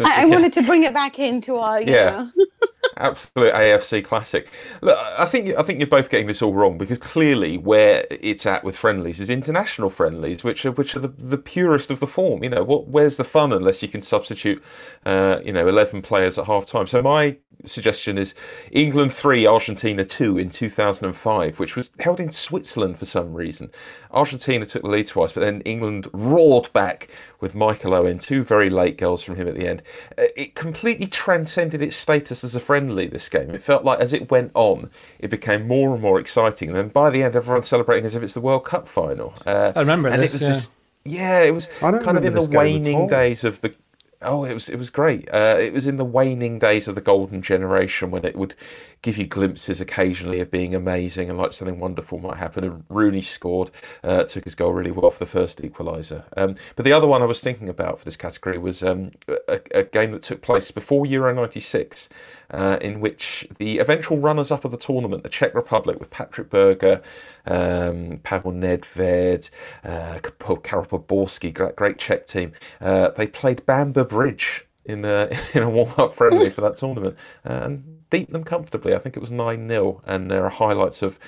I, 0.00 0.22
I 0.22 0.24
wanted 0.24 0.52
to 0.54 0.62
bring 0.62 0.82
it 0.82 0.92
back 0.94 1.18
into 1.18 1.56
our, 1.56 1.80
you 1.80 1.92
Yeah. 1.92 2.28
absolute 2.96 3.52
AFC 3.52 4.04
classic. 4.04 4.50
Look, 4.82 4.98
I 4.98 5.24
think 5.24 5.56
I 5.56 5.62
think 5.62 5.78
you're 5.78 5.88
both 5.88 6.10
getting 6.10 6.26
this 6.26 6.42
all 6.42 6.52
wrong 6.52 6.78
because 6.78 6.98
clearly 6.98 7.58
where 7.58 8.06
it's 8.10 8.46
at 8.46 8.64
with 8.64 8.76
friendlies 8.76 9.20
is 9.20 9.30
international 9.30 9.90
friendlies, 9.90 10.44
which 10.44 10.64
are 10.66 10.72
which 10.72 10.96
are 10.96 11.00
the, 11.00 11.08
the 11.08 11.38
purest 11.38 11.90
of 11.90 12.00
the 12.00 12.06
form. 12.06 12.42
You 12.42 12.50
know, 12.50 12.64
what 12.64 12.88
where's 12.88 13.16
the 13.16 13.24
fun 13.24 13.52
unless 13.52 13.82
you 13.82 13.88
can 13.88 14.02
substitute, 14.02 14.62
uh, 15.06 15.40
you 15.44 15.52
know, 15.52 15.66
eleven 15.68 16.02
players 16.02 16.38
at 16.38 16.46
half 16.46 16.66
time. 16.66 16.86
So 16.86 17.02
my 17.02 17.36
suggestion 17.64 18.18
is 18.18 18.34
England 18.70 19.12
three, 19.12 19.46
Argentina 19.46 20.04
two 20.04 20.38
in 20.38 20.50
2005, 20.50 21.58
which 21.58 21.76
was 21.76 21.90
held 21.98 22.20
in 22.20 22.32
Switzerland 22.32 22.98
for 22.98 23.06
some 23.06 23.34
reason. 23.34 23.70
Argentina 24.12 24.64
took 24.64 24.82
the 24.82 24.88
lead 24.88 25.06
twice, 25.06 25.32
but 25.32 25.40
then 25.40 25.60
England 25.62 26.08
roared 26.12 26.72
back 26.72 27.08
with 27.40 27.54
Michael 27.54 27.94
Owen, 27.94 28.18
two 28.18 28.42
very 28.42 28.68
late 28.68 28.98
goals 28.98 29.22
from 29.22 29.36
him 29.36 29.46
at 29.48 29.54
the 29.54 29.66
end. 29.68 29.82
Uh, 30.16 30.24
It 30.36 30.54
completely 30.54 31.06
transcended 31.06 31.82
its 31.82 31.96
status 31.96 32.42
as 32.42 32.54
a 32.54 32.60
friendly, 32.60 33.06
this 33.06 33.28
game. 33.28 33.50
It 33.50 33.62
felt 33.62 33.84
like 33.84 34.00
as 34.00 34.12
it 34.12 34.30
went 34.30 34.50
on, 34.54 34.90
it 35.18 35.30
became 35.30 35.68
more 35.68 35.92
and 35.92 36.02
more 36.02 36.18
exciting. 36.18 36.68
And 36.70 36.78
then 36.78 36.88
by 36.88 37.10
the 37.10 37.22
end, 37.22 37.36
everyone's 37.36 37.68
celebrating 37.68 38.04
as 38.04 38.14
if 38.14 38.22
it's 38.22 38.34
the 38.34 38.40
World 38.40 38.64
Cup 38.64 38.88
final. 38.88 39.34
Uh, 39.46 39.72
I 39.74 39.80
remember 39.80 40.08
and 40.08 40.22
this, 40.22 40.32
it 40.32 40.34
was 40.34 40.42
yeah. 40.42 40.52
this. 40.52 40.70
Yeah, 41.04 41.42
it 41.42 41.54
was 41.54 41.68
kind 41.80 41.96
of 41.96 42.24
in 42.24 42.34
the 42.34 42.40
this 42.40 42.48
game 42.48 42.58
at 42.58 42.62
waning 42.62 43.06
days 43.08 43.44
of 43.44 43.60
the. 43.60 43.74
Oh, 44.20 44.44
it 44.44 44.52
was 44.52 44.68
it 44.68 44.76
was 44.76 44.90
great. 44.90 45.32
Uh, 45.32 45.56
it 45.60 45.72
was 45.72 45.86
in 45.86 45.96
the 45.96 46.04
waning 46.04 46.58
days 46.58 46.88
of 46.88 46.96
the 46.96 47.00
golden 47.00 47.40
generation 47.40 48.10
when 48.10 48.24
it 48.24 48.34
would 48.34 48.54
give 49.00 49.16
you 49.16 49.26
glimpses 49.26 49.80
occasionally 49.80 50.40
of 50.40 50.50
being 50.50 50.74
amazing 50.74 51.30
and 51.30 51.38
like 51.38 51.52
something 51.52 51.78
wonderful 51.78 52.18
might 52.18 52.36
happen. 52.36 52.64
And 52.64 52.84
Rooney 52.88 53.22
scored, 53.22 53.70
uh, 54.02 54.24
took 54.24 54.42
his 54.42 54.56
goal 54.56 54.72
really 54.72 54.90
well 54.90 55.12
for 55.12 55.20
the 55.20 55.26
first 55.26 55.62
equaliser. 55.62 56.24
Um, 56.36 56.56
but 56.74 56.84
the 56.84 56.92
other 56.92 57.06
one 57.06 57.22
I 57.22 57.26
was 57.26 57.40
thinking 57.40 57.68
about 57.68 58.00
for 58.00 58.04
this 58.04 58.16
category 58.16 58.58
was 58.58 58.82
um, 58.82 59.12
a, 59.46 59.60
a 59.72 59.84
game 59.84 60.10
that 60.10 60.24
took 60.24 60.42
place 60.42 60.72
before 60.72 61.06
Euro 61.06 61.32
'96, 61.32 62.08
uh, 62.50 62.78
in 62.80 63.00
which 63.00 63.46
the 63.58 63.78
eventual 63.78 64.18
runners-up 64.18 64.64
of 64.64 64.70
the 64.70 64.76
tournament, 64.76 65.22
the 65.22 65.28
Czech 65.28 65.54
Republic, 65.54 66.00
with 66.00 66.10
Patrik 66.10 66.48
Berger, 66.50 67.02
um, 67.46 68.18
Pavel 68.22 68.52
Nedved, 68.52 69.50
uh, 69.84 70.18
Karel 70.62 70.86
Poborský, 70.86 71.52
great, 71.52 71.76
great 71.76 71.98
Czech 71.98 72.26
team, 72.26 72.52
uh, 72.80 73.10
they 73.10 73.26
played 73.26 73.64
Bamber 73.66 74.04
Bridge 74.04 74.64
in 74.84 75.04
a, 75.04 75.28
in 75.54 75.62
a 75.62 75.70
warm-up 75.70 76.14
friendly 76.14 76.50
for 76.50 76.62
that 76.62 76.76
tournament 76.76 77.16
uh, 77.48 77.60
and 77.64 78.10
beat 78.10 78.32
them 78.32 78.44
comfortably. 78.44 78.94
I 78.94 78.98
think 78.98 79.16
it 79.16 79.20
was 79.20 79.30
9-0 79.30 80.00
and 80.06 80.30
there 80.30 80.44
are 80.44 80.50
highlights 80.50 81.02
of 81.02 81.18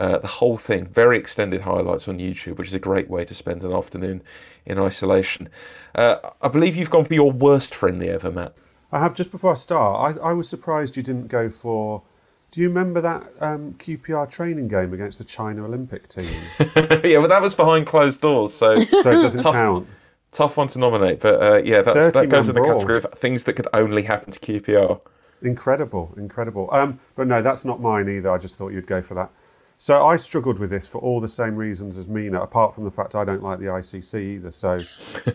uh, 0.00 0.18
the 0.18 0.26
whole 0.26 0.58
thing, 0.58 0.86
very 0.86 1.16
extended 1.16 1.60
highlights 1.60 2.08
on 2.08 2.18
YouTube, 2.18 2.58
which 2.58 2.68
is 2.68 2.74
a 2.74 2.80
great 2.80 3.08
way 3.08 3.24
to 3.24 3.34
spend 3.34 3.62
an 3.62 3.72
afternoon 3.72 4.22
in 4.66 4.78
isolation. 4.78 5.48
Uh, 5.94 6.16
I 6.42 6.48
believe 6.48 6.76
you've 6.76 6.90
gone 6.90 7.04
for 7.04 7.14
your 7.14 7.30
worst 7.30 7.74
friendly 7.74 8.08
ever, 8.08 8.32
Matt. 8.32 8.56
I 8.92 9.00
have 9.00 9.14
just 9.14 9.30
before 9.30 9.52
I 9.52 9.54
start. 9.54 10.18
I, 10.18 10.30
I 10.30 10.32
was 10.32 10.48
surprised 10.48 10.96
you 10.96 11.02
didn't 11.02 11.28
go 11.28 11.50
for. 11.50 12.02
Do 12.50 12.60
you 12.60 12.68
remember 12.68 13.00
that 13.00 13.28
um, 13.40 13.74
QPR 13.74 14.30
training 14.30 14.68
game 14.68 14.92
against 14.92 15.18
the 15.18 15.24
China 15.24 15.64
Olympic 15.64 16.06
team? 16.06 16.30
yeah, 16.60 17.18
but 17.20 17.28
that 17.28 17.42
was 17.42 17.54
behind 17.54 17.86
closed 17.86 18.20
doors, 18.20 18.54
so 18.54 18.78
So 19.02 19.10
it 19.10 19.20
doesn't 19.20 19.42
Tough. 19.42 19.54
count. 19.54 19.88
tough 20.30 20.56
one 20.56 20.68
to 20.68 20.78
nominate. 20.78 21.18
But 21.18 21.42
uh, 21.42 21.56
yeah, 21.64 21.82
that's, 21.82 22.16
that 22.18 22.28
goes 22.28 22.48
in 22.48 22.54
the 22.54 22.60
brawl. 22.60 22.74
category 22.74 22.98
of 22.98 23.06
things 23.18 23.42
that 23.44 23.54
could 23.54 23.66
only 23.72 24.02
happen 24.02 24.32
to 24.32 24.38
QPR. 24.38 25.00
Incredible, 25.42 26.14
incredible. 26.16 26.68
Um, 26.72 27.00
but 27.16 27.26
no, 27.26 27.42
that's 27.42 27.64
not 27.64 27.80
mine 27.80 28.08
either. 28.08 28.30
I 28.30 28.38
just 28.38 28.56
thought 28.56 28.68
you'd 28.72 28.86
go 28.86 29.02
for 29.02 29.14
that. 29.14 29.30
So 29.78 30.04
I 30.04 30.16
struggled 30.16 30.58
with 30.58 30.70
this 30.70 30.86
for 30.86 30.98
all 30.98 31.20
the 31.20 31.28
same 31.28 31.56
reasons 31.56 31.98
as 31.98 32.08
Mina, 32.08 32.40
apart 32.40 32.74
from 32.74 32.84
the 32.84 32.90
fact 32.90 33.14
I 33.14 33.24
don't 33.24 33.42
like 33.42 33.58
the 33.58 33.66
ICC 33.66 34.20
either. 34.20 34.50
So 34.50 34.82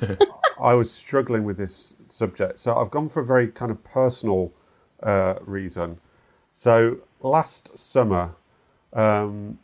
I 0.61 0.73
was 0.73 0.91
struggling 0.91 1.43
with 1.43 1.57
this 1.57 1.95
subject. 2.07 2.59
So 2.59 2.75
I've 2.75 2.89
gone 2.89 3.09
for 3.09 3.19
a 3.19 3.25
very 3.25 3.47
kind 3.47 3.71
of 3.71 3.83
personal 3.83 4.51
uh, 5.03 5.35
reason. 5.41 5.99
So 6.51 6.99
last 7.21 7.77
summer, 7.77 8.33
um, 8.93 9.59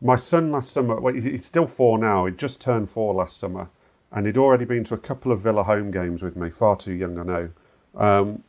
my 0.00 0.16
son 0.16 0.50
last 0.50 0.72
summer, 0.72 1.00
well, 1.00 1.14
he's 1.14 1.44
still 1.44 1.66
four 1.66 1.98
now. 1.98 2.26
He 2.26 2.32
just 2.32 2.60
turned 2.60 2.90
four 2.90 3.14
last 3.14 3.38
summer, 3.38 3.68
and 4.10 4.26
he'd 4.26 4.38
already 4.38 4.64
been 4.64 4.84
to 4.84 4.94
a 4.94 4.98
couple 4.98 5.32
of 5.32 5.40
Villa 5.40 5.62
home 5.62 5.90
games 5.90 6.22
with 6.22 6.36
me. 6.36 6.50
Far 6.50 6.76
too 6.76 6.92
young, 6.92 7.18
I 7.18 7.22
know. 7.22 7.50
Um, 7.94 8.44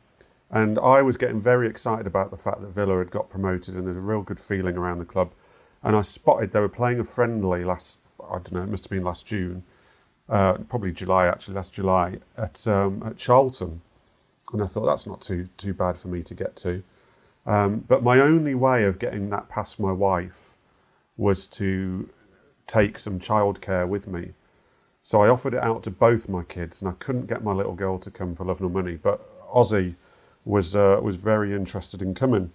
and 0.50 0.78
I 0.78 1.02
was 1.02 1.16
getting 1.16 1.40
very 1.40 1.66
excited 1.66 2.06
about 2.06 2.30
the 2.30 2.36
fact 2.36 2.60
that 2.60 2.68
Villa 2.68 2.98
had 2.98 3.10
got 3.10 3.30
promoted, 3.30 3.76
and 3.76 3.86
there's 3.86 3.96
a 3.96 4.00
real 4.00 4.22
good 4.22 4.40
feeling 4.40 4.76
around 4.76 4.98
the 4.98 5.04
club. 5.04 5.32
And 5.84 5.94
I 5.94 6.02
spotted 6.02 6.50
they 6.50 6.60
were 6.60 6.68
playing 6.68 6.98
a 6.98 7.04
friendly 7.04 7.62
last, 7.62 8.00
I 8.18 8.32
don't 8.32 8.52
know, 8.52 8.62
it 8.62 8.68
must 8.68 8.84
have 8.84 8.90
been 8.90 9.04
last 9.04 9.26
June, 9.26 9.62
uh, 10.28 10.54
probably 10.68 10.92
July 10.92 11.26
actually, 11.26 11.54
last 11.54 11.74
July 11.74 12.18
at 12.38 12.66
um, 12.66 13.02
at 13.04 13.16
Charlton, 13.16 13.80
and 14.52 14.62
I 14.62 14.66
thought 14.66 14.86
that's 14.86 15.06
not 15.06 15.20
too 15.20 15.46
too 15.58 15.74
bad 15.74 15.96
for 15.96 16.08
me 16.08 16.22
to 16.22 16.34
get 16.34 16.56
to. 16.56 16.82
Um, 17.46 17.84
but 17.86 18.02
my 18.02 18.20
only 18.20 18.54
way 18.54 18.84
of 18.84 18.98
getting 18.98 19.28
that 19.30 19.48
past 19.50 19.78
my 19.78 19.92
wife 19.92 20.54
was 21.18 21.46
to 21.48 22.08
take 22.66 22.98
some 22.98 23.18
childcare 23.20 23.86
with 23.86 24.08
me. 24.08 24.32
So 25.02 25.20
I 25.20 25.28
offered 25.28 25.52
it 25.52 25.62
out 25.62 25.82
to 25.82 25.90
both 25.90 26.30
my 26.30 26.42
kids, 26.44 26.80
and 26.80 26.90
I 26.90 26.94
couldn't 26.98 27.26
get 27.26 27.44
my 27.44 27.52
little 27.52 27.74
girl 27.74 27.98
to 27.98 28.10
come 28.10 28.34
for 28.34 28.46
love 28.46 28.62
nor 28.62 28.70
money. 28.70 28.96
But 28.96 29.20
Ozzy 29.52 29.94
was 30.46 30.74
uh, 30.74 30.98
was 31.02 31.16
very 31.16 31.52
interested 31.52 32.00
in 32.00 32.14
coming, 32.14 32.50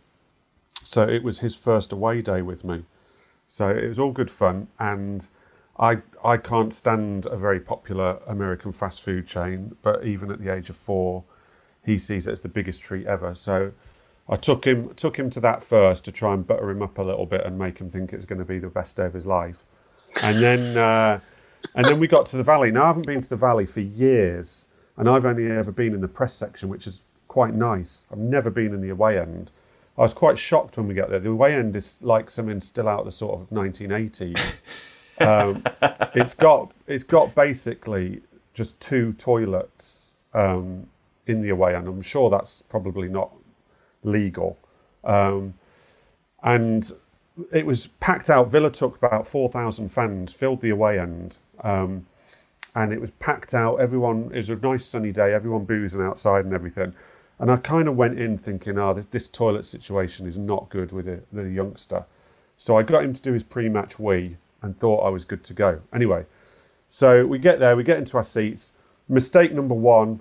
so 0.84 1.08
it 1.08 1.24
was 1.24 1.38
his 1.38 1.56
first 1.56 1.94
away 1.94 2.24
day 2.24 2.42
with 2.42 2.64
me. 2.64 2.84
So 3.52 3.68
it 3.70 3.88
was 3.88 3.98
all 3.98 4.12
good 4.12 4.30
fun, 4.30 4.68
and 4.78 5.28
I 5.80 6.04
I 6.24 6.38
can't 6.38 6.72
stand 6.72 7.26
a 7.26 7.36
very 7.36 7.60
popular 7.60 8.20
American 8.28 8.72
fast 8.72 9.02
food 9.02 9.26
chain, 9.26 9.76
but 9.82 10.06
even 10.06 10.30
at 10.30 10.40
the 10.40 10.54
age 10.54 10.70
of 10.70 10.76
four, 10.76 11.24
he 11.84 11.98
sees 11.98 12.28
it 12.28 12.32
as 12.32 12.42
the 12.42 12.48
biggest 12.48 12.84
treat 12.84 13.08
ever. 13.08 13.34
So 13.34 13.72
I 14.30 14.36
took 14.36 14.66
him 14.66 14.94
took 14.94 15.18
him 15.18 15.32
to 15.32 15.40
that 15.40 15.64
first 15.64 16.06
to 16.06 16.12
try 16.12 16.36
and 16.36 16.46
butter 16.46 16.70
him 16.70 16.84
up 16.84 17.00
a 17.00 17.02
little 17.02 17.26
bit 17.26 17.44
and 17.44 17.58
make 17.58 17.80
him 17.80 17.90
think 17.90 18.14
it 18.14 18.18
was 18.18 18.28
going 18.28 18.38
to 18.38 18.46
be 18.46 18.60
the 18.60 18.70
best 18.70 18.96
day 18.96 19.08
of 19.08 19.16
his 19.16 19.26
life, 19.26 19.64
and 20.22 20.38
then 20.44 20.78
uh, 20.78 21.20
and 21.74 21.88
then 21.88 22.00
we 22.00 22.08
got 22.08 22.28
to 22.28 22.38
the 22.38 22.44
valley. 22.44 22.72
Now 22.72 22.84
I 22.84 22.88
haven't 22.88 23.08
been 23.08 23.22
to 23.22 23.30
the 23.30 23.36
valley 23.36 23.66
for 23.66 23.80
years, 23.80 24.68
and 24.98 25.10
I've 25.10 25.26
only 25.26 25.50
ever 25.50 25.72
been 25.72 25.96
in 25.96 26.02
the 26.02 26.08
press 26.08 26.36
section, 26.36 26.70
which 26.70 26.86
is 26.86 27.06
quite 27.28 27.56
nice. 27.56 28.06
I've 28.12 28.20
never 28.20 28.52
been 28.52 28.76
in 28.76 28.82
the 28.82 28.90
away 28.90 29.18
end. 29.18 29.54
I 30.00 30.04
was 30.04 30.14
quite 30.14 30.38
shocked 30.38 30.78
when 30.78 30.88
we 30.88 30.94
got 30.94 31.10
there. 31.10 31.20
The 31.20 31.32
away 31.32 31.56
end 31.56 31.76
is 31.76 32.02
like 32.02 32.30
something 32.30 32.62
still 32.62 32.88
out 32.88 33.00
of 33.00 33.06
the 33.06 33.12
sort 33.12 33.42
of 33.42 33.50
1980s. 33.50 34.62
um, 35.20 35.62
it's 36.16 36.34
got 36.34 36.72
it's 36.88 37.04
got 37.04 37.36
basically 37.36 38.22
just 38.54 38.80
two 38.80 39.12
toilets 39.14 40.14
um, 40.34 40.88
in 41.28 41.42
the 41.42 41.50
away 41.50 41.76
end. 41.76 41.90
I'm 41.90 42.02
sure 42.02 42.30
that's 42.30 42.62
probably 42.62 43.10
not 43.10 43.30
legal. 44.04 44.58
Um, 45.04 45.54
and 46.44 46.90
it 47.52 47.66
was 47.66 47.88
packed 48.00 48.30
out. 48.30 48.50
Villa 48.50 48.72
took 48.72 48.96
about 48.96 49.28
4,000 49.28 49.90
fans, 49.90 50.32
filled 50.32 50.62
the 50.62 50.70
away 50.70 51.00
end. 51.00 51.40
Um, 51.62 52.06
and 52.76 52.94
it 52.94 53.02
was 53.02 53.12
packed 53.12 53.54
out. 53.54 53.82
Everyone, 53.82 54.32
it 54.32 54.38
was 54.38 54.50
a 54.50 54.56
nice 54.56 54.86
sunny 54.86 55.12
day, 55.12 55.34
everyone 55.34 55.66
boozing 55.66 56.02
outside 56.02 56.46
and 56.46 56.54
everything. 56.54 56.94
And 57.40 57.50
I 57.50 57.58
kind 57.58 57.88
of 57.88 57.96
went 57.96 58.20
in 58.20 58.38
thinking, 58.38 58.78
oh, 58.78 58.94
this, 58.94 59.06
this 59.06 59.30
toilet 59.30 59.64
situation 59.64 60.28
is 60.28 60.38
not 60.38 60.70
good 60.70 60.92
with 60.92 61.06
the, 61.06 61.22
the 61.32 61.50
youngster. 61.50 62.06
So 62.58 62.78
I 62.78 62.84
got 62.84 63.04
him 63.04 63.14
to 63.14 63.22
do 63.22 63.32
his 63.32 63.44
pre 63.44 63.70
match 63.70 63.98
wee 63.98 64.38
and 64.62 64.78
thought 64.78 65.06
I 65.06 65.10
was 65.10 65.24
good 65.24 65.44
to 65.46 65.54
go. 65.54 65.82
Anyway, 65.94 66.26
so 66.90 67.26
we 67.26 67.40
get 67.40 67.60
there, 67.60 67.78
we 67.78 67.84
get 67.84 67.98
into 67.98 68.18
our 68.18 68.24
seats. 68.24 68.74
Mistake 69.08 69.54
number 69.54 69.76
one, 69.76 70.20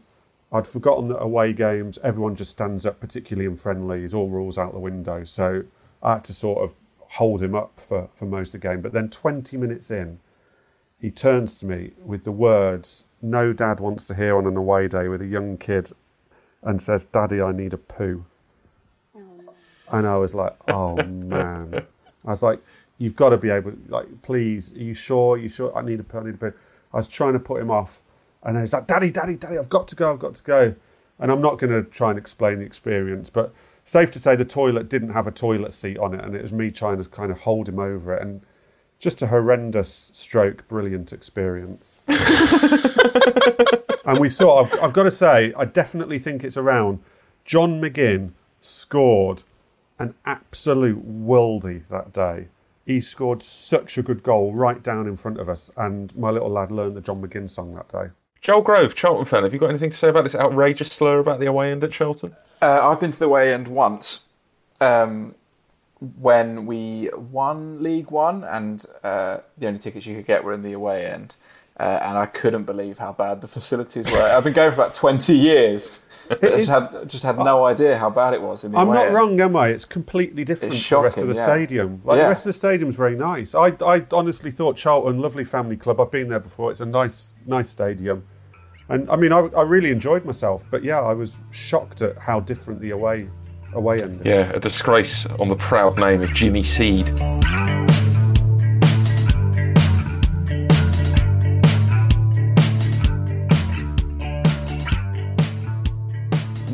I'd 0.53 0.67
forgotten 0.67 1.09
that 1.09 1.19
away 1.19 1.53
games, 1.53 1.99
everyone 2.05 2.37
just 2.37 2.53
stands 2.53 2.87
up, 2.87 3.01
particularly 3.01 3.47
in 3.47 3.57
friendlies, 3.57 4.15
all 4.15 4.29
rules 4.29 4.57
out 4.57 4.73
the 4.73 4.79
window. 4.79 5.25
So 5.25 5.65
I 6.03 6.13
had 6.15 6.25
to 6.25 6.35
sort 6.35 6.63
of 6.63 6.77
hold 6.99 7.43
him 7.43 7.55
up 7.55 7.81
for, 7.81 8.09
for 8.15 8.27
most 8.27 8.55
of 8.55 8.61
the 8.61 8.69
game. 8.69 8.81
But 8.81 8.93
then 8.93 9.09
20 9.11 9.57
minutes 9.57 9.91
in, 9.91 10.21
he 11.01 11.11
turns 11.11 11.59
to 11.61 11.67
me 11.67 11.93
with 12.05 12.25
the 12.25 12.33
words 12.33 13.05
no 13.21 13.53
dad 13.53 13.81
wants 13.81 14.05
to 14.07 14.15
hear 14.15 14.37
on 14.37 14.47
an 14.47 14.57
away 14.57 14.89
day 14.89 15.09
with 15.09 15.23
a 15.23 15.27
young 15.27 15.57
kid 15.57 15.91
and 16.63 16.81
says, 16.81 17.05
Daddy, 17.05 17.41
I 17.41 17.53
need 17.53 17.73
a 17.73 17.79
poo. 17.79 18.25
And 19.91 20.07
I 20.07 20.17
was 20.17 20.35
like, 20.35 20.57
oh 20.69 20.97
man. 21.05 21.83
I 22.25 22.31
was 22.31 22.43
like, 22.43 22.61
you've 22.99 23.17
got 23.17 23.31
to 23.31 23.39
be 23.39 23.51
able, 23.51 23.73
like, 23.89 24.07
please, 24.23 24.75
are 24.75 24.79
you 24.79 24.93
sure? 24.95 25.37
Are 25.37 25.39
you 25.39 25.49
sure? 25.49 25.77
I 25.77 25.83
need 25.83 26.01
a 26.01 26.05
poo, 26.05 26.19
I 26.19 26.25
need 26.25 26.35
a 26.35 26.39
poo. 26.39 26.53
I 26.93 26.97
was 26.97 27.09
trying 27.09 27.33
to 27.35 27.39
put 27.39 27.61
him 27.61 27.71
off. 27.71 28.03
And 28.43 28.55
then 28.57 28.63
he's 28.63 28.73
like, 28.73 28.87
Daddy, 28.87 29.11
Daddy, 29.11 29.37
Daddy, 29.37 29.59
I've 29.59 29.69
got 29.69 29.89
to 29.89 29.97
go, 29.97 30.13
I've 30.13 30.19
got 30.19 30.35
to 30.35 30.43
go. 30.43 30.75
And 31.21 31.33
I'm 31.33 31.41
not 31.41 31.59
going 31.59 31.73
to 31.73 31.83
try 31.91 32.11
and 32.11 32.19
explain 32.19 32.59
the 32.59 32.65
experience, 32.65 33.31
but 33.31 33.53
safe 33.85 34.11
to 34.13 34.21
say 34.21 34.37
the 34.37 34.45
toilet 34.45 34.89
didn't 34.89 35.11
have 35.11 35.27
a 35.27 35.33
toilet 35.33 35.73
seat 35.73 35.99
on 35.99 36.15
it. 36.15 36.25
And 36.25 36.35
it 36.35 36.43
was 36.43 36.53
me 36.53 36.71
trying 36.71 37.03
to 37.03 37.09
kind 37.09 37.31
of 37.33 37.39
hold 37.39 37.69
him 37.69 37.79
over 37.79 38.15
it. 38.15 38.23
And 38.23 38.41
just 38.99 39.23
a 39.23 39.27
horrendous 39.27 40.11
stroke, 40.13 40.67
brilliant 40.69 41.13
experience. 41.13 42.01
and 44.09 44.21
we 44.21 44.29
saw, 44.29 44.65
I've, 44.65 44.83
I've 44.83 44.93
got 44.93 45.05
to 45.05 45.11
say, 45.11 45.53
I 45.57 45.65
definitely 45.65 46.19
think 46.19 46.43
it's 46.43 46.57
around. 46.57 47.01
John 47.45 47.81
McGinn 47.81 48.33
scored 48.61 49.43
an 49.99 50.15
absolute 50.25 51.07
worldie 51.07 51.87
that 51.89 52.13
day. 52.13 52.49
He 52.87 53.01
scored 53.01 53.43
such 53.43 53.99
a 53.99 54.03
good 54.03 54.23
goal 54.23 54.55
right 54.55 54.83
down 54.83 55.07
in 55.07 55.17
front 55.17 55.39
of 55.39 55.49
us, 55.49 55.71
and 55.77 56.17
my 56.17 56.31
little 56.31 56.49
lad 56.49 56.73
learned 56.73 56.97
the 56.97 57.03
John 57.03 57.21
McGinn 57.21 57.51
song 57.51 57.75
that 57.75 57.89
day. 57.89 58.11
Joel 58.41 58.63
Grove, 58.63 58.95
Charlton 58.95 59.27
fan, 59.27 59.43
have 59.43 59.53
you 59.53 59.59
got 59.59 59.69
anything 59.69 59.91
to 59.91 59.97
say 59.97 60.09
about 60.09 60.25
this 60.25 60.35
outrageous 60.35 60.89
slur 60.89 61.19
about 61.19 61.41
the 61.41 61.47
away 61.47 61.71
end 61.71 61.85
at 61.85 61.93
Charlton? 61.93 62.35
Uh, 62.63 62.89
I've 62.89 63.01
been 63.01 63.11
to 63.11 63.19
the 63.19 63.27
away 63.27 63.53
end 63.53 63.69
once 63.69 64.27
um, 64.81 65.35
when 66.01 66.65
we 66.65 67.11
won 67.15 67.83
League 67.83 68.11
One, 68.11 68.45
and 68.45 68.85
uh, 69.03 69.39
the 69.59 69.67
only 69.67 69.81
tickets 69.81 70.07
you 70.07 70.17
could 70.17 70.27
get 70.27 70.45
were 70.45 70.53
in 70.55 70.63
the 70.63 70.73
away 70.73 71.05
end. 71.05 71.37
Uh, 71.79 71.99
and 72.03 72.19
I 72.19 72.27
couldn't 72.27 72.65
believe 72.65 72.99
how 72.99 73.13
bad 73.13 73.41
the 73.41 73.47
facilities 73.49 74.11
were. 74.11 74.21
I've 74.21 74.43
been 74.43 74.53
going 74.53 74.71
for 74.73 74.83
about 74.83 74.95
20 74.95 75.33
years. 75.35 76.01
just 76.43 76.69
had 76.69 77.09
just 77.09 77.23
had 77.23 77.39
no 77.39 77.65
idea 77.65 77.97
how 77.97 78.11
bad 78.11 78.35
it 78.35 78.43
was. 78.43 78.65
In 78.65 78.73
the 78.73 78.79
I'm 78.79 78.89
away 78.89 78.97
not 78.97 79.07
end. 79.07 79.15
wrong, 79.15 79.41
am 79.41 79.57
I? 79.57 79.69
It's 79.69 79.85
completely 79.87 80.45
different 80.45 80.75
It's 80.75 80.89
to 80.89 80.97
the 80.97 81.01
rest 81.01 81.19
of 81.19 81.29
the 81.29 81.35
yeah. 81.35 81.45
stadium. 81.45 82.03
Like 82.05 82.17
Yeah. 82.19 82.25
the 82.25 82.29
rest 82.31 82.43
of 82.43 82.51
the 82.51 82.53
stadium's 82.55 82.97
very 82.97 83.15
nice. 83.17 83.55
I, 83.55 83.69
I 83.81 84.05
honestly 84.13 84.51
thought 84.51 84.77
Charlton, 84.77 85.21
lovely 85.21 85.45
family 85.45 85.77
club. 85.77 86.01
I've 86.01 86.11
been 86.11 86.29
there 86.29 86.41
before. 86.41 86.71
It's 86.71 86.81
a 86.81 86.87
nice, 86.87 87.33
nice 87.47 87.71
stadium, 87.71 88.25
and 88.91 89.09
I 89.09 89.17
mean, 89.17 89.33
I, 89.33 89.39
I 89.57 89.63
really 89.63 89.91
enjoyed 89.91 90.25
myself. 90.27 90.67
But 90.71 90.85
yeah, 90.85 91.01
I 91.01 91.15
was 91.15 91.39
shocked 91.51 92.03
at 92.03 92.19
how 92.19 92.41
different 92.41 92.81
the 92.81 92.91
away 92.91 93.29
away 93.73 94.03
end 94.03 94.17
is. 94.17 94.25
Yeah, 94.25 94.51
a 94.53 94.61
disgrace 94.61 95.25
on 95.41 95.49
the 95.49 95.57
proud 95.57 95.97
name 95.99 96.21
of 96.23 96.35
Jimmy 96.35 96.63
Seed. 96.63 97.07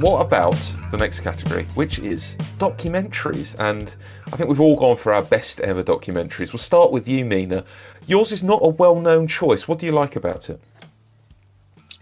What 0.04 0.20
about 0.20 0.52
the 0.90 0.98
next 0.98 1.20
category, 1.20 1.64
which 1.76 1.98
is 1.98 2.34
documentaries? 2.58 3.58
And 3.58 3.94
I 4.26 4.36
think 4.36 4.50
we've 4.50 4.60
all 4.60 4.76
gone 4.76 4.98
for 4.98 5.14
our 5.14 5.22
best 5.22 5.60
ever 5.60 5.82
documentaries. 5.82 6.52
We'll 6.52 6.58
start 6.58 6.92
with 6.92 7.08
you, 7.08 7.24
Mina. 7.24 7.64
Yours 8.06 8.30
is 8.30 8.42
not 8.42 8.60
a 8.62 8.68
well 8.68 8.96
known 8.96 9.26
choice. 9.26 9.66
What 9.66 9.78
do 9.78 9.86
you 9.86 9.92
like 9.92 10.14
about 10.14 10.50
it? 10.50 10.60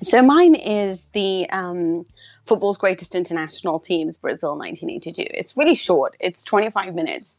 So 0.03 0.21
mine 0.21 0.57
is 0.57 1.11
the 1.15 1.49
um, 1.51 2.05
football's 2.45 2.77
greatest 2.77 3.15
international 3.15 3.79
teams, 3.79 4.19
Brazil 4.19 4.59
1982. 4.59 5.23
It's 5.33 5.57
really 5.57 5.77
short. 5.77 6.17
It's 6.19 6.43
25 6.43 6.97
minutes, 6.97 7.37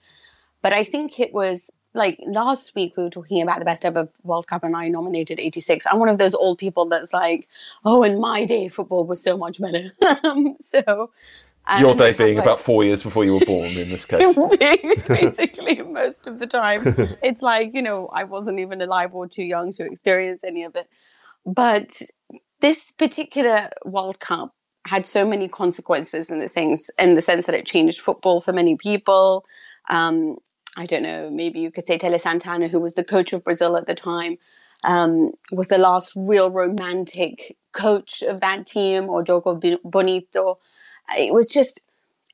but 0.62 0.72
I 0.72 0.86
think 0.86 1.20
it 1.20 1.34
was 1.34 1.72
like 1.94 2.20
last 2.26 2.74
week 2.76 2.98
we 2.98 3.04
were 3.04 3.10
talking 3.10 3.42
about 3.42 3.60
the 3.60 3.66
best 3.66 3.86
ever 3.86 4.10
World 4.24 4.48
Cup, 4.48 4.64
and 4.64 4.76
I 4.76 4.88
nominated 4.88 5.40
86. 5.40 5.86
I'm 5.92 6.00
one 6.00 6.10
of 6.10 6.18
those 6.18 6.34
old 6.34 6.58
people 6.58 6.86
that's 6.86 7.14
like, 7.14 7.48
oh, 7.86 8.04
in 8.04 8.20
my 8.20 8.46
day, 8.46 8.68
football 8.68 9.06
was 9.06 9.22
so 9.22 9.38
much 9.38 9.60
better. 9.62 9.92
Um, 10.24 10.56
so 10.60 11.12
Your 11.80 11.96
day 11.96 12.14
being 12.14 12.38
like- 12.38 12.46
about 12.46 12.60
four 12.62 12.84
years 12.84 13.04
before 13.04 13.26
you 13.26 13.34
were 13.34 13.46
born, 13.46 13.70
in 13.72 13.90
this 13.90 14.06
case. 14.06 14.36
basically 15.08 15.82
most 15.82 16.28
of 16.28 16.40
the 16.40 16.48
time 16.48 16.82
it's 17.22 17.42
like 17.42 17.74
you 17.74 17.82
know 17.82 18.08
i 18.14 18.24
wasn't 18.24 18.60
even 18.60 18.82
alive 18.82 19.14
or 19.14 19.28
too 19.28 19.44
young 19.44 19.72
to 19.72 19.86
experience 19.86 20.44
any 20.44 20.64
of 20.64 20.76
it 20.76 20.88
but 21.46 22.02
this 22.62 22.92
particular 22.92 23.70
world 23.86 24.20
cup 24.20 24.54
had 24.86 25.06
so 25.06 25.26
many 25.26 25.48
consequences 25.48 26.30
in 26.30 26.40
the 26.40 26.48
things 26.48 26.90
in 27.00 27.16
the 27.16 27.22
sense 27.22 27.46
that 27.46 27.56
it 27.56 27.66
changed 27.66 28.00
football 28.00 28.42
for 28.42 28.54
many 28.54 28.76
people 28.76 29.46
um, 29.90 30.38
i 30.78 30.86
don't 30.86 31.04
know 31.04 31.30
maybe 31.30 31.60
you 31.60 31.72
could 31.72 31.86
say 31.86 31.98
tele 31.98 32.20
santana 32.20 32.68
who 32.68 32.80
was 32.80 32.96
the 32.96 33.04
coach 33.04 33.34
of 33.34 33.44
brazil 33.44 33.78
at 33.78 33.88
the 33.88 33.96
time 33.96 34.38
um, 34.84 35.32
was 35.52 35.70
the 35.70 35.78
last 35.78 36.14
real 36.16 36.50
romantic 36.50 37.56
coach 37.72 38.22
of 38.22 38.42
that 38.42 38.68
team 38.68 39.10
or 39.10 39.24
Jogo 39.24 39.80
Bonito. 39.84 40.60
It 41.18 41.34
was 41.34 41.48
just 41.48 41.82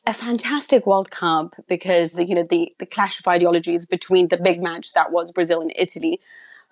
a 0.08 0.14
fantastic 0.14 0.88
World 0.88 1.12
Cup 1.12 1.56
because 1.68 2.18
you 2.18 2.36
know 2.36 2.44
the 2.44 2.74
the 2.80 2.86
clash 2.86 3.20
of 3.20 3.28
ideologies 3.28 3.86
between 3.86 4.30
the 4.30 4.38
big 4.38 4.62
match 4.62 4.94
that 4.94 5.12
was 5.12 5.32
Brazil 5.32 5.62
and 5.62 5.74
Italy. 5.76 6.20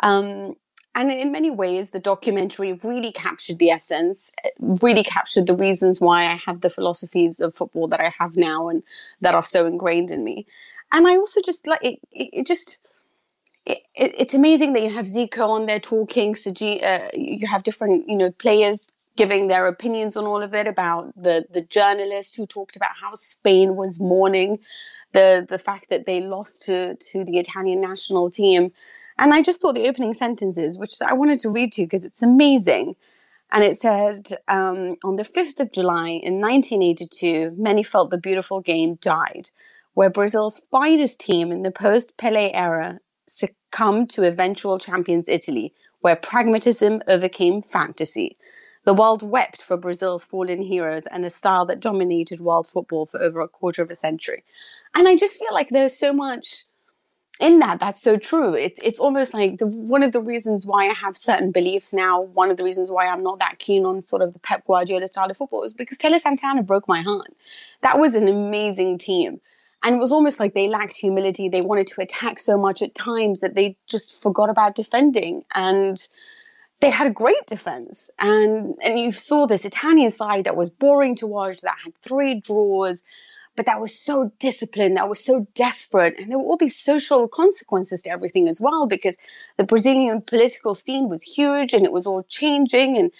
Um, 0.01 0.55
and 0.95 1.11
in 1.11 1.31
many 1.31 1.51
ways, 1.51 1.91
the 1.91 1.99
documentary 1.99 2.73
really 2.73 3.11
captured 3.11 3.59
the 3.59 3.69
essence, 3.69 4.31
really 4.59 5.03
captured 5.03 5.45
the 5.45 5.55
reasons 5.55 6.01
why 6.01 6.25
I 6.25 6.41
have 6.43 6.61
the 6.61 6.71
philosophies 6.71 7.39
of 7.39 7.53
football 7.53 7.87
that 7.89 7.99
I 7.99 8.11
have 8.17 8.35
now 8.35 8.67
and 8.67 8.81
that 9.21 9.35
are 9.35 9.43
so 9.43 9.67
ingrained 9.67 10.09
in 10.09 10.23
me. 10.23 10.47
And 10.91 11.07
I 11.07 11.11
also 11.17 11.41
just 11.41 11.67
like 11.67 11.83
it, 11.83 11.99
it, 12.11 12.29
it 12.33 12.47
just 12.47 12.77
it, 13.65 13.79
it, 13.95 14.15
it's 14.17 14.33
amazing 14.33 14.73
that 14.73 14.83
you 14.83 14.93
have 14.93 15.05
Zico 15.05 15.49
on 15.49 15.65
there 15.65 15.79
talking. 15.79 16.33
Saji, 16.33 16.83
uh, 16.83 17.09
you 17.13 17.47
have 17.47 17.63
different, 17.63 18.09
you 18.09 18.15
know, 18.17 18.31
players 18.31 18.87
giving 19.17 19.47
their 19.47 19.67
opinions 19.67 20.17
on 20.17 20.25
all 20.25 20.43
of 20.43 20.53
it. 20.53 20.67
About 20.67 21.13
the 21.21 21.45
the 21.51 21.61
journalist 21.61 22.35
who 22.37 22.47
talked 22.47 22.75
about 22.75 22.91
how 23.01 23.13
Spain 23.15 23.75
was 23.75 23.99
mourning 23.99 24.59
the 25.13 25.45
the 25.47 25.59
fact 25.59 25.89
that 25.89 26.05
they 26.05 26.21
lost 26.21 26.61
to 26.63 26.95
to 26.95 27.23
the 27.25 27.39
Italian 27.39 27.81
national 27.81 28.31
team. 28.31 28.71
And 29.19 29.33
I 29.33 29.41
just 29.41 29.61
thought 29.61 29.75
the 29.75 29.89
opening 29.89 30.13
sentences, 30.13 30.77
which 30.77 30.95
I 31.01 31.13
wanted 31.13 31.39
to 31.39 31.49
read 31.49 31.73
to 31.73 31.81
you 31.81 31.87
because 31.87 32.05
it's 32.05 32.21
amazing. 32.21 32.95
And 33.51 33.63
it 33.63 33.79
said, 33.79 34.37
um, 34.47 34.97
on 35.03 35.15
the 35.15 35.23
5th 35.23 35.59
of 35.59 35.71
July 35.71 36.09
in 36.09 36.41
1982, 36.41 37.55
many 37.57 37.83
felt 37.83 38.11
the 38.11 38.17
beautiful 38.17 38.61
game 38.61 38.95
died, 38.95 39.49
where 39.97 40.11
Brazil's 40.11 40.61
finest 40.69 41.19
team 41.19 41.51
in 41.51 41.63
the 41.63 41.71
post 41.71 42.15
Pele 42.17 42.51
era 42.53 42.99
succumbed 43.27 44.11
to 44.11 44.25
eventual 44.25 44.77
champions 44.77 45.27
Italy, 45.27 45.73
where 46.01 46.15
pragmatism 46.15 47.01
overcame 47.07 47.63
fantasy. 47.63 48.37
The 48.85 48.93
world 48.93 49.23
wept 49.23 49.59
for 49.59 49.75
Brazil's 49.75 50.23
fallen 50.23 50.61
heroes 50.61 51.07
and 51.07 51.25
a 51.25 51.31
style 51.31 51.65
that 51.65 51.79
dominated 51.79 52.39
world 52.39 52.67
football 52.67 53.07
for 53.07 53.19
over 53.19 53.41
a 53.41 53.47
quarter 53.47 53.81
of 53.81 53.89
a 53.89 53.95
century. 53.95 54.43
And 54.93 55.07
I 55.07 55.15
just 55.17 55.39
feel 55.39 55.51
like 55.51 55.69
there's 55.69 55.97
so 55.97 56.13
much 56.13 56.65
in 57.39 57.57
that 57.57 57.79
that's 57.79 57.99
so 57.99 58.17
true. 58.17 58.53
It, 58.53 58.77
it's 58.83 58.99
almost 58.99 59.33
like 59.33 59.57
the, 59.57 59.65
one 59.65 60.03
of 60.03 60.11
the 60.11 60.21
reasons 60.21 60.67
why 60.67 60.89
I 60.89 60.93
have 60.93 61.17
certain 61.17 61.51
beliefs 61.51 61.91
now, 61.91 62.21
one 62.21 62.51
of 62.51 62.57
the 62.57 62.63
reasons 62.63 62.91
why 62.91 63.07
I'm 63.07 63.23
not 63.23 63.39
that 63.39 63.57
keen 63.57 63.83
on 63.83 64.03
sort 64.03 64.21
of 64.21 64.33
the 64.33 64.39
Pep 64.39 64.63
Guardiola 64.67 65.07
style 65.07 65.31
of 65.31 65.37
football 65.37 65.63
is 65.63 65.73
because 65.73 65.97
Tele 65.97 66.19
Santana 66.19 66.61
broke 66.61 66.87
my 66.87 67.01
heart. 67.01 67.33
That 67.81 67.97
was 67.97 68.13
an 68.13 68.27
amazing 68.27 68.99
team. 68.99 69.41
And 69.83 69.95
it 69.95 69.99
was 69.99 70.11
almost 70.11 70.39
like 70.39 70.53
they 70.53 70.67
lacked 70.67 70.95
humility. 70.95 71.49
They 71.49 71.61
wanted 71.61 71.87
to 71.87 72.01
attack 72.01 72.39
so 72.39 72.57
much 72.57 72.81
at 72.81 72.95
times 72.95 73.41
that 73.41 73.55
they 73.55 73.77
just 73.87 74.19
forgot 74.21 74.49
about 74.49 74.75
defending. 74.75 75.43
And 75.53 76.07
they 76.79 76.89
had 76.89 77.07
a 77.07 77.11
great 77.11 77.45
defense. 77.47 78.09
And 78.19 78.75
and 78.83 78.99
you 78.99 79.11
saw 79.11 79.45
this 79.45 79.65
Italian 79.65 80.11
side 80.11 80.45
that 80.45 80.57
was 80.57 80.69
boring 80.69 81.15
to 81.17 81.27
watch, 81.27 81.61
that 81.61 81.75
had 81.83 81.93
three 82.01 82.35
draws, 82.41 83.03
but 83.55 83.65
that 83.65 83.81
was 83.81 83.97
so 83.97 84.31
disciplined, 84.39 84.97
that 84.97 85.09
was 85.09 85.23
so 85.23 85.47
desperate. 85.55 86.19
And 86.19 86.31
there 86.31 86.37
were 86.37 86.45
all 86.45 86.57
these 86.57 86.77
social 86.77 87.27
consequences 87.27 88.01
to 88.01 88.11
everything 88.11 88.47
as 88.47 88.61
well, 88.61 88.85
because 88.85 89.17
the 89.57 89.63
Brazilian 89.63 90.21
political 90.21 90.75
scene 90.75 91.09
was 91.09 91.23
huge 91.23 91.73
and 91.73 91.85
it 91.85 91.91
was 91.91 92.05
all 92.05 92.23
changing 92.23 92.97
and 92.97 93.11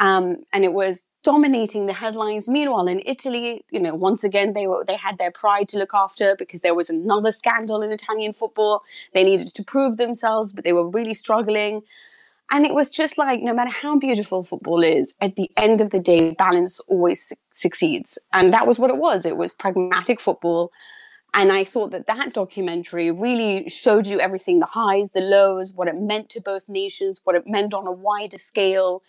um, 0.00 0.44
and 0.52 0.64
it 0.64 0.72
was 0.72 1.04
dominating 1.22 1.86
the 1.86 1.92
headlines. 1.92 2.48
Meanwhile, 2.48 2.88
in 2.88 3.02
Italy, 3.06 3.64
you 3.70 3.80
know, 3.80 3.94
once 3.94 4.24
again 4.24 4.52
they 4.52 4.66
were 4.66 4.84
they 4.84 4.96
had 4.96 5.18
their 5.18 5.30
pride 5.30 5.68
to 5.68 5.78
look 5.78 5.94
after 5.94 6.34
because 6.36 6.62
there 6.62 6.74
was 6.74 6.90
another 6.90 7.32
scandal 7.32 7.82
in 7.82 7.92
Italian 7.92 8.32
football. 8.32 8.82
They 9.14 9.24
needed 9.24 9.48
to 9.48 9.64
prove 9.64 9.96
themselves, 9.96 10.52
but 10.52 10.64
they 10.64 10.72
were 10.72 10.88
really 10.88 11.14
struggling. 11.14 11.82
And 12.50 12.66
it 12.66 12.74
was 12.74 12.90
just 12.90 13.16
like, 13.16 13.40
no 13.42 13.54
matter 13.54 13.70
how 13.70 13.98
beautiful 13.98 14.44
football 14.44 14.82
is, 14.82 15.14
at 15.22 15.36
the 15.36 15.50
end 15.56 15.80
of 15.80 15.90
the 15.90 16.00
day, 16.00 16.34
balance 16.34 16.80
always 16.80 17.28
su- 17.28 17.34
succeeds. 17.50 18.18
And 18.34 18.52
that 18.52 18.66
was 18.66 18.78
what 18.78 18.90
it 18.90 18.98
was. 18.98 19.24
It 19.24 19.38
was 19.38 19.54
pragmatic 19.54 20.20
football. 20.20 20.70
And 21.32 21.50
I 21.50 21.64
thought 21.64 21.92
that 21.92 22.06
that 22.08 22.34
documentary 22.34 23.10
really 23.10 23.68
showed 23.70 24.06
you 24.06 24.20
everything 24.20 24.60
the 24.60 24.66
highs, 24.66 25.08
the 25.14 25.22
lows, 25.22 25.72
what 25.72 25.88
it 25.88 25.96
meant 25.96 26.28
to 26.30 26.42
both 26.42 26.68
nations, 26.68 27.22
what 27.24 27.36
it 27.36 27.46
meant 27.46 27.72
on 27.72 27.86
a 27.86 27.92
wider 27.92 28.36
scale. 28.36 29.02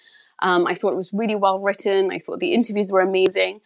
Um, 0.44 0.68
I 0.68 0.76
thought 0.76 0.94
it 0.94 0.98
was 0.98 1.12
really 1.14 1.36
well 1.36 1.60
written. 1.60 2.12
I 2.12 2.20
thought 2.20 2.40
the 2.40 2.54
interviews 2.54 2.92
were 2.92 3.02
amazing. 3.02 3.62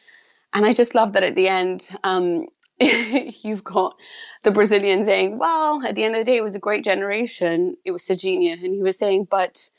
And 0.53 0.65
I 0.65 0.73
just 0.73 0.95
love 0.95 1.13
that 1.13 1.23
at 1.23 1.35
the 1.35 1.49
end, 1.49 1.89
um, 2.03 2.45
you've 2.79 3.63
got 3.63 3.97
the 4.43 4.51
Brazilian 4.51 5.03
saying, 5.03 5.39
well, 5.39 5.83
at 5.85 5.95
the 5.95 6.03
end 6.03 6.15
of 6.15 6.23
the 6.23 6.31
day, 6.31 6.37
it 6.37 6.43
was 6.43 6.55
a 6.55 6.59
great 6.59 6.83
generation. 6.83 7.75
It 7.83 7.91
was 7.91 8.03
Serginho. 8.03 8.53
And 8.63 8.73
he 8.73 8.81
was 8.81 8.97
saying, 8.97 9.27
but 9.29 9.69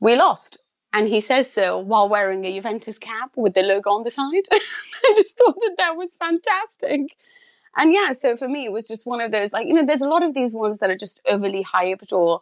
we 0.00 0.16
lost. 0.16 0.58
And 0.92 1.08
he 1.08 1.20
says 1.20 1.50
so 1.50 1.78
while 1.78 2.08
wearing 2.08 2.44
a 2.44 2.54
Juventus 2.54 2.98
cap 2.98 3.32
with 3.36 3.54
the 3.54 3.62
logo 3.62 3.90
on 3.90 4.04
the 4.04 4.10
side. 4.10 4.44
I 4.52 5.14
just 5.16 5.36
thought 5.36 5.56
that 5.60 5.74
that 5.76 5.96
was 5.96 6.14
fantastic. 6.14 7.16
And 7.76 7.92
yeah, 7.92 8.12
so 8.12 8.36
for 8.36 8.48
me, 8.48 8.64
it 8.64 8.72
was 8.72 8.88
just 8.88 9.06
one 9.06 9.20
of 9.20 9.32
those, 9.32 9.52
like, 9.52 9.66
you 9.66 9.74
know, 9.74 9.84
there's 9.84 10.00
a 10.00 10.08
lot 10.08 10.22
of 10.22 10.34
these 10.34 10.54
ones 10.54 10.78
that 10.78 10.90
are 10.90 10.96
just 10.96 11.20
overly 11.28 11.64
hyped 11.64 12.12
or, 12.12 12.40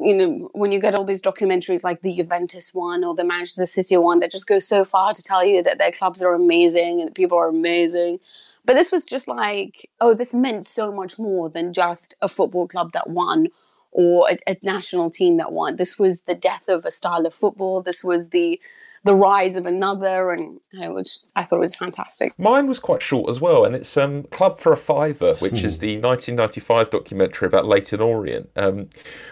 you 0.00 0.14
know, 0.14 0.50
when 0.52 0.72
you 0.72 0.80
get 0.80 0.94
all 0.96 1.04
these 1.04 1.22
documentaries 1.22 1.84
like 1.84 2.02
the 2.02 2.14
Juventus 2.14 2.74
one 2.74 3.04
or 3.04 3.14
the 3.14 3.24
Manchester 3.24 3.66
City 3.66 3.96
one 3.96 4.20
that 4.20 4.32
just 4.32 4.46
go 4.46 4.58
so 4.58 4.84
far 4.84 5.14
to 5.14 5.22
tell 5.22 5.44
you 5.44 5.62
that 5.62 5.78
their 5.78 5.92
clubs 5.92 6.22
are 6.22 6.34
amazing 6.34 7.00
and 7.00 7.14
people 7.14 7.38
are 7.38 7.48
amazing. 7.48 8.20
But 8.64 8.74
this 8.74 8.92
was 8.92 9.04
just 9.04 9.28
like, 9.28 9.90
oh, 10.00 10.14
this 10.14 10.34
meant 10.34 10.66
so 10.66 10.92
much 10.92 11.18
more 11.18 11.50
than 11.50 11.72
just 11.72 12.16
a 12.22 12.28
football 12.28 12.68
club 12.68 12.92
that 12.92 13.10
won 13.10 13.48
or 13.92 14.28
a, 14.30 14.38
a 14.50 14.56
national 14.64 15.10
team 15.10 15.36
that 15.38 15.52
won. 15.52 15.76
This 15.76 15.98
was 15.98 16.22
the 16.22 16.34
death 16.34 16.68
of 16.68 16.84
a 16.84 16.90
style 16.90 17.26
of 17.26 17.34
football. 17.34 17.82
This 17.82 18.04
was 18.04 18.30
the 18.30 18.60
the 19.04 19.14
rise 19.14 19.56
of 19.56 19.66
another, 19.66 20.32
and 20.32 20.60
I 20.80 20.88
was 20.88 21.28
I 21.36 21.44
thought 21.44 21.56
it 21.56 21.60
was 21.60 21.76
fantastic. 21.76 22.36
Mine 22.38 22.66
was 22.66 22.78
quite 22.78 23.02
short 23.02 23.30
as 23.30 23.40
well, 23.40 23.64
and 23.64 23.74
it's 23.74 23.96
um, 23.96 24.24
Club 24.24 24.58
for 24.58 24.72
a 24.72 24.76
Fiver, 24.76 25.34
which 25.36 25.62
is 25.62 25.78
the 25.78 25.96
1995 25.98 26.90
documentary 26.90 27.46
about 27.46 27.66
Leyton 27.66 28.00
Orient, 28.00 28.48
um, 28.56 28.88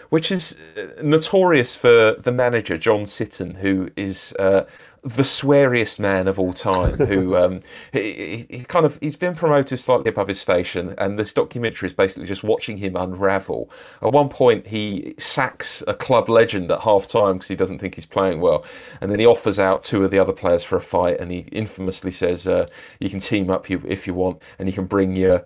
which 0.09 0.31
is 0.31 0.55
uh, 0.77 1.01
notorious 1.01 1.75
for 1.75 2.15
the 2.21 2.31
manager 2.31 2.77
John 2.77 3.03
Sitton, 3.05 3.55
who 3.55 3.89
is. 3.95 4.33
Uh, 4.39 4.65
the 5.03 5.23
sweariest 5.23 5.99
man 5.99 6.29
of 6.29 6.39
all 6.39 6.53
time 6.53 6.93
who 6.93 7.35
um, 7.43 7.61
he, 7.91 8.45
he, 8.49 8.59
kind 8.63 8.85
of 8.85 8.97
he's 9.01 9.17
been 9.17 9.35
promoted 9.35 9.77
slightly 9.77 10.09
above 10.09 10.29
his 10.29 10.39
station 10.39 10.95
and 10.97 11.19
this 11.19 11.33
documentary 11.33 11.87
is 11.87 11.93
basically 11.93 12.25
just 12.25 12.43
watching 12.43 12.77
him 12.77 12.95
unravel. 12.95 13.69
At 14.01 14.13
one 14.13 14.29
point 14.29 14.65
he 14.65 15.13
sacks 15.17 15.83
a 15.87 15.93
club 15.93 16.29
legend 16.29 16.71
at 16.71 16.79
half 16.79 17.07
time 17.07 17.33
because 17.33 17.49
he 17.49 17.55
doesn't 17.55 17.79
think 17.79 17.95
he's 17.95 18.05
playing 18.05 18.39
well 18.39 18.65
and 19.01 19.11
then 19.11 19.19
he 19.19 19.25
offers 19.25 19.59
out 19.59 19.83
two 19.83 20.05
of 20.05 20.11
the 20.11 20.19
other 20.19 20.33
players 20.33 20.63
for 20.63 20.77
a 20.77 20.81
fight 20.81 21.19
and 21.19 21.31
he 21.31 21.39
infamously 21.51 22.11
says 22.11 22.47
uh, 22.47 22.65
you 22.99 23.09
can 23.09 23.19
team 23.19 23.49
up 23.49 23.69
if 23.69 24.07
you 24.07 24.13
want 24.13 24.41
and 24.57 24.69
you 24.69 24.73
can 24.73 24.85
bring 24.85 25.15
your 25.15 25.45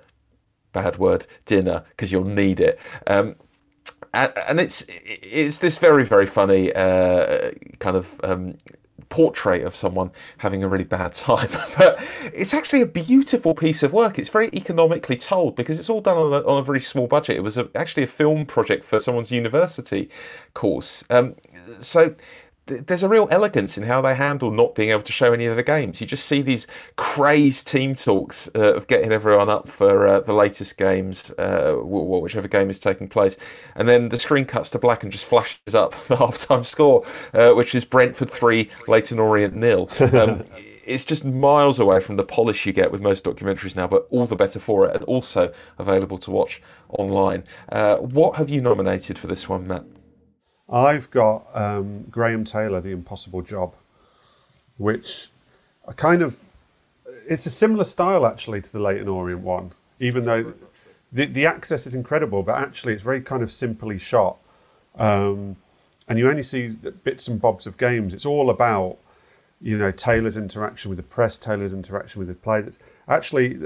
bad 0.71 0.97
word 0.99 1.25
dinner 1.47 1.83
because 1.89 2.11
you'll 2.11 2.23
need 2.23 2.59
it. 2.59 2.79
Um, 3.07 3.35
and, 4.13 4.59
it's 4.59 4.83
it's 4.87 5.59
this 5.59 5.77
very 5.77 6.03
very 6.05 6.25
funny 6.25 6.73
uh, 6.73 7.51
kind 7.79 7.95
of 7.95 8.19
um, 8.23 8.57
portrait 9.09 9.63
of 9.63 9.75
someone 9.75 10.11
having 10.37 10.63
a 10.63 10.67
really 10.67 10.83
bad 10.83 11.13
time. 11.13 11.49
but 11.77 11.99
it's 12.33 12.53
actually 12.53 12.81
a 12.81 12.85
beautiful 12.85 13.53
piece 13.53 13.83
of 13.83 13.93
work. 13.93 14.19
It's 14.19 14.29
very 14.29 14.49
economically 14.53 15.17
told 15.17 15.55
because 15.55 15.79
it's 15.79 15.89
all 15.89 16.01
done 16.01 16.17
on 16.17 16.33
a, 16.33 16.45
on 16.45 16.59
a 16.59 16.63
very 16.63 16.81
small 16.81 17.07
budget. 17.07 17.37
It 17.37 17.41
was 17.41 17.57
a, 17.57 17.69
actually 17.75 18.03
a 18.03 18.07
film 18.07 18.45
project 18.45 18.83
for 18.83 18.99
someone's 18.99 19.31
university 19.31 20.09
course. 20.53 21.03
Um, 21.09 21.35
so 21.79 22.13
there's 22.67 23.03
a 23.03 23.09
real 23.09 23.27
elegance 23.31 23.77
in 23.77 23.83
how 23.83 24.01
they 24.01 24.15
handle 24.15 24.51
not 24.51 24.75
being 24.75 24.89
able 24.89 25.01
to 25.01 25.11
show 25.11 25.33
any 25.33 25.45
of 25.45 25.55
the 25.55 25.63
games. 25.63 26.01
You 26.01 26.07
just 26.07 26.25
see 26.25 26.41
these 26.41 26.67
crazed 26.95 27.67
team 27.67 27.95
talks 27.95 28.49
uh, 28.55 28.73
of 28.73 28.87
getting 28.87 29.11
everyone 29.11 29.49
up 29.49 29.67
for 29.67 30.07
uh, 30.07 30.19
the 30.21 30.33
latest 30.33 30.77
games, 30.77 31.31
uh, 31.37 31.73
whichever 31.73 32.47
game 32.47 32.69
is 32.69 32.79
taking 32.79 33.07
place, 33.07 33.37
and 33.75 33.87
then 33.87 34.09
the 34.09 34.19
screen 34.19 34.45
cuts 34.45 34.69
to 34.71 34.79
black 34.79 35.03
and 35.03 35.11
just 35.11 35.25
flashes 35.25 35.73
up 35.73 35.95
the 36.07 36.15
halftime 36.15 36.65
score, 36.65 37.05
uh, 37.33 37.51
which 37.51 37.73
is 37.73 37.85
Brentford 37.85 38.29
three, 38.29 38.69
Leyton 38.87 39.19
Orient 39.19 39.55
nil. 39.55 39.89
Um, 40.17 40.45
it's 40.87 41.03
just 41.03 41.25
miles 41.25 41.79
away 41.79 41.99
from 41.99 42.15
the 42.15 42.23
polish 42.23 42.65
you 42.65 42.71
get 42.71 42.91
with 42.91 43.01
most 43.01 43.25
documentaries 43.25 43.75
now, 43.75 43.87
but 43.87 44.07
all 44.09 44.25
the 44.25 44.37
better 44.37 44.57
for 44.57 44.87
it, 44.87 44.95
and 44.95 45.03
also 45.03 45.51
available 45.77 46.17
to 46.17 46.31
watch 46.31 46.61
online. 46.89 47.43
Uh, 47.69 47.97
what 47.97 48.37
have 48.37 48.49
you 48.49 48.61
nominated 48.61 49.19
for 49.19 49.27
this 49.27 49.49
one, 49.49 49.67
Matt? 49.67 49.83
I've 50.69 51.09
got 51.11 51.47
um, 51.53 52.03
Graham 52.09 52.43
Taylor, 52.43 52.81
The 52.81 52.91
Impossible 52.91 53.41
Job, 53.41 53.73
which 54.77 55.29
I 55.87 55.93
kind 55.93 56.21
of 56.21 56.43
it's 57.29 57.45
a 57.45 57.49
similar 57.49 57.85
style 57.85 58.25
actually 58.25 58.61
to 58.61 58.71
the 58.71 58.79
Leyton 58.79 59.07
Orient 59.07 59.41
one, 59.41 59.71
even 59.99 60.25
though 60.25 60.53
the 61.11 61.25
the 61.25 61.45
access 61.45 61.87
is 61.87 61.95
incredible, 61.95 62.43
but 62.43 62.55
actually 62.55 62.93
it's 62.93 63.03
very 63.03 63.21
kind 63.21 63.41
of 63.41 63.51
simply 63.51 63.97
shot, 63.97 64.37
um, 64.97 65.55
and 66.09 66.19
you 66.19 66.29
only 66.29 66.43
see 66.43 66.69
bits 67.03 67.29
and 67.29 67.39
bobs 67.39 67.65
of 67.65 67.77
games. 67.77 68.13
It's 68.13 68.25
all 68.25 68.49
about 68.49 68.97
you 69.61 69.77
know 69.77 69.91
Taylor's 69.91 70.35
interaction 70.35 70.89
with 70.89 70.97
the 70.97 71.03
press, 71.03 71.37
Taylor's 71.37 71.73
interaction 71.73 72.19
with 72.19 72.27
the 72.27 72.35
players. 72.35 72.67
It's 72.67 72.79
actually 73.07 73.57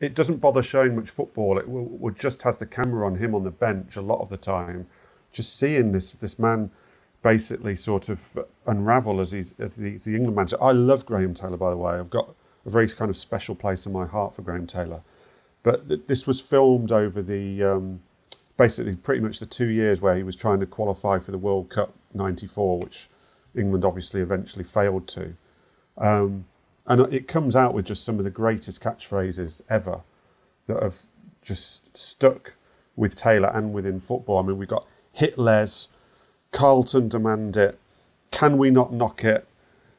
it 0.00 0.16
doesn't 0.16 0.38
bother 0.38 0.64
showing 0.64 0.96
much 0.96 1.10
football. 1.10 1.58
It 1.58 2.18
just 2.18 2.42
has 2.42 2.58
the 2.58 2.66
camera 2.66 3.06
on 3.06 3.14
him 3.14 3.36
on 3.36 3.44
the 3.44 3.52
bench 3.52 3.94
a 3.94 4.02
lot 4.02 4.20
of 4.20 4.28
the 4.28 4.36
time 4.36 4.88
just 5.32 5.58
seeing 5.58 5.92
this 5.92 6.12
this 6.12 6.38
man 6.38 6.70
basically 7.22 7.76
sort 7.76 8.08
of 8.08 8.20
unravel 8.66 9.20
as 9.20 9.32
he's 9.32 9.54
as 9.58 9.76
the, 9.76 9.94
as 9.94 10.04
the 10.04 10.14
England 10.14 10.36
manager. 10.36 10.56
I 10.62 10.72
love 10.72 11.06
Graham 11.06 11.34
Taylor, 11.34 11.56
by 11.56 11.70
the 11.70 11.76
way. 11.76 11.94
I've 11.94 12.10
got 12.10 12.34
a 12.66 12.70
very 12.70 12.88
kind 12.88 13.10
of 13.10 13.16
special 13.16 13.54
place 13.54 13.86
in 13.86 13.92
my 13.92 14.06
heart 14.06 14.34
for 14.34 14.42
Graham 14.42 14.66
Taylor. 14.66 15.02
But 15.62 15.88
th- 15.88 16.02
this 16.06 16.26
was 16.26 16.40
filmed 16.40 16.92
over 16.92 17.22
the 17.22 17.62
um, 17.62 18.02
basically 18.56 18.96
pretty 18.96 19.20
much 19.20 19.38
the 19.38 19.46
two 19.46 19.68
years 19.68 20.00
where 20.00 20.16
he 20.16 20.22
was 20.22 20.36
trying 20.36 20.60
to 20.60 20.66
qualify 20.66 21.18
for 21.18 21.30
the 21.30 21.38
World 21.38 21.70
Cup 21.70 21.94
'94, 22.14 22.80
which 22.80 23.08
England 23.56 23.84
obviously 23.84 24.20
eventually 24.20 24.64
failed 24.64 25.06
to. 25.08 25.34
Um, 25.98 26.44
and 26.86 27.12
it 27.14 27.28
comes 27.28 27.54
out 27.54 27.74
with 27.74 27.84
just 27.84 28.04
some 28.04 28.18
of 28.18 28.24
the 28.24 28.30
greatest 28.30 28.82
catchphrases 28.82 29.62
ever 29.70 30.02
that 30.66 30.82
have 30.82 30.96
just 31.42 31.96
stuck 31.96 32.54
with 32.96 33.14
Taylor 33.14 33.50
and 33.54 33.72
within 33.72 33.98
football. 33.98 34.38
I 34.38 34.42
mean, 34.42 34.58
we 34.58 34.66
got 34.66 34.86
Hitler's, 35.12 35.88
Carlton 36.50 37.08
demand 37.08 37.56
it, 37.56 37.78
can 38.30 38.58
we 38.58 38.70
not 38.70 38.92
knock 38.92 39.24
it? 39.24 39.46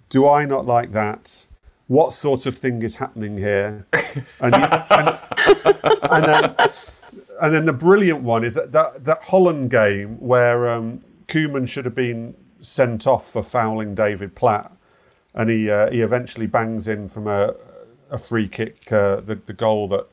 Do 0.10 0.28
I 0.28 0.46
not 0.46 0.66
like 0.66 0.92
that? 0.92 1.48
What 1.88 2.14
sort 2.14 2.46
of 2.46 2.58
thing 2.58 2.82
is 2.82 2.96
happening 2.96 3.38
here? 3.38 3.86
And, 4.40 4.56
you, 4.56 4.64
and, 4.90 5.20
and, 6.04 6.26
then, 6.26 6.56
and 7.42 7.54
then 7.54 7.66
the 7.66 7.74
brilliant 7.74 8.22
one 8.22 8.44
is 8.44 8.56
that, 8.56 8.72
that, 8.72 9.04
that 9.06 9.24
Holland 9.24 9.70
game 9.70 10.18
where 10.20 10.70
um, 10.74 11.00
should 11.66 11.86
have 11.86 11.96
been 11.96 12.36
sent 12.64 13.08
off 13.08 13.32
for 13.32 13.44
fouling 13.44 13.94
David 13.94 14.34
Platt, 14.36 14.72
and 15.36 15.50
he 15.50 15.70
uh, 15.70 15.92
he 15.92 16.02
eventually 16.02 16.48
bangs 16.48 16.88
in 16.88 17.08
from 17.08 17.28
a, 17.28 17.54
a 18.10 18.18
free 18.18 18.48
kick, 18.48 18.92
uh, 18.92 19.18
the 19.22 19.36
the 19.46 19.54
goal 19.54 19.88
that 19.90 20.08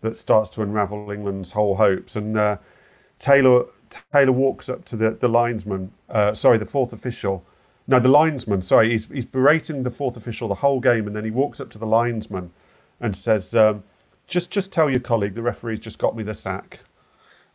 that 0.00 0.16
starts 0.16 0.50
to 0.50 0.62
unravel 0.62 1.10
England's 1.10 1.52
whole 1.52 1.74
hopes. 1.74 2.16
And 2.16 2.36
uh, 2.36 2.56
Taylor 3.18 3.66
Taylor 4.12 4.32
walks 4.32 4.68
up 4.68 4.84
to 4.86 4.96
the, 4.96 5.12
the 5.12 5.28
linesman, 5.28 5.92
uh, 6.08 6.34
sorry, 6.34 6.58
the 6.58 6.66
fourth 6.66 6.92
official. 6.92 7.44
No, 7.86 7.98
the 7.98 8.08
linesman, 8.08 8.62
sorry, 8.62 8.90
he's, 8.90 9.06
he's 9.06 9.24
berating 9.24 9.82
the 9.82 9.90
fourth 9.90 10.16
official 10.16 10.48
the 10.48 10.54
whole 10.54 10.80
game, 10.80 11.06
and 11.06 11.16
then 11.16 11.24
he 11.24 11.30
walks 11.30 11.60
up 11.60 11.70
to 11.70 11.78
the 11.78 11.86
linesman 11.86 12.52
and 13.00 13.16
says, 13.16 13.54
um, 13.54 13.82
just, 14.26 14.50
just 14.50 14.72
tell 14.72 14.88
your 14.88 15.00
colleague 15.00 15.34
the 15.34 15.42
referee's 15.42 15.80
just 15.80 15.98
got 15.98 16.16
me 16.16 16.22
the 16.22 16.34
sack. 16.34 16.80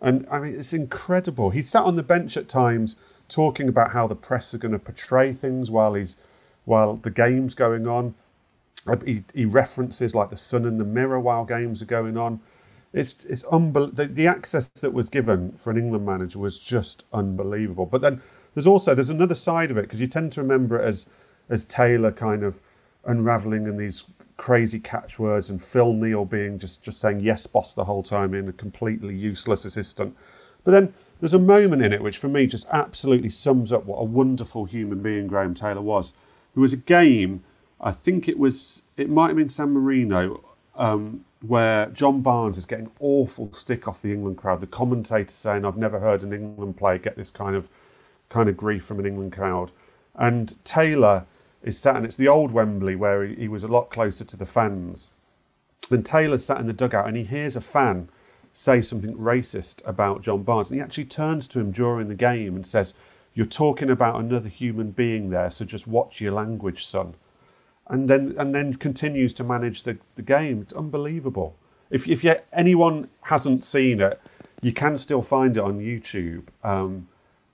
And 0.01 0.27
I 0.29 0.39
mean, 0.39 0.55
it's 0.55 0.73
incredible. 0.73 1.49
He 1.49 1.61
sat 1.61 1.83
on 1.83 1.95
the 1.95 2.03
bench 2.03 2.37
at 2.37 2.49
times 2.49 2.95
talking 3.29 3.69
about 3.69 3.91
how 3.91 4.07
the 4.07 4.15
press 4.15 4.53
are 4.53 4.57
going 4.57 4.73
to 4.73 4.79
portray 4.79 5.33
things 5.33 5.71
while 5.71 5.93
he's 5.93 6.17
while 6.65 6.95
the 6.95 7.11
game's 7.11 7.53
going 7.55 7.87
on. 7.87 8.13
He, 9.05 9.23
he 9.33 9.45
references 9.45 10.13
like 10.13 10.29
the 10.29 10.37
sun 10.37 10.65
and 10.65 10.79
the 10.79 10.85
mirror 10.85 11.19
while 11.19 11.45
games 11.45 11.81
are 11.81 11.87
going 11.87 12.17
on. 12.17 12.39
It's 12.95 13.13
it's 13.27 13.43
unbel- 13.43 13.93
the, 13.93 14.05
the 14.05 14.25
access 14.25 14.67
that 14.67 14.93
was 14.93 15.09
given 15.09 15.51
for 15.57 15.69
an 15.69 15.77
England 15.77 16.05
manager 16.05 16.39
was 16.39 16.57
just 16.57 17.05
unbelievable. 17.11 17.85
But 17.85 17.99
then 17.99 18.21
there's 18.53 18.67
also 18.67 18.95
there's 18.95 19.09
another 19.09 19.35
side 19.35 19.69
of 19.69 19.77
it 19.77 19.81
because 19.81 19.99
you 19.99 20.07
tend 20.07 20.31
to 20.31 20.41
remember 20.41 20.79
it 20.79 20.85
as 20.85 21.05
as 21.49 21.65
Taylor 21.65 22.13
kind 22.13 22.41
of 22.41 22.61
unraveling 23.03 23.67
in 23.67 23.75
these 23.75 24.05
crazy 24.37 24.79
catchwords 24.79 25.49
and 25.49 25.61
Phil 25.61 25.91
Neal 25.91 26.23
being 26.23 26.57
just 26.57 26.81
just 26.81 27.01
saying 27.01 27.19
yes 27.19 27.45
boss 27.45 27.73
the 27.73 27.83
whole 27.83 28.01
time 28.01 28.33
in 28.33 28.47
a 28.47 28.53
completely 28.53 29.13
useless 29.13 29.65
assistant. 29.65 30.15
But 30.63 30.71
then 30.71 30.93
there's 31.19 31.33
a 31.33 31.39
moment 31.39 31.83
in 31.83 31.91
it 31.91 32.01
which 32.01 32.17
for 32.17 32.29
me 32.29 32.47
just 32.47 32.65
absolutely 32.71 33.29
sums 33.29 33.73
up 33.73 33.85
what 33.85 33.97
a 33.97 34.05
wonderful 34.05 34.63
human 34.63 35.01
being 35.01 35.27
Graham 35.27 35.53
Taylor 35.53 35.81
was. 35.81 36.13
There 36.53 36.61
was 36.61 36.71
a 36.71 36.77
game, 36.77 37.43
I 37.81 37.91
think 37.91 38.29
it 38.29 38.39
was 38.39 38.83
it 38.95 39.09
might 39.09 39.27
have 39.27 39.35
been 39.35 39.49
San 39.49 39.71
Marino, 39.73 40.41
um, 40.75 41.24
where 41.47 41.87
John 41.87 42.21
Barnes 42.21 42.57
is 42.57 42.65
getting 42.65 42.91
awful 42.99 43.51
stick 43.53 43.87
off 43.87 44.01
the 44.01 44.13
England 44.13 44.37
crowd. 44.37 44.61
The 44.61 44.67
commentator 44.67 45.29
saying, 45.29 45.65
"I've 45.65 45.77
never 45.77 45.99
heard 45.99 46.23
an 46.23 46.33
England 46.33 46.77
player 46.77 46.97
get 46.97 47.15
this 47.15 47.31
kind 47.31 47.55
of 47.55 47.69
kind 48.29 48.49
of 48.49 48.57
grief 48.57 48.85
from 48.85 48.99
an 48.99 49.05
England 49.05 49.33
crowd." 49.33 49.71
And 50.15 50.63
Taylor 50.63 51.25
is 51.63 51.77
sat, 51.77 51.95
and 51.95 52.05
it's 52.05 52.15
the 52.15 52.27
old 52.27 52.51
Wembley 52.51 52.95
where 52.95 53.23
he, 53.23 53.35
he 53.35 53.47
was 53.47 53.63
a 53.63 53.67
lot 53.67 53.89
closer 53.89 54.23
to 54.23 54.37
the 54.37 54.45
fans. 54.45 55.11
And 55.91 56.05
Taylor 56.05 56.37
sat 56.37 56.59
in 56.59 56.67
the 56.67 56.73
dugout, 56.73 57.07
and 57.07 57.17
he 57.17 57.23
hears 57.23 57.55
a 57.55 57.61
fan 57.61 58.09
say 58.53 58.81
something 58.81 59.13
racist 59.15 59.85
about 59.85 60.21
John 60.21 60.41
Barnes, 60.41 60.71
and 60.71 60.79
he 60.79 60.83
actually 60.83 61.05
turns 61.05 61.45
to 61.49 61.59
him 61.59 61.71
during 61.71 62.07
the 62.07 62.15
game 62.15 62.55
and 62.55 62.65
says, 62.65 62.93
"You're 63.33 63.45
talking 63.45 63.89
about 63.89 64.19
another 64.19 64.47
human 64.47 64.91
being 64.91 65.29
there, 65.29 65.51
so 65.51 65.65
just 65.65 65.87
watch 65.87 66.21
your 66.21 66.31
language, 66.31 66.85
son." 66.85 67.15
And 67.87 68.09
then 68.09 68.35
and 68.37 68.53
then 68.53 68.75
continues 68.75 69.33
to 69.35 69.43
manage 69.43 69.83
the, 69.83 69.97
the 70.15 70.21
game. 70.21 70.61
It's 70.61 70.73
unbelievable. 70.73 71.55
If 71.89 72.07
if 72.07 72.23
yet 72.23 72.47
anyone 72.53 73.09
hasn't 73.21 73.63
seen 73.63 74.01
it, 74.01 74.19
you 74.61 74.73
can 74.73 74.97
still 74.97 75.21
find 75.21 75.55
it 75.57 75.63
on 75.63 75.79
YouTube, 75.79 76.43
um, 76.63 77.07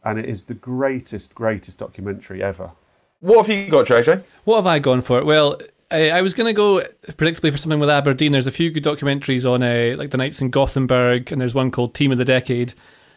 and 0.04 0.18
it 0.20 0.26
is 0.26 0.44
the 0.46 0.54
greatest 0.54 1.36
greatest 1.36 1.78
documentary 1.78 2.42
ever. 2.42 2.72
What 3.20 3.46
have 3.46 3.56
you 3.56 3.70
got, 3.70 3.86
JJ? 3.86 4.24
What 4.46 4.58
have 4.58 4.68
I 4.68 4.80
gone 4.80 5.02
for? 5.02 5.24
Well, 5.24 5.60
I, 5.92 6.10
I 6.10 6.22
was 6.22 6.34
going 6.34 6.48
to 6.48 6.54
go 6.54 6.82
predictably 7.08 7.52
for 7.52 7.58
something 7.58 7.80
with 7.80 7.90
Aberdeen. 7.90 8.32
There's 8.32 8.48
a 8.48 8.52
few 8.52 8.72
good 8.72 8.84
documentaries 8.84 9.50
on 9.50 9.62
uh, 9.62 9.96
like 9.98 10.10
the 10.10 10.18
Knights 10.18 10.42
in 10.42 10.50
Gothenburg, 10.50 11.32
and 11.32 11.40
there's 11.40 11.54
one 11.54 11.70
called 11.70 11.94
Team 11.94 12.12
of 12.12 12.18
the 12.18 12.26
Decade 12.26 12.74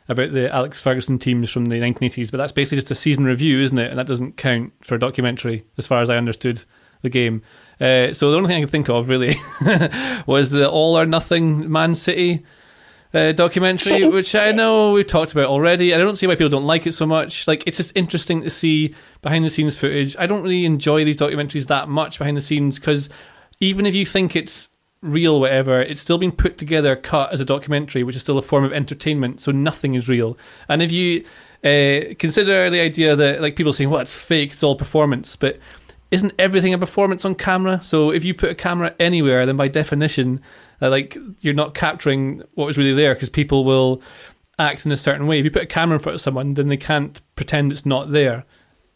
about 0.08 0.32
the 0.32 0.52
Alex 0.54 0.80
Ferguson 0.80 1.18
teams 1.18 1.50
from 1.50 1.66
the 1.66 1.80
1980s. 1.80 2.30
But 2.30 2.36
that's 2.38 2.52
basically 2.52 2.76
just 2.76 2.90
a 2.90 2.94
season 2.94 3.24
review, 3.24 3.60
isn't 3.60 3.78
it? 3.78 3.88
And 3.88 3.98
that 3.98 4.06
doesn't 4.06 4.36
count 4.36 4.72
for 4.82 4.96
a 4.96 4.98
documentary, 4.98 5.64
as 5.78 5.86
far 5.86 6.02
as 6.02 6.10
I 6.10 6.16
understood 6.16 6.64
the 7.04 7.10
game. 7.10 7.42
Uh, 7.80 8.12
so 8.12 8.30
the 8.30 8.36
only 8.36 8.48
thing 8.48 8.58
I 8.58 8.60
could 8.62 8.70
think 8.70 8.88
of 8.88 9.08
really 9.08 9.36
was 10.26 10.50
the 10.50 10.68
all 10.68 10.98
or 10.98 11.06
nothing 11.06 11.70
Man 11.70 11.94
City 11.94 12.44
uh, 13.14 13.32
documentary, 13.32 14.08
which 14.08 14.34
I 14.34 14.50
know 14.50 14.92
we've 14.92 15.06
talked 15.06 15.32
about 15.32 15.46
already. 15.46 15.94
I 15.94 15.98
don't 15.98 16.16
see 16.16 16.26
why 16.26 16.34
people 16.34 16.48
don't 16.48 16.66
like 16.66 16.86
it 16.86 16.92
so 16.92 17.06
much. 17.06 17.46
Like, 17.46 17.62
it's 17.66 17.76
just 17.76 17.96
interesting 17.96 18.42
to 18.42 18.50
see 18.50 18.94
behind 19.22 19.44
the 19.44 19.50
scenes 19.50 19.76
footage. 19.76 20.16
I 20.18 20.26
don't 20.26 20.42
really 20.42 20.64
enjoy 20.64 21.04
these 21.04 21.16
documentaries 21.16 21.68
that 21.68 21.88
much 21.88 22.18
behind 22.18 22.36
the 22.36 22.40
scenes 22.40 22.78
because 22.78 23.08
even 23.60 23.86
if 23.86 23.94
you 23.94 24.04
think 24.04 24.34
it's 24.34 24.68
real, 25.00 25.38
whatever, 25.38 25.80
it's 25.80 26.00
still 26.00 26.18
being 26.18 26.32
put 26.32 26.58
together, 26.58 26.96
cut 26.96 27.32
as 27.32 27.40
a 27.40 27.44
documentary, 27.44 28.02
which 28.02 28.16
is 28.16 28.22
still 28.22 28.38
a 28.38 28.42
form 28.42 28.64
of 28.64 28.72
entertainment. 28.72 29.40
So 29.40 29.52
nothing 29.52 29.94
is 29.94 30.08
real. 30.08 30.36
And 30.68 30.82
if 30.82 30.90
you 30.90 31.24
uh, 31.62 32.14
consider 32.18 32.68
the 32.68 32.80
idea 32.80 33.14
that, 33.14 33.40
like, 33.40 33.54
people 33.54 33.72
saying, 33.72 33.90
well, 33.90 34.00
it's 34.00 34.14
fake, 34.14 34.52
it's 34.52 34.62
all 34.64 34.74
performance, 34.74 35.36
but 35.36 35.60
isn't 36.14 36.32
everything 36.38 36.72
a 36.72 36.78
performance 36.78 37.24
on 37.24 37.34
camera? 37.34 37.80
So 37.82 38.10
if 38.10 38.24
you 38.24 38.34
put 38.34 38.50
a 38.50 38.54
camera 38.54 38.94
anywhere, 39.00 39.44
then 39.46 39.56
by 39.56 39.66
definition, 39.66 40.40
uh, 40.80 40.88
like 40.88 41.18
you're 41.40 41.54
not 41.54 41.74
capturing 41.74 42.44
what 42.54 42.66
was 42.66 42.78
really 42.78 42.94
there 42.94 43.14
because 43.14 43.28
people 43.28 43.64
will 43.64 44.00
act 44.56 44.86
in 44.86 44.92
a 44.92 44.96
certain 44.96 45.26
way. 45.26 45.40
If 45.40 45.44
you 45.44 45.50
put 45.50 45.64
a 45.64 45.66
camera 45.66 45.96
in 45.96 46.02
front 46.02 46.14
of 46.14 46.20
someone, 46.20 46.54
then 46.54 46.68
they 46.68 46.76
can't 46.76 47.20
pretend 47.34 47.72
it's 47.72 47.84
not 47.84 48.12
there. 48.12 48.44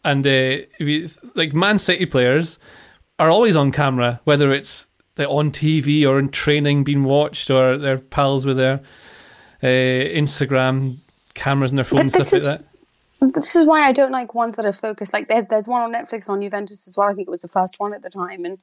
And 0.05 0.25
uh, 0.25 0.63
if 0.79 0.81
you, 0.81 1.09
like 1.35 1.53
Man 1.53 1.77
City 1.77 2.05
players 2.05 2.57
are 3.19 3.29
always 3.29 3.57
on 3.57 3.73
camera, 3.73 4.21
whether 4.23 4.49
it's 4.53 4.87
like 5.17 5.27
on 5.27 5.51
TV 5.51 6.07
or 6.07 6.19
in 6.19 6.29
training, 6.29 6.85
being 6.85 7.03
watched, 7.03 7.49
or 7.51 7.77
their 7.77 7.97
pals 7.97 8.45
with 8.45 8.55
their 8.55 8.79
uh, 9.61 9.67
Instagram 9.67 10.99
cameras 11.33 11.71
and 11.71 11.77
their 11.77 11.83
phones, 11.83 12.13
stuff 12.13 12.31
is, 12.31 12.45
like 12.45 12.59
that. 12.59 12.68
This 13.21 13.55
is 13.55 13.67
why 13.67 13.81
I 13.83 13.91
don't 13.93 14.11
like 14.11 14.35
ones 14.35 14.55
that 14.57 14.65
are 14.65 14.73
focused. 14.73 15.13
Like 15.13 15.29
there, 15.29 15.43
there's 15.49 15.67
one 15.67 15.81
on 15.81 15.93
Netflix 15.93 16.29
on 16.29 16.41
Juventus 16.41 16.87
as 16.87 16.97
well. 16.97 17.09
I 17.09 17.13
think 17.13 17.27
it 17.27 17.31
was 17.31 17.41
the 17.41 17.49
first 17.49 17.79
one 17.79 17.93
at 17.93 18.03
the 18.03 18.09
time, 18.09 18.45
and 18.45 18.59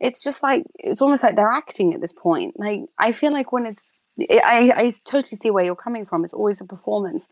it's 0.00 0.22
just 0.24 0.42
like 0.42 0.64
it's 0.78 1.02
almost 1.02 1.24
like 1.24 1.36
they're 1.36 1.50
acting 1.50 1.94
at 1.94 2.02
this 2.02 2.12
point. 2.12 2.58
Like 2.58 2.82
I 2.98 3.12
feel 3.12 3.32
like 3.32 3.52
when 3.52 3.66
it's, 3.66 3.94
I, 4.20 4.72
I 4.76 4.94
totally 5.04 5.38
see 5.38 5.50
where 5.50 5.64
you're 5.64 5.76
coming 5.76 6.06
from. 6.06 6.24
It's 6.24 6.34
always 6.34 6.60
a 6.60 6.66
performance, 6.66 7.28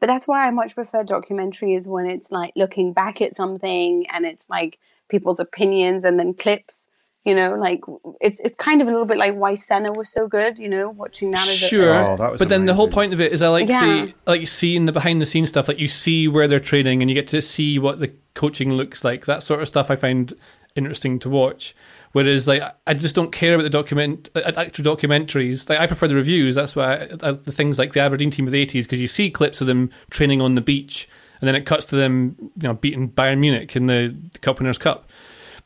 but 0.00 0.08
that's 0.08 0.28
why 0.28 0.46
I 0.46 0.52
much 0.52 0.76
prefer 0.76 1.04
documentaries 1.04 1.88
when 1.88 2.06
it's 2.06 2.32
like 2.32 2.52
looking 2.56 2.92
back 2.92 3.22
at 3.22 3.36
something 3.36 4.06
and 4.10 4.26
it's 4.26 4.50
like 4.50 4.78
people's 5.08 5.40
opinions 5.40 6.04
and 6.04 6.20
then 6.20 6.34
clips. 6.34 6.88
You 7.24 7.34
know, 7.34 7.54
like 7.54 7.82
it's 8.22 8.40
it's 8.40 8.56
kind 8.56 8.80
of 8.80 8.88
a 8.88 8.90
little 8.90 9.04
bit 9.04 9.18
like 9.18 9.34
why 9.34 9.54
Senna 9.54 9.92
was 9.92 10.08
so 10.08 10.26
good. 10.26 10.58
You 10.58 10.68
know, 10.68 10.88
watching 10.88 11.30
that 11.32 11.46
as 11.46 11.62
a 11.62 11.66
Sure, 11.68 11.92
Oh, 11.92 12.16
that 12.16 12.32
was 12.32 12.38
but 12.38 12.48
then 12.48 12.64
the 12.64 12.72
whole 12.72 12.88
point 12.88 13.12
of 13.12 13.20
it 13.20 13.30
is 13.32 13.42
I 13.42 13.48
like 13.48 13.68
Yeah. 13.68 14.06
the 14.06 14.14
like 14.26 14.48
seeing 14.48 14.86
the 14.86 14.92
behind 14.92 15.20
the 15.20 15.26
scenes 15.26 15.50
stuff. 15.50 15.68
Like 15.68 15.78
you 15.78 15.88
see 15.88 16.28
where 16.28 16.48
they're 16.48 16.58
training, 16.58 17.02
and 17.02 17.10
you 17.10 17.14
get 17.14 17.26
to 17.28 17.42
see 17.42 17.78
what 17.78 18.00
the 18.00 18.12
coaching 18.34 18.72
looks 18.72 19.04
like. 19.04 19.26
That 19.26 19.42
sort 19.42 19.60
of 19.60 19.68
stuff 19.68 19.90
I 19.90 19.96
find 19.96 20.32
interesting 20.74 21.18
to 21.18 21.28
watch. 21.28 21.74
Whereas 22.12 22.48
like 22.48 22.62
I 22.86 22.94
just 22.94 23.14
don't 23.14 23.30
care 23.30 23.54
about 23.54 23.64
the 23.64 23.70
document 23.70 24.30
uh, 24.34 24.40
uh 24.40 24.52
actual 24.56 24.96
documentaries. 24.96 25.68
Like 25.68 25.78
I 25.78 25.86
prefer 25.86 26.08
the 26.08 26.14
reviews. 26.14 26.54
That's 26.54 26.74
why 26.74 26.94
I, 26.94 27.08
I, 27.22 27.32
the 27.32 27.52
things 27.52 27.78
like 27.78 27.92
the 27.92 28.00
Aberdeen 28.00 28.30
team 28.30 28.46
of 28.46 28.52
the 28.52 28.60
eighties 28.60 28.86
because 28.86 29.00
you 29.00 29.08
see 29.08 29.30
clips 29.30 29.60
of 29.60 29.66
them 29.66 29.90
training 30.10 30.40
on 30.40 30.54
the 30.54 30.62
beach, 30.62 31.06
and 31.40 31.46
then 31.46 31.54
it 31.54 31.66
cuts 31.66 31.84
to 31.86 31.96
them 31.96 32.36
you 32.40 32.66
know 32.66 32.74
beating 32.74 33.10
Bayern 33.10 33.40
Munich 33.40 33.76
in 33.76 33.88
the 33.88 34.16
Cup 34.40 34.58
Winners' 34.58 34.78
Cup. 34.78 35.10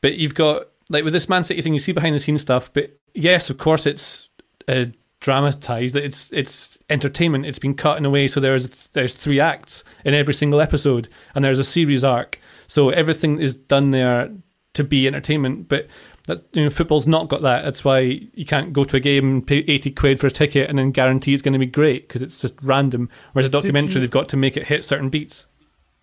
But 0.01 0.17
you've 0.17 0.35
got 0.35 0.67
like 0.89 1.05
with 1.05 1.13
this 1.13 1.29
Man 1.29 1.45
City 1.45 1.63
thing, 1.63 1.73
you 1.75 1.81
see 1.81 1.93
behind 1.93 2.15
the 2.15 2.19
scenes 2.21 2.43
stuff. 2.43 2.73
But 2.73 2.99
yes, 3.15 3.51
of 3.51 3.59
course, 3.59 3.87
it's 3.87 4.29
uh, 4.69 4.87
dramatized. 5.21 5.97
It's 5.97 6.33
it's 6.33 6.79
entertainment. 6.91 7.47
It's 7.47 7.59
been 7.59 7.75
cut 7.75 7.97
in 7.99 8.05
a 8.05 8.11
way 8.11 8.29
so 8.29 8.41
there's 8.41 8.89
there's 8.89 9.15
three 9.15 9.41
acts 9.41 9.85
in 10.05 10.15
every 10.15 10.35
single 10.35 10.61
episode, 10.61 11.09
and 11.35 11.45
there's 11.45 11.59
a 11.59 11.65
series 11.65 12.05
arc. 12.05 12.39
So 12.67 12.91
everything 12.91 13.41
is 13.41 13.55
done 13.55 13.91
there 13.91 14.31
to 14.75 14.85
be 14.85 15.07
entertainment. 15.07 15.69
But 15.69 15.87
that 16.27 16.43
you 16.53 16.65
know, 16.65 16.71
football's 16.71 17.07
not 17.07 17.29
got 17.29 17.43
that. 17.43 17.63
That's 17.65 17.85
why 17.85 18.01
you 18.35 18.47
can't 18.47 18.73
go 18.73 18.85
to 18.85 18.97
a 18.97 19.01
game 19.01 19.25
and 19.31 19.47
pay 19.47 19.59
eighty 19.59 19.91
quid 19.91 20.21
for 20.21 20.27
a 20.27 20.31
ticket 20.31 20.69
and 20.69 20.79
then 20.79 20.91
guarantee 20.91 21.33
it's 21.35 21.43
going 21.43 21.53
to 21.53 21.59
be 21.59 21.67
great 21.67 22.09
because 22.09 22.23
it's 22.23 22.41
just 22.41 22.55
random. 22.63 23.09
Whereas 23.33 23.49
a 23.49 23.51
documentary, 23.51 23.95
you- 23.95 24.01
they've 24.01 24.11
got 24.11 24.29
to 24.31 24.37
make 24.37 24.57
it 24.57 24.67
hit 24.69 24.85
certain 24.85 25.09
beats. 25.11 25.47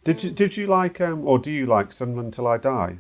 Did 0.04 0.24
you 0.24 0.32
did 0.32 0.58
you 0.58 0.66
like 0.68 1.00
um, 1.02 1.28
or 1.28 1.38
do 1.38 1.52
you 1.52 1.66
like 1.68 1.92
Sunderland 1.92 2.34
Till 2.34 2.48
I 2.48 2.58
Die? 2.58 2.98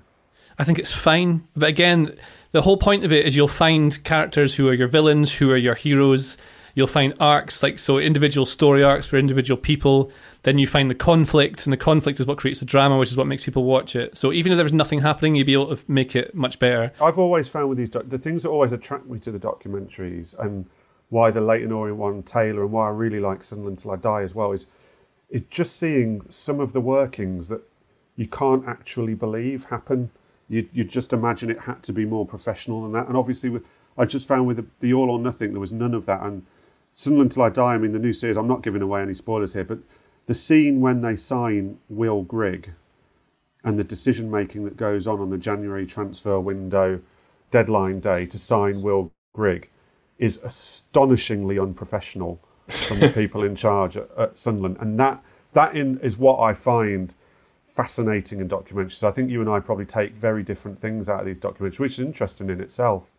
I 0.57 0.63
think 0.63 0.79
it's 0.79 0.93
fine. 0.93 1.47
But 1.55 1.69
again, 1.69 2.17
the 2.51 2.61
whole 2.61 2.77
point 2.77 3.03
of 3.03 3.11
it 3.11 3.25
is 3.25 3.35
you'll 3.35 3.47
find 3.47 4.03
characters 4.03 4.55
who 4.55 4.67
are 4.67 4.73
your 4.73 4.87
villains, 4.87 5.33
who 5.33 5.51
are 5.51 5.57
your 5.57 5.75
heroes. 5.75 6.37
You'll 6.73 6.87
find 6.87 7.13
arcs, 7.19 7.61
like 7.61 7.79
so 7.79 7.97
individual 7.97 8.45
story 8.45 8.83
arcs 8.83 9.07
for 9.07 9.17
individual 9.17 9.59
people. 9.59 10.11
Then 10.43 10.57
you 10.57 10.67
find 10.67 10.89
the 10.89 10.95
conflict, 10.95 11.65
and 11.65 11.73
the 11.73 11.77
conflict 11.77 12.19
is 12.19 12.25
what 12.25 12.37
creates 12.37 12.61
the 12.61 12.65
drama, 12.65 12.97
which 12.97 13.11
is 13.11 13.17
what 13.17 13.27
makes 13.27 13.43
people 13.43 13.63
watch 13.63 13.95
it. 13.95 14.17
So 14.17 14.31
even 14.31 14.51
if 14.51 14.57
there's 14.57 14.73
nothing 14.73 15.01
happening, 15.01 15.35
you'd 15.35 15.47
be 15.47 15.53
able 15.53 15.75
to 15.75 15.91
make 15.91 16.15
it 16.15 16.33
much 16.33 16.59
better. 16.59 16.91
I've 17.01 17.17
always 17.17 17.47
found 17.47 17.69
with 17.69 17.77
these 17.77 17.89
doc- 17.89 18.07
the 18.07 18.17
things 18.17 18.43
that 18.43 18.49
always 18.49 18.71
attract 18.71 19.05
me 19.07 19.19
to 19.19 19.31
the 19.31 19.39
documentaries 19.39 20.37
and 20.39 20.65
why 21.09 21.29
the 21.29 21.41
Leyton 21.41 21.73
Orient 21.73 21.99
one 21.99 22.23
Taylor 22.23 22.63
and 22.63 22.71
why 22.71 22.87
I 22.87 22.91
really 22.91 23.19
like 23.19 23.43
Sunderland 23.43 23.79
Till 23.79 23.91
I 23.91 23.97
Die 23.97 24.21
as 24.23 24.33
well 24.33 24.51
is 24.53 24.67
is 25.29 25.43
just 25.43 25.77
seeing 25.77 26.21
some 26.29 26.59
of 26.59 26.73
the 26.73 26.81
workings 26.81 27.47
that 27.49 27.61
you 28.15 28.27
can't 28.27 28.67
actually 28.67 29.13
believe 29.13 29.65
happen. 29.65 30.09
You 30.51 30.67
you 30.73 30.83
just 30.83 31.13
imagine 31.13 31.49
it 31.49 31.61
had 31.61 31.81
to 31.83 31.93
be 31.93 32.03
more 32.03 32.25
professional 32.25 32.83
than 32.83 32.91
that. 32.91 33.07
And 33.07 33.15
obviously, 33.15 33.49
with, 33.49 33.63
I 33.97 34.05
just 34.05 34.27
found 34.27 34.47
with 34.47 34.57
the, 34.57 34.65
the 34.81 34.93
All 34.93 35.09
or 35.09 35.17
Nothing 35.17 35.51
there 35.51 35.61
was 35.61 35.71
none 35.71 35.93
of 35.93 36.05
that. 36.07 36.21
And 36.21 36.45
Sunderland 36.91 37.31
Till 37.31 37.43
I 37.43 37.49
Die. 37.49 37.73
I 37.73 37.77
mean, 37.77 37.93
the 37.93 37.99
new 37.99 38.11
series. 38.11 38.37
I'm 38.37 38.47
not 38.49 38.61
giving 38.61 38.81
away 38.81 39.01
any 39.01 39.13
spoilers 39.13 39.53
here, 39.53 39.63
but 39.63 39.79
the 40.25 40.33
scene 40.33 40.81
when 40.81 41.01
they 41.01 41.15
sign 41.15 41.79
Will 41.87 42.23
Grigg 42.23 42.73
and 43.63 43.79
the 43.79 43.83
decision 43.83 44.29
making 44.29 44.65
that 44.65 44.75
goes 44.75 45.07
on 45.07 45.21
on 45.21 45.29
the 45.29 45.37
January 45.37 45.85
transfer 45.85 46.39
window 46.39 47.01
deadline 47.49 47.99
day 47.99 48.25
to 48.25 48.37
sign 48.37 48.81
Will 48.81 49.11
Grigg 49.33 49.69
is 50.17 50.37
astonishingly 50.43 51.59
unprofessional 51.59 52.41
from 52.87 52.99
the 52.99 53.09
people 53.13 53.43
in 53.43 53.55
charge 53.55 53.95
at, 53.95 54.09
at 54.17 54.37
Sunderland, 54.37 54.77
and 54.79 54.99
that 54.99 55.23
that 55.53 55.75
in, 55.75 55.97
is 55.99 56.17
what 56.17 56.39
I 56.39 56.53
find 56.53 57.15
fascinating 57.72 58.39
in 58.39 58.49
documentaries. 58.49 58.93
So 58.93 59.07
I 59.07 59.11
think 59.11 59.30
you 59.30 59.41
and 59.41 59.49
I 59.49 59.59
probably 59.59 59.86
take 59.86 60.13
very 60.13 60.43
different 60.43 60.80
things 60.80 61.09
out 61.09 61.22
of 61.22 61.26
these 61.26 61.39
documentaries, 61.39 61.80
which 61.80 61.93
is 61.93 61.99
interesting 61.99 62.49
in 62.49 62.59
itself. 62.59 63.13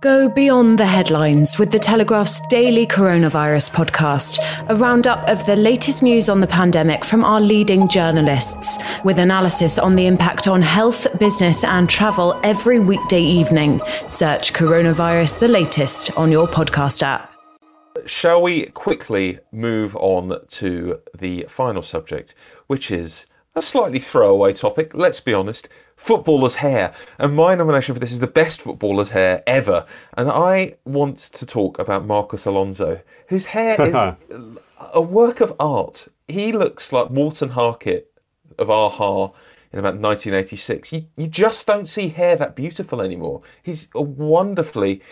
Go 0.00 0.28
beyond 0.28 0.78
the 0.78 0.86
headlines 0.86 1.58
with 1.58 1.72
the 1.72 1.78
Telegraph's 1.80 2.40
daily 2.46 2.86
coronavirus 2.86 3.72
podcast, 3.72 4.38
a 4.68 4.76
roundup 4.76 5.26
of 5.26 5.44
the 5.44 5.56
latest 5.56 6.04
news 6.04 6.28
on 6.28 6.40
the 6.40 6.46
pandemic 6.46 7.04
from 7.04 7.24
our 7.24 7.40
leading 7.40 7.88
journalists, 7.88 8.78
with 9.02 9.18
analysis 9.18 9.76
on 9.76 9.96
the 9.96 10.06
impact 10.06 10.46
on 10.46 10.62
health, 10.62 11.08
business, 11.18 11.64
and 11.64 11.90
travel 11.90 12.40
every 12.44 12.78
weekday 12.78 13.20
evening. 13.20 13.80
Search 14.08 14.52
Coronavirus 14.52 15.40
the 15.40 15.48
latest 15.48 16.16
on 16.16 16.30
your 16.30 16.46
podcast 16.46 17.02
app. 17.02 17.32
Shall 18.06 18.40
we 18.40 18.66
quickly 18.66 19.40
move 19.50 19.96
on 19.96 20.46
to 20.46 21.00
the 21.18 21.44
final 21.48 21.82
subject, 21.82 22.36
which 22.68 22.92
is 22.92 23.26
a 23.58 23.62
slightly 23.62 23.98
throwaway 23.98 24.52
topic, 24.52 24.92
let's 24.94 25.20
be 25.20 25.34
honest 25.34 25.68
footballer's 25.98 26.54
hair. 26.54 26.94
And 27.18 27.34
my 27.34 27.54
nomination 27.54 27.94
for 27.94 28.00
this 28.00 28.12
is 28.12 28.20
the 28.20 28.26
best 28.26 28.62
footballer's 28.62 29.10
hair 29.10 29.42
ever. 29.46 29.84
And 30.16 30.30
I 30.30 30.76
want 30.84 31.18
to 31.18 31.44
talk 31.44 31.78
about 31.78 32.06
Marcos 32.06 32.46
Alonso, 32.46 33.00
whose 33.26 33.44
hair 33.44 33.76
is 33.80 34.56
a 34.78 35.00
work 35.00 35.40
of 35.40 35.54
art. 35.60 36.08
He 36.28 36.52
looks 36.52 36.92
like 36.92 37.10
Morten 37.10 37.50
Harket 37.50 38.06
of 38.58 38.70
a-ha 38.70 39.32
in 39.72 39.78
about 39.78 39.96
1986. 39.96 40.92
You, 40.92 41.06
you 41.16 41.26
just 41.26 41.66
don't 41.66 41.86
see 41.86 42.08
hair 42.08 42.36
that 42.36 42.54
beautiful 42.54 43.02
anymore. 43.02 43.42
He's 43.62 43.88
a 43.94 44.02
wonderfully 44.02 45.02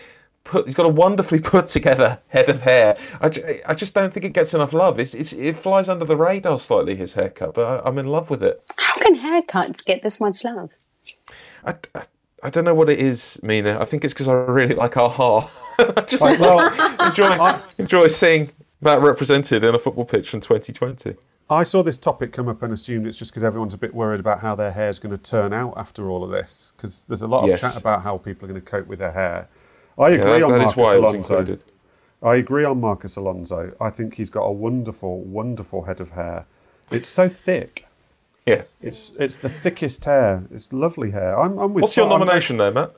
put. 0.47 0.65
He's 0.65 0.75
got 0.75 0.85
a 0.85 0.89
wonderfully 0.89 1.39
put 1.53 1.67
together 1.67 2.19
head 2.29 2.49
of 2.49 2.61
hair. 2.61 2.97
I, 3.21 3.61
I 3.65 3.73
just 3.75 3.93
don't 3.93 4.13
think 4.13 4.25
it 4.25 4.33
gets 4.33 4.53
enough 4.53 4.73
love. 4.73 4.99
It's, 4.99 5.13
it's 5.13 5.33
it 5.33 5.57
flies 5.59 5.89
under 5.89 6.05
the 6.05 6.15
radar 6.15 6.57
slightly 6.59 6.95
his 6.95 7.13
haircut, 7.13 7.53
but 7.53 7.65
I, 7.85 7.87
I'm 7.87 7.97
in 7.97 8.07
love 8.07 8.29
with 8.29 8.43
it. 8.43 8.61
How 8.77 8.95
can 8.99 9.15
haircuts 9.17 9.83
get 9.85 10.03
this 10.03 10.19
much 10.19 10.43
love? 10.43 10.71
I, 11.65 11.75
I, 11.95 12.03
I 12.43 12.49
don't 12.49 12.65
know 12.65 12.75
what 12.75 12.89
it 12.89 12.99
is, 12.99 13.39
Mina. 13.43 13.79
I 13.79 13.85
think 13.85 14.03
it's 14.05 14.13
because 14.13 14.27
I 14.27 14.33
really 14.33 14.75
like 14.75 14.95
a-ha. 14.95 15.49
I 15.79 16.01
just 16.01 16.21
Like, 16.21 16.39
well, 16.39 16.97
enjoy 17.07 17.59
enjoy 17.77 18.07
seeing 18.07 18.49
that 18.81 19.01
represented 19.01 19.63
in 19.63 19.75
a 19.75 19.79
football 19.79 20.05
pitch 20.05 20.33
in 20.33 20.41
2020. 20.41 21.15
I 21.49 21.63
saw 21.63 21.81
this 21.81 21.97
topic 21.97 22.33
come 22.33 22.49
up 22.49 22.61
and 22.61 22.73
assumed 22.73 23.07
it's 23.07 23.17
just 23.17 23.31
because 23.31 23.43
everyone's 23.43 23.73
a 23.73 23.77
bit 23.77 23.93
worried 23.93 24.19
about 24.19 24.39
how 24.41 24.53
their 24.53 24.71
hair's 24.71 24.99
going 24.99 25.15
to 25.15 25.21
turn 25.21 25.53
out 25.53 25.73
after 25.77 26.09
all 26.09 26.23
of 26.23 26.29
this. 26.29 26.73
Because 26.75 27.05
there's 27.07 27.21
a 27.21 27.27
lot 27.27 27.43
of 27.43 27.49
Yes. 27.49 27.61
chat 27.61 27.77
about 27.77 28.01
how 28.03 28.17
people 28.17 28.45
are 28.45 28.49
going 28.49 28.59
to 28.61 28.65
cope 28.69 28.87
with 28.87 28.99
their 28.99 29.13
hair. 29.13 29.47
I 29.97 30.09
Yeah, 30.09 30.15
agree 30.15 30.31
that- 30.39 30.43
on 30.43 30.51
that 30.51 30.57
Marcos 30.59 30.75
why 30.75 30.93
it 30.95 31.01
was 31.01 31.13
Alonso. 31.13 31.37
included. 31.39 31.63
I 32.23 32.35
agree 32.35 32.63
on 32.63 32.79
Marcos 32.81 33.15
Alonso. 33.15 33.71
I 33.79 33.89
think 33.89 34.15
he's 34.15 34.29
got 34.29 34.43
a 34.43 34.51
wonderful, 34.51 35.21
wonderful 35.21 35.83
head 35.83 36.01
of 36.01 36.11
hair. 36.11 36.45
It's 36.91 37.09
so 37.09 37.29
thick. 37.29 37.85
Yeah. 38.45 38.63
It's 38.81 39.11
it's 39.19 39.35
the 39.37 39.49
thickest 39.49 40.05
hair. 40.05 40.43
It's 40.51 40.71
lovely 40.71 41.11
hair. 41.11 41.37
I'm, 41.37 41.57
I'm 41.59 41.73
with. 41.73 41.81
What's 41.83 41.97
your 41.97 42.07
I'm- 42.09 42.19
nomination 42.19 42.57
there, 42.57 42.71
Matt? 42.71 42.91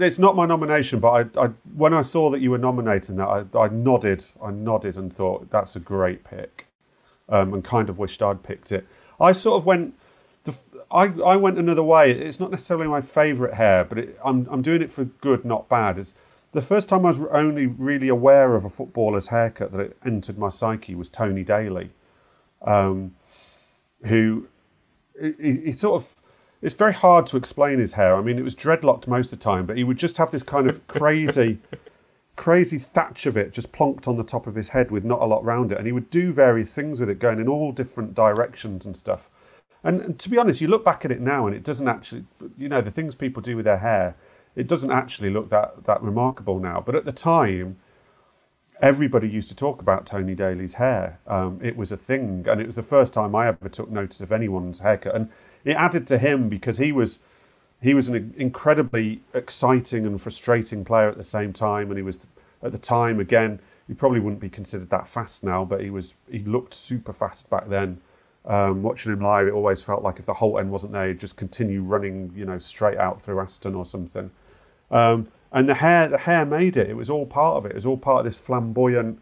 It's 0.00 0.18
not 0.18 0.34
my 0.34 0.46
nomination, 0.46 0.98
but 0.98 1.36
I, 1.38 1.44
I 1.44 1.50
when 1.76 1.94
I 1.94 2.02
saw 2.02 2.28
that 2.30 2.40
you 2.40 2.50
were 2.50 2.58
nominating 2.58 3.14
that, 3.16 3.28
I, 3.28 3.44
I 3.56 3.68
nodded. 3.68 4.24
I 4.42 4.50
nodded 4.50 4.96
and 4.98 5.12
thought 5.12 5.48
that's 5.50 5.76
a 5.76 5.80
great 5.80 6.24
pick, 6.24 6.66
um, 7.28 7.54
and 7.54 7.62
kind 7.62 7.88
of 7.88 7.98
wished 7.98 8.20
I'd 8.20 8.42
picked 8.42 8.72
it. 8.72 8.84
I 9.20 9.30
sort 9.30 9.58
of 9.60 9.64
went. 9.64 9.94
I, 10.94 11.06
I 11.26 11.36
went 11.36 11.58
another 11.58 11.82
way. 11.82 12.12
It's 12.12 12.38
not 12.38 12.52
necessarily 12.52 12.86
my 12.86 13.00
favourite 13.00 13.54
hair, 13.54 13.84
but 13.84 13.98
it, 13.98 14.18
I'm 14.24 14.46
I'm 14.48 14.62
doing 14.62 14.80
it 14.80 14.92
for 14.92 15.04
good, 15.04 15.44
not 15.44 15.68
bad. 15.68 15.98
Is 15.98 16.14
the 16.52 16.62
first 16.62 16.88
time 16.88 17.00
I 17.04 17.08
was 17.08 17.20
only 17.32 17.66
really 17.66 18.08
aware 18.08 18.54
of 18.54 18.64
a 18.64 18.70
footballer's 18.70 19.26
haircut 19.26 19.72
that 19.72 19.80
it 19.80 19.96
entered 20.06 20.38
my 20.38 20.50
psyche 20.50 20.94
was 20.94 21.08
Tony 21.08 21.42
Daley, 21.42 21.90
um, 22.62 23.16
who 24.04 24.46
he 25.20 25.72
sort 25.72 26.00
of. 26.00 26.16
It's 26.62 26.74
very 26.74 26.94
hard 26.94 27.26
to 27.26 27.36
explain 27.36 27.78
his 27.78 27.92
hair. 27.92 28.16
I 28.16 28.22
mean, 28.22 28.38
it 28.38 28.42
was 28.42 28.54
dreadlocked 28.54 29.06
most 29.06 29.32
of 29.34 29.38
the 29.38 29.44
time, 29.44 29.66
but 29.66 29.76
he 29.76 29.84
would 29.84 29.98
just 29.98 30.16
have 30.16 30.30
this 30.30 30.42
kind 30.42 30.66
of 30.66 30.86
crazy, 30.86 31.58
crazy 32.36 32.78
thatch 32.78 33.26
of 33.26 33.36
it 33.36 33.52
just 33.52 33.70
plonked 33.70 34.08
on 34.08 34.16
the 34.16 34.24
top 34.24 34.46
of 34.46 34.54
his 34.54 34.70
head 34.70 34.90
with 34.90 35.04
not 35.04 35.20
a 35.20 35.26
lot 35.26 35.44
round 35.44 35.72
it, 35.72 35.78
and 35.78 35.86
he 35.86 35.92
would 35.92 36.08
do 36.08 36.32
various 36.32 36.74
things 36.74 37.00
with 37.00 37.10
it, 37.10 37.18
going 37.18 37.38
in 37.38 37.48
all 37.48 37.70
different 37.70 38.14
directions 38.14 38.86
and 38.86 38.96
stuff. 38.96 39.28
And, 39.84 40.18
to 40.18 40.30
be 40.30 40.38
honest, 40.38 40.60
you 40.60 40.68
look 40.68 40.84
back 40.84 41.04
at 41.04 41.12
it 41.12 41.20
now, 41.20 41.46
and 41.46 41.54
it 41.54 41.62
doesn't 41.62 41.86
actually, 41.86 42.24
you 42.58 42.68
know, 42.68 42.80
the 42.80 42.90
things 42.90 43.14
people 43.14 43.42
do 43.42 43.54
with 43.54 43.66
their 43.66 43.78
hair 43.78 44.16
it 44.56 44.68
doesn't 44.68 44.90
actually 44.90 45.30
look 45.30 45.50
that 45.50 45.84
that 45.84 46.02
remarkable 46.02 46.58
now. 46.58 46.82
But 46.84 46.94
at 46.94 47.04
the 47.04 47.12
time, 47.12 47.76
everybody 48.80 49.28
used 49.28 49.48
to 49.48 49.56
talk 49.56 49.80
about 49.80 50.06
Tony 50.06 50.34
Daley's 50.34 50.74
hair. 50.74 51.18
Um, 51.26 51.58
it 51.62 51.76
was 51.76 51.92
a 51.92 51.96
thing, 51.96 52.46
and 52.48 52.60
it 52.60 52.66
was 52.66 52.76
the 52.76 52.82
first 52.82 53.14
time 53.14 53.34
I 53.34 53.48
ever 53.48 53.68
took 53.68 53.90
notice 53.90 54.20
of 54.20 54.32
anyone's 54.32 54.78
haircut, 54.78 55.14
and 55.14 55.30
it 55.64 55.76
added 55.76 56.06
to 56.08 56.18
him 56.18 56.48
because 56.48 56.78
he 56.78 56.92
was 56.92 57.18
he 57.80 57.94
was 57.94 58.08
an 58.08 58.34
incredibly 58.36 59.22
exciting 59.34 60.06
and 60.06 60.20
frustrating 60.20 60.84
player 60.84 61.08
at 61.08 61.16
the 61.16 61.24
same 61.24 61.52
time, 61.52 61.90
and 61.90 61.98
he 61.98 62.02
was 62.02 62.26
at 62.62 62.72
the 62.72 62.78
time 62.78 63.20
again. 63.20 63.60
He 63.86 63.92
probably 63.92 64.20
wouldn't 64.20 64.40
be 64.40 64.48
considered 64.48 64.88
that 64.90 65.08
fast 65.08 65.44
now, 65.44 65.64
but 65.64 65.82
he 65.82 65.90
was 65.90 66.14
he 66.30 66.38
looked 66.40 66.74
super 66.74 67.12
fast 67.12 67.50
back 67.50 67.68
then. 67.68 68.00
Um, 68.46 68.82
watching 68.82 69.12
him 69.12 69.20
live, 69.20 69.46
it 69.46 69.52
always 69.52 69.82
felt 69.82 70.02
like 70.02 70.18
if 70.18 70.26
the 70.26 70.34
Holte 70.34 70.60
end 70.60 70.70
wasn't 70.70 70.92
there, 70.92 71.08
he'd 71.08 71.18
just 71.18 71.36
continue 71.36 71.82
running, 71.82 72.30
you 72.36 72.44
know, 72.44 72.58
straight 72.58 72.98
out 72.98 73.20
through 73.20 73.40
Aston 73.40 73.74
or 73.74 73.86
something. 73.86 74.30
Um, 74.90 75.28
and 75.50 75.68
the 75.68 75.74
hair, 75.74 76.08
the 76.08 76.18
hair 76.18 76.44
made 76.44 76.76
it. 76.76 76.90
It 76.90 76.96
was 76.96 77.08
all 77.08 77.26
part 77.26 77.56
of 77.56 77.64
it. 77.64 77.70
It 77.70 77.74
was 77.76 77.86
all 77.86 77.96
part 77.96 78.18
of 78.18 78.24
this 78.26 78.38
flamboyant 78.38 79.20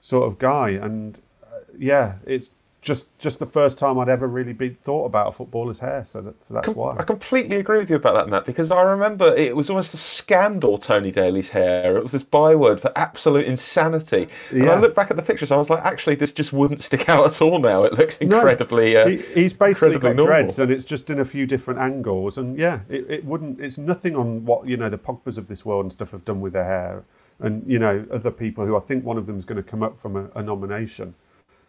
sort 0.00 0.26
of 0.26 0.38
guy. 0.38 0.70
And 0.70 1.20
uh, 1.44 1.60
yeah, 1.78 2.16
it's 2.26 2.50
just 2.84 3.06
just 3.18 3.38
the 3.38 3.46
first 3.46 3.78
time 3.78 3.98
I'd 3.98 4.10
ever 4.10 4.28
really 4.28 4.52
been 4.52 4.76
thought 4.82 5.06
about 5.06 5.28
a 5.28 5.32
footballer's 5.32 5.78
hair. 5.78 6.04
So, 6.04 6.20
that, 6.20 6.44
so 6.44 6.52
that's 6.52 6.66
Com- 6.66 6.74
why. 6.74 6.96
I 6.98 7.02
completely 7.02 7.56
agree 7.56 7.78
with 7.78 7.88
you 7.88 7.96
about 7.96 8.14
that, 8.14 8.28
Matt, 8.28 8.44
because 8.44 8.70
I 8.70 8.82
remember 8.82 9.34
it 9.34 9.56
was 9.56 9.70
almost 9.70 9.94
a 9.94 9.96
scandal, 9.96 10.76
Tony 10.76 11.10
Daley's 11.10 11.48
hair. 11.48 11.96
It 11.96 12.02
was 12.02 12.12
this 12.12 12.22
byword 12.22 12.80
for 12.82 12.92
absolute 12.94 13.46
insanity. 13.46 14.28
And 14.50 14.62
I 14.64 14.66
Yeah. 14.66 14.74
look 14.80 14.94
back 14.94 15.10
at 15.10 15.16
the 15.16 15.22
pictures, 15.22 15.50
I 15.50 15.56
was 15.56 15.70
like, 15.70 15.82
actually, 15.82 16.16
this 16.16 16.32
just 16.34 16.52
wouldn't 16.52 16.82
stick 16.82 17.08
out 17.08 17.26
at 17.26 17.40
all 17.40 17.58
now. 17.58 17.84
It 17.84 17.94
looks 17.94 18.18
incredibly. 18.18 18.92
No, 18.94 19.02
uh, 19.04 19.08
he, 19.08 19.16
he's 19.16 19.54
basically 19.54 19.94
incredibly 19.94 19.98
got 20.10 20.16
normal. 20.16 20.26
dreads, 20.26 20.58
and 20.58 20.70
it's 20.70 20.84
just 20.84 21.08
in 21.08 21.20
a 21.20 21.24
few 21.24 21.46
different 21.46 21.80
angles. 21.80 22.36
And 22.36 22.58
yeah, 22.58 22.80
it, 22.90 23.06
it 23.10 23.24
wouldn't. 23.24 23.60
It's 23.60 23.78
nothing 23.78 24.14
on 24.14 24.44
what 24.44 24.68
you 24.68 24.76
know 24.76 24.90
the 24.90 24.98
Pogba's 24.98 25.38
of 25.38 25.48
this 25.48 25.64
world 25.64 25.86
and 25.86 25.90
stuff 25.92 26.10
have 26.10 26.24
done 26.26 26.42
with 26.42 26.52
their 26.52 26.64
hair, 26.64 27.04
and 27.40 27.64
you 27.66 27.78
know 27.78 28.04
other 28.10 28.30
people 28.30 28.66
who 28.66 28.76
I 28.76 28.80
think 28.80 29.04
one 29.06 29.16
of 29.16 29.24
them 29.26 29.38
is 29.38 29.46
going 29.46 29.56
to 29.56 29.62
come 29.62 29.82
up 29.82 29.98
from 29.98 30.16
a, 30.16 30.28
a 30.34 30.42
nomination. 30.42 31.14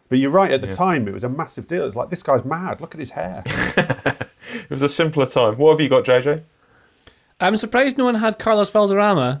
But 0.08 0.18
you're 0.18 0.30
right. 0.30 0.50
At 0.52 0.60
the 0.60 0.72
time, 0.72 1.08
it 1.08 1.14
was 1.14 1.24
a 1.24 1.28
massive 1.28 1.66
deal. 1.66 1.84
It's 1.84 1.96
like 1.96 2.10
this 2.10 2.22
guy's 2.22 2.44
mad. 2.44 2.80
Look 2.80 2.94
at 2.94 3.00
his 3.00 3.10
hair. 3.10 3.42
It 4.54 4.70
was 4.70 4.80
a 4.82 4.88
simpler 4.88 5.26
time. 5.26 5.56
What 5.58 5.72
have 5.72 5.80
you 5.80 5.88
got, 5.88 6.04
JJ? 6.04 6.40
I'm 7.40 7.56
surprised 7.56 7.98
no 7.98 8.04
one 8.04 8.14
had 8.14 8.38
Carlos 8.38 8.70
Valderrama. 8.70 9.40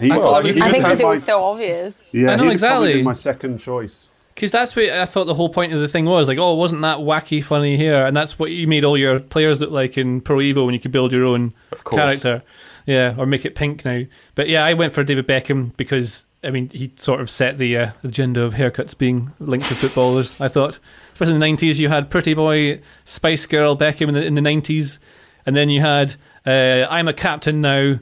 He, 0.00 0.10
Well, 0.10 0.34
I, 0.34 0.40
you- 0.40 0.54
he 0.54 0.60
I 0.62 0.66
you 0.66 0.72
think 0.72 0.84
because 0.84 1.00
it 1.00 1.06
was 1.06 1.22
so 1.24 1.40
obvious. 1.42 2.00
yeah, 2.10 2.30
I 2.30 2.36
know, 2.36 2.48
exactly. 2.48 3.02
my 3.02 3.12
second 3.12 3.58
choice. 3.58 4.10
Because 4.34 4.50
that's 4.50 4.74
what 4.74 4.88
I 4.88 5.04
thought 5.04 5.24
the 5.26 5.34
whole 5.34 5.48
point 5.50 5.72
of 5.72 5.80
the 5.80 5.88
thing 5.88 6.04
was. 6.06 6.26
Like, 6.28 6.38
oh, 6.38 6.54
wasn't 6.54 6.82
that 6.82 6.98
wacky, 6.98 7.42
funny 7.44 7.76
here? 7.76 8.06
And 8.06 8.16
that's 8.16 8.38
what 8.38 8.50
you 8.50 8.66
made 8.66 8.84
all 8.84 8.96
your 8.96 9.18
players 9.20 9.60
look 9.60 9.70
like 9.72 9.98
in 9.98 10.20
Pro 10.20 10.38
Evo 10.38 10.64
when 10.64 10.74
you 10.74 10.80
could 10.80 10.92
build 10.92 11.12
your 11.12 11.26
own 11.30 11.52
character. 11.90 12.42
Yeah, 12.86 13.14
or 13.18 13.26
make 13.26 13.44
it 13.44 13.54
pink 13.54 13.84
now. 13.84 14.04
But 14.34 14.48
yeah, 14.48 14.64
I 14.64 14.74
went 14.74 14.92
for 14.92 15.04
David 15.04 15.26
Beckham 15.26 15.76
because, 15.76 16.24
I 16.42 16.50
mean, 16.50 16.68
he 16.68 16.92
sort 16.96 17.20
of 17.20 17.28
set 17.28 17.58
the 17.58 17.76
uh, 17.76 17.90
agenda 18.04 18.42
of 18.42 18.54
haircuts 18.54 18.96
being 18.96 19.32
linked 19.40 19.66
to 19.68 19.74
footballers, 19.74 20.40
I 20.40 20.48
thought. 20.48 20.78
Especially 21.12 21.34
in 21.34 21.40
the 21.40 21.46
90s, 21.46 21.78
you 21.78 21.88
had 21.88 22.10
Pretty 22.10 22.34
Boy, 22.34 22.80
Spice 23.04 23.46
Girl 23.46 23.76
Beckham 23.76 24.08
in 24.08 24.14
the, 24.14 24.24
in 24.24 24.34
the 24.34 24.40
90s. 24.40 24.98
And 25.46 25.56
then 25.56 25.68
you 25.68 25.80
had 25.80 26.14
uh, 26.46 26.86
I'm 26.88 27.08
a 27.08 27.12
Captain 27.12 27.60
Now, 27.60 27.98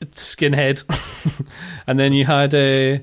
skinhead. 0.00 0.84
and 1.86 1.98
then 1.98 2.12
you 2.12 2.24
had. 2.24 2.54
Uh, 2.54 3.02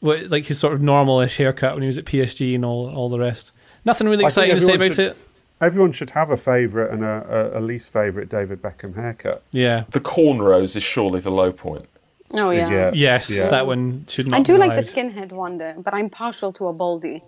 what, 0.00 0.30
like 0.30 0.46
his 0.46 0.58
sort 0.58 0.74
of 0.74 0.80
normalish 0.80 1.36
haircut 1.36 1.74
when 1.74 1.82
he 1.82 1.86
was 1.86 1.98
at 1.98 2.04
PSG 2.04 2.54
and 2.54 2.64
all 2.64 2.94
all 2.94 3.08
the 3.08 3.18
rest. 3.18 3.52
Nothing 3.84 4.08
really 4.08 4.24
exciting 4.24 4.54
to 4.54 4.60
say 4.60 4.72
everyone 4.72 4.86
about 4.86 4.96
should- 4.96 5.10
it. 5.10 5.16
Everyone 5.60 5.90
should 5.90 6.10
have 6.10 6.30
a 6.30 6.36
favourite 6.36 6.92
and 6.92 7.04
a, 7.04 7.52
a, 7.56 7.58
a 7.58 7.60
least 7.60 7.92
favourite 7.92 8.28
David 8.28 8.62
Beckham 8.62 8.94
haircut. 8.94 9.42
Yeah. 9.50 9.86
The 9.90 9.98
cornrows 9.98 10.76
is 10.76 10.84
surely 10.84 11.18
the 11.18 11.32
low 11.32 11.50
point. 11.50 11.88
Oh 12.32 12.50
yeah. 12.50 12.70
Yeah. 12.70 12.90
Yes, 12.94 13.30
Yeah. 13.30 13.48
that 13.48 13.66
one 13.66 14.04
should 14.08 14.26
not. 14.26 14.40
I 14.40 14.42
do 14.42 14.54
be 14.54 14.58
like 14.58 14.72
allowed. 14.72 14.84
the 14.84 14.92
skinhead 14.92 15.32
one 15.32 15.58
though, 15.58 15.74
but 15.82 15.94
I'm 15.94 16.10
partial 16.10 16.52
to 16.54 16.68
a 16.68 16.72
baldy. 16.72 17.22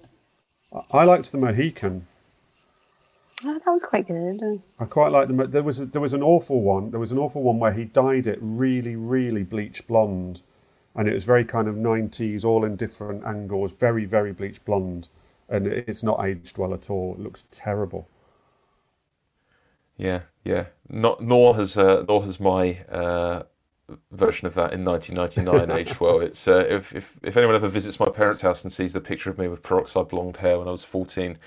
I 0.92 1.04
liked 1.04 1.32
the 1.32 1.38
Mohican. 1.38 2.06
Oh, 3.42 3.54
that 3.54 3.70
was 3.72 3.84
quite 3.84 4.06
good. 4.06 4.62
I 4.78 4.84
quite 4.84 5.10
liked 5.12 5.28
them. 5.28 5.50
There 5.50 5.62
was 5.62 5.80
a, 5.80 5.86
there 5.86 6.00
was 6.02 6.12
an 6.12 6.22
awful 6.22 6.60
one. 6.60 6.90
There 6.90 7.00
was 7.00 7.10
an 7.12 7.18
awful 7.18 7.42
one 7.42 7.58
where 7.58 7.72
he 7.72 7.86
dyed 7.86 8.26
it 8.26 8.38
really, 8.42 8.96
really 8.96 9.42
bleach 9.44 9.86
blonde, 9.86 10.42
and 10.94 11.08
it 11.08 11.14
was 11.14 11.24
very 11.24 11.44
kind 11.44 11.66
of 11.66 11.76
nineties, 11.76 12.44
all 12.44 12.64
in 12.66 12.76
different 12.76 13.24
angles, 13.24 13.72
very, 13.72 14.04
very 14.04 14.32
bleach 14.32 14.62
blonde, 14.66 15.08
and 15.48 15.66
it's 15.66 16.02
not 16.02 16.22
aged 16.22 16.58
well 16.58 16.74
at 16.74 16.90
all. 16.90 17.14
It 17.14 17.20
looks 17.20 17.46
terrible. 17.50 18.06
Yeah, 19.96 20.20
yeah. 20.44 20.66
Not 20.88 21.22
nor 21.22 21.56
has 21.56 21.76
uh, 21.78 22.04
nor 22.06 22.22
has 22.24 22.40
my 22.40 22.78
uh, 22.90 23.44
version 24.12 24.46
of 24.46 24.54
that 24.54 24.72
in 24.72 24.84
1999 24.84 25.78
aged 25.78 26.00
well. 26.00 26.20
It's 26.20 26.46
uh, 26.48 26.66
if, 26.68 26.92
if 26.94 27.14
if 27.22 27.36
anyone 27.36 27.54
ever 27.54 27.68
visits 27.68 28.00
my 28.00 28.08
parents' 28.08 28.40
house 28.40 28.64
and 28.64 28.72
sees 28.72 28.92
the 28.92 29.00
picture 29.00 29.30
of 29.30 29.38
me 29.38 29.48
with 29.48 29.62
peroxide 29.62 30.08
blonde 30.08 30.36
hair 30.36 30.58
when 30.58 30.68
I 30.68 30.72
was 30.72 30.84
14, 30.84 31.38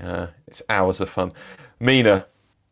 uh, 0.00 0.28
it's 0.46 0.62
hours 0.68 1.00
of 1.00 1.08
fun. 1.08 1.32
Mina, 1.80 2.26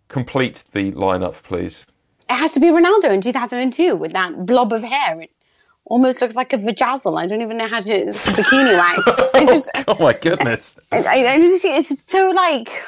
complete 0.09 0.64
the 0.73 0.93
lineup, 0.93 1.35
please. 1.43 1.87
It 2.29 2.35
has 2.35 2.55
to 2.55 2.61
be 2.61 2.67
Ronaldo 2.69 3.11
in 3.11 3.21
2002 3.21 3.95
with 3.95 4.12
that 4.12 4.47
blob 4.47 4.73
of 4.73 4.83
hair. 4.83 5.27
Almost 5.89 6.20
looks 6.20 6.34
like 6.34 6.53
a 6.53 6.59
vajazzle. 6.59 7.16
I 7.16 7.28
don't 7.28 7.43
even 7.43 7.59
know 7.59 7.68
how 7.68 7.80
to 7.80 8.07
bikini 8.07 8.76
wax. 8.76 9.20
I 9.34 9.47
just, 9.47 9.70
Oh 9.87 9.97
my 10.01 10.12
goodness! 10.14 10.74
I, 10.93 10.99
I, 10.99 11.32
I 11.34 11.41
just, 11.41 11.64
it's 11.64 12.03
so 12.03 12.32
like 12.34 12.82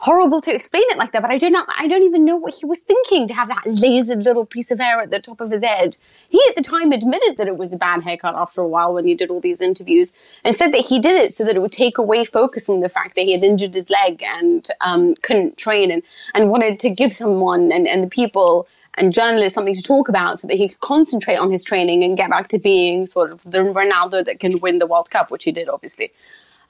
horrible 0.00 0.40
to 0.40 0.52
explain 0.52 0.82
it 0.88 0.98
like 0.98 1.12
that. 1.12 1.22
But 1.22 1.30
I 1.30 1.38
do 1.38 1.48
not, 1.48 1.68
I 1.78 1.86
don't 1.86 2.02
even 2.02 2.24
know 2.24 2.34
what 2.36 2.54
he 2.54 2.66
was 2.66 2.80
thinking 2.80 3.28
to 3.28 3.34
have 3.34 3.48
that 3.48 3.62
lasered 3.66 4.24
little 4.24 4.44
piece 4.44 4.72
of 4.72 4.80
hair 4.80 5.00
at 5.00 5.12
the 5.12 5.20
top 5.20 5.40
of 5.40 5.52
his 5.52 5.62
head. 5.62 5.96
He 6.28 6.40
at 6.48 6.56
the 6.56 6.62
time 6.62 6.90
admitted 6.90 7.36
that 7.36 7.46
it 7.46 7.56
was 7.56 7.72
a 7.72 7.76
bad 7.76 8.02
haircut 8.02 8.34
after 8.34 8.60
a 8.60 8.68
while 8.68 8.92
when 8.92 9.04
he 9.04 9.14
did 9.14 9.30
all 9.30 9.40
these 9.40 9.60
interviews, 9.60 10.12
and 10.44 10.56
said 10.56 10.72
that 10.72 10.84
he 10.84 10.98
did 10.98 11.20
it 11.20 11.34
so 11.34 11.44
that 11.44 11.54
it 11.54 11.60
would 11.60 11.72
take 11.72 11.98
away 11.98 12.24
focus 12.24 12.66
from 12.66 12.80
the 12.80 12.88
fact 12.88 13.14
that 13.14 13.22
he 13.22 13.32
had 13.32 13.44
injured 13.44 13.74
his 13.74 13.90
leg 13.90 14.24
and 14.24 14.68
um, 14.80 15.14
couldn't 15.22 15.56
train, 15.56 15.92
and 15.92 16.02
and 16.34 16.50
wanted 16.50 16.80
to 16.80 16.90
give 16.90 17.12
someone 17.12 17.70
and 17.70 17.86
and 17.86 18.02
the 18.02 18.08
people 18.08 18.66
and 18.96 19.12
journalists 19.12 19.54
something 19.54 19.74
to 19.74 19.82
talk 19.82 20.08
about 20.08 20.38
so 20.38 20.48
that 20.48 20.56
he 20.56 20.68
could 20.68 20.80
concentrate 20.80 21.36
on 21.36 21.50
his 21.50 21.64
training 21.64 22.02
and 22.02 22.16
get 22.16 22.30
back 22.30 22.48
to 22.48 22.58
being 22.58 23.06
sort 23.06 23.30
of 23.30 23.42
the 23.42 23.58
Ronaldo 23.58 24.24
that 24.24 24.40
can 24.40 24.58
win 24.60 24.78
the 24.78 24.86
World 24.86 25.10
Cup, 25.10 25.30
which 25.30 25.44
he 25.44 25.52
did, 25.52 25.68
obviously. 25.68 26.12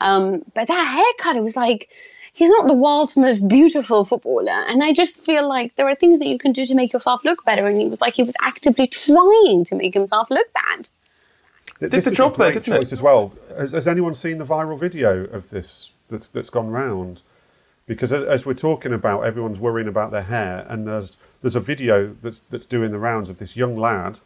Um, 0.00 0.42
but 0.54 0.68
that 0.68 0.84
haircut, 1.18 1.36
it 1.36 1.42
was 1.42 1.56
like, 1.56 1.88
he's 2.32 2.50
not 2.50 2.68
the 2.68 2.74
world's 2.74 3.16
most 3.16 3.48
beautiful 3.48 4.04
footballer. 4.04 4.64
And 4.68 4.82
I 4.82 4.92
just 4.92 5.24
feel 5.24 5.48
like 5.48 5.76
there 5.76 5.88
are 5.88 5.94
things 5.94 6.18
that 6.18 6.26
you 6.26 6.36
can 6.36 6.52
do 6.52 6.66
to 6.66 6.74
make 6.74 6.92
yourself 6.92 7.24
look 7.24 7.44
better. 7.44 7.66
And 7.66 7.80
he 7.80 7.88
was 7.88 8.00
like, 8.00 8.14
he 8.14 8.22
was 8.22 8.36
actively 8.42 8.86
trying 8.88 9.64
to 9.64 9.74
make 9.74 9.94
himself 9.94 10.28
look 10.30 10.52
bad. 10.52 10.88
Did 11.78 11.90
this 11.90 12.06
the 12.06 12.10
is 12.10 12.16
job 12.16 12.34
a 12.34 12.38
there, 12.38 12.52
great 12.52 12.64
didn't 12.64 12.74
it? 12.74 12.78
choice 12.78 12.92
as 12.92 13.02
well. 13.02 13.32
Has, 13.56 13.72
has 13.72 13.86
anyone 13.86 14.14
seen 14.14 14.38
the 14.38 14.44
viral 14.44 14.78
video 14.78 15.24
of 15.26 15.50
this 15.50 15.92
that's 16.08 16.28
that's 16.28 16.50
gone 16.50 16.70
round? 16.70 17.22
Because 17.86 18.12
as 18.12 18.44
we're 18.44 18.54
talking 18.54 18.92
about, 18.92 19.20
everyone's 19.20 19.60
worrying 19.60 19.86
about 19.86 20.10
their 20.10 20.22
hair, 20.22 20.66
and 20.68 20.88
there's 20.88 21.18
there's 21.42 21.56
a 21.56 21.60
video 21.60 22.16
that's 22.22 22.40
that's 22.40 22.66
doing 22.66 22.90
the 22.90 22.98
rounds 22.98 23.30
of 23.30 23.38
this 23.38 23.56
young 23.56 23.76
lad 23.76 24.20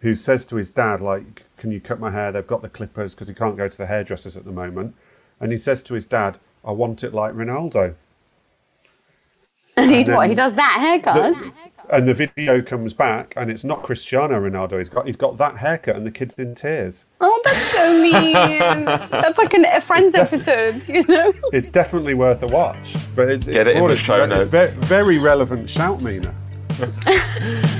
who 0.00 0.14
says 0.14 0.44
to 0.46 0.56
his 0.56 0.70
dad, 0.70 1.00
like, 1.00 1.44
"Can 1.56 1.72
you 1.72 1.80
cut 1.80 1.98
my 2.00 2.10
hair? 2.10 2.30
They've 2.32 2.46
got 2.46 2.62
the 2.62 2.68
clippers 2.68 3.14
because 3.14 3.28
he 3.28 3.34
can't 3.34 3.56
go 3.56 3.68
to 3.68 3.78
the 3.78 3.86
hairdressers 3.86 4.36
at 4.36 4.44
the 4.44 4.52
moment." 4.52 4.94
And 5.40 5.52
he 5.52 5.58
says 5.58 5.82
to 5.84 5.94
his 5.94 6.06
dad, 6.06 6.38
"I 6.64 6.72
want 6.72 7.04
it 7.04 7.14
like 7.14 7.34
Ronaldo." 7.34 7.94
And 9.78 9.90
he, 9.90 10.04
what, 10.04 10.30
he 10.30 10.34
does 10.34 10.54
that 10.54 10.78
haircut? 10.80 11.38
The- 11.38 11.52
and 11.90 12.08
the 12.08 12.14
video 12.14 12.62
comes 12.62 12.94
back, 12.94 13.34
and 13.36 13.50
it's 13.50 13.64
not 13.64 13.82
Cristiano 13.82 14.40
Ronaldo. 14.40 14.78
He's 14.78 14.88
got 14.88 15.06
he's 15.06 15.16
got 15.16 15.36
that 15.38 15.56
haircut, 15.56 15.96
and 15.96 16.06
the 16.06 16.10
kid's 16.10 16.34
in 16.34 16.54
tears. 16.54 17.06
oh, 17.20 17.40
that's 17.44 17.64
so 17.72 18.00
mean. 18.02 18.32
that's 18.84 19.38
like 19.38 19.54
an, 19.54 19.64
a 19.66 19.80
Friends 19.80 20.14
episode, 20.14 20.88
you 20.88 21.04
know? 21.06 21.32
It's 21.52 21.68
definitely 21.68 22.14
worth 22.14 22.42
a 22.42 22.48
watch. 22.48 22.94
But 23.14 23.30
it's, 23.30 23.46
Get 23.46 23.68
it's 23.68 23.76
it 23.76 23.80
in 23.80 23.86
the 23.86 23.96
show 23.96 24.26
ve- 24.26 24.34
notes. 24.34 24.50
Very, 24.50 24.72
very 24.72 25.18
relevant 25.18 25.68
shout, 25.68 26.02
Mina. 26.02 26.34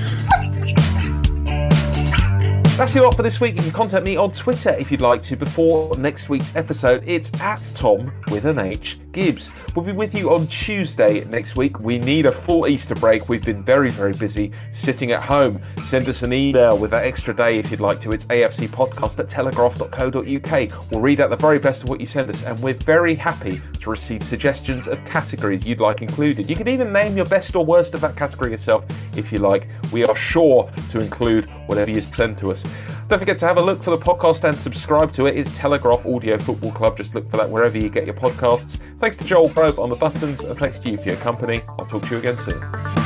That's 2.77 2.95
your 2.95 3.05
lot 3.05 3.17
for 3.17 3.23
this 3.23 3.41
week. 3.41 3.55
You 3.55 3.63
can 3.63 3.73
contact 3.73 4.05
me 4.05 4.19
on 4.19 4.31
Twitter 4.33 4.69
if 4.79 4.91
you'd 4.91 5.01
like 5.01 5.23
to 5.23 5.35
before 5.35 5.97
next 5.97 6.29
week's 6.29 6.55
episode. 6.55 7.03
It's 7.07 7.33
at 7.41 7.63
Tom 7.75 8.13
with 8.31 8.45
an 8.45 8.59
H 8.59 8.99
Gibbs. 9.13 9.51
We'll 9.75 9.87
be 9.87 9.93
with 9.93 10.15
you 10.15 10.35
on 10.35 10.47
Tuesday 10.49 11.25
next 11.25 11.57
week. 11.57 11.81
We 11.81 11.99
need 11.99 12.27
a 12.27 12.33
full 12.33 12.67
Easter 12.67 12.95
break. 12.95 13.31
We've 13.31 13.43
been 13.43 13.63
very, 13.63 13.89
very 13.89 14.13
busy 14.13 14.53
sitting 14.75 15.13
at 15.13 15.23
home. 15.23 15.59
Send 15.89 16.07
us 16.11 16.21
an 16.21 16.35
email 16.35 16.77
with 16.77 16.91
that 16.91 17.07
extra 17.07 17.35
day 17.35 17.59
if 17.59 17.71
you'd 17.71 17.81
like 17.81 17.99
to. 18.01 18.11
It's 18.11 18.27
afcpodcast 18.27 19.19
at 19.21 19.31
telegraph.co.uk. 19.31 20.91
We'll 20.91 21.01
read 21.01 21.21
out 21.21 21.31
the 21.31 21.37
very 21.37 21.59
best 21.59 21.85
of 21.85 21.89
what 21.89 21.99
you 21.99 22.07
send 22.07 22.29
us, 22.29 22.45
and 22.45 22.59
we're 22.59 22.75
very 22.75 23.15
happy 23.15 23.63
to 23.81 23.91
receive 23.91 24.23
suggestions 24.23 24.87
of 24.87 25.03
categories 25.07 25.65
you'd 25.65 25.81
like 25.81 26.03
included. 26.03 26.51
You 26.51 26.57
can 26.57 26.69
even 26.69 26.93
name 26.93 27.17
your 27.17 27.27
best 27.27 27.57
or 27.57 27.65
worst 27.65 27.95
of 27.95 28.03
that 28.03 28.17
category 28.17 28.51
yourself 28.51 28.85
if 29.17 29.33
you 29.33 29.39
like. 29.39 29.69
We 29.93 30.05
are 30.05 30.17
sure 30.17 30.71
to 30.91 30.99
include 30.99 31.51
whatever 31.67 31.91
you 31.91 32.01
send 32.01 32.39
to 32.39 32.51
us. 32.51 32.63
Don't 33.09 33.19
forget 33.19 33.39
to 33.39 33.47
have 33.47 33.59
a 33.59 33.63
look 33.63 33.83
for 33.83 33.91
the 33.91 33.99
podcast 33.99 34.43
and 34.45 34.57
subscribe 34.57 35.13
to 35.13 35.27
it. 35.27 35.37
It's 35.37 35.57
Telegraph 35.57 36.05
Audio 36.05 36.39
Football 36.39 36.73
Club. 36.73 36.97
Just 36.97 37.15
look 37.15 37.31
for 37.31 37.37
that 37.37 37.49
wherever 37.49 37.79
you 37.79 37.89
get 37.89 38.05
your 38.05 38.15
podcasts. 38.15 38.79
Thanks 38.99 39.17
to 39.19 39.25
Joel 39.25 39.49
Probe 39.49 39.79
on 39.79 39.91
the 39.91 39.97
buttons, 39.97 40.43
and 40.43 40.59
thanks 40.59 40.79
to 40.81 40.91
you 40.91 40.97
for 40.97 41.09
your 41.09 41.19
company. 41.19 41.61
I'll 41.79 41.87
talk 41.87 42.03
to 42.03 42.11
you 42.11 42.19
again 42.19 42.37
soon. 42.37 43.06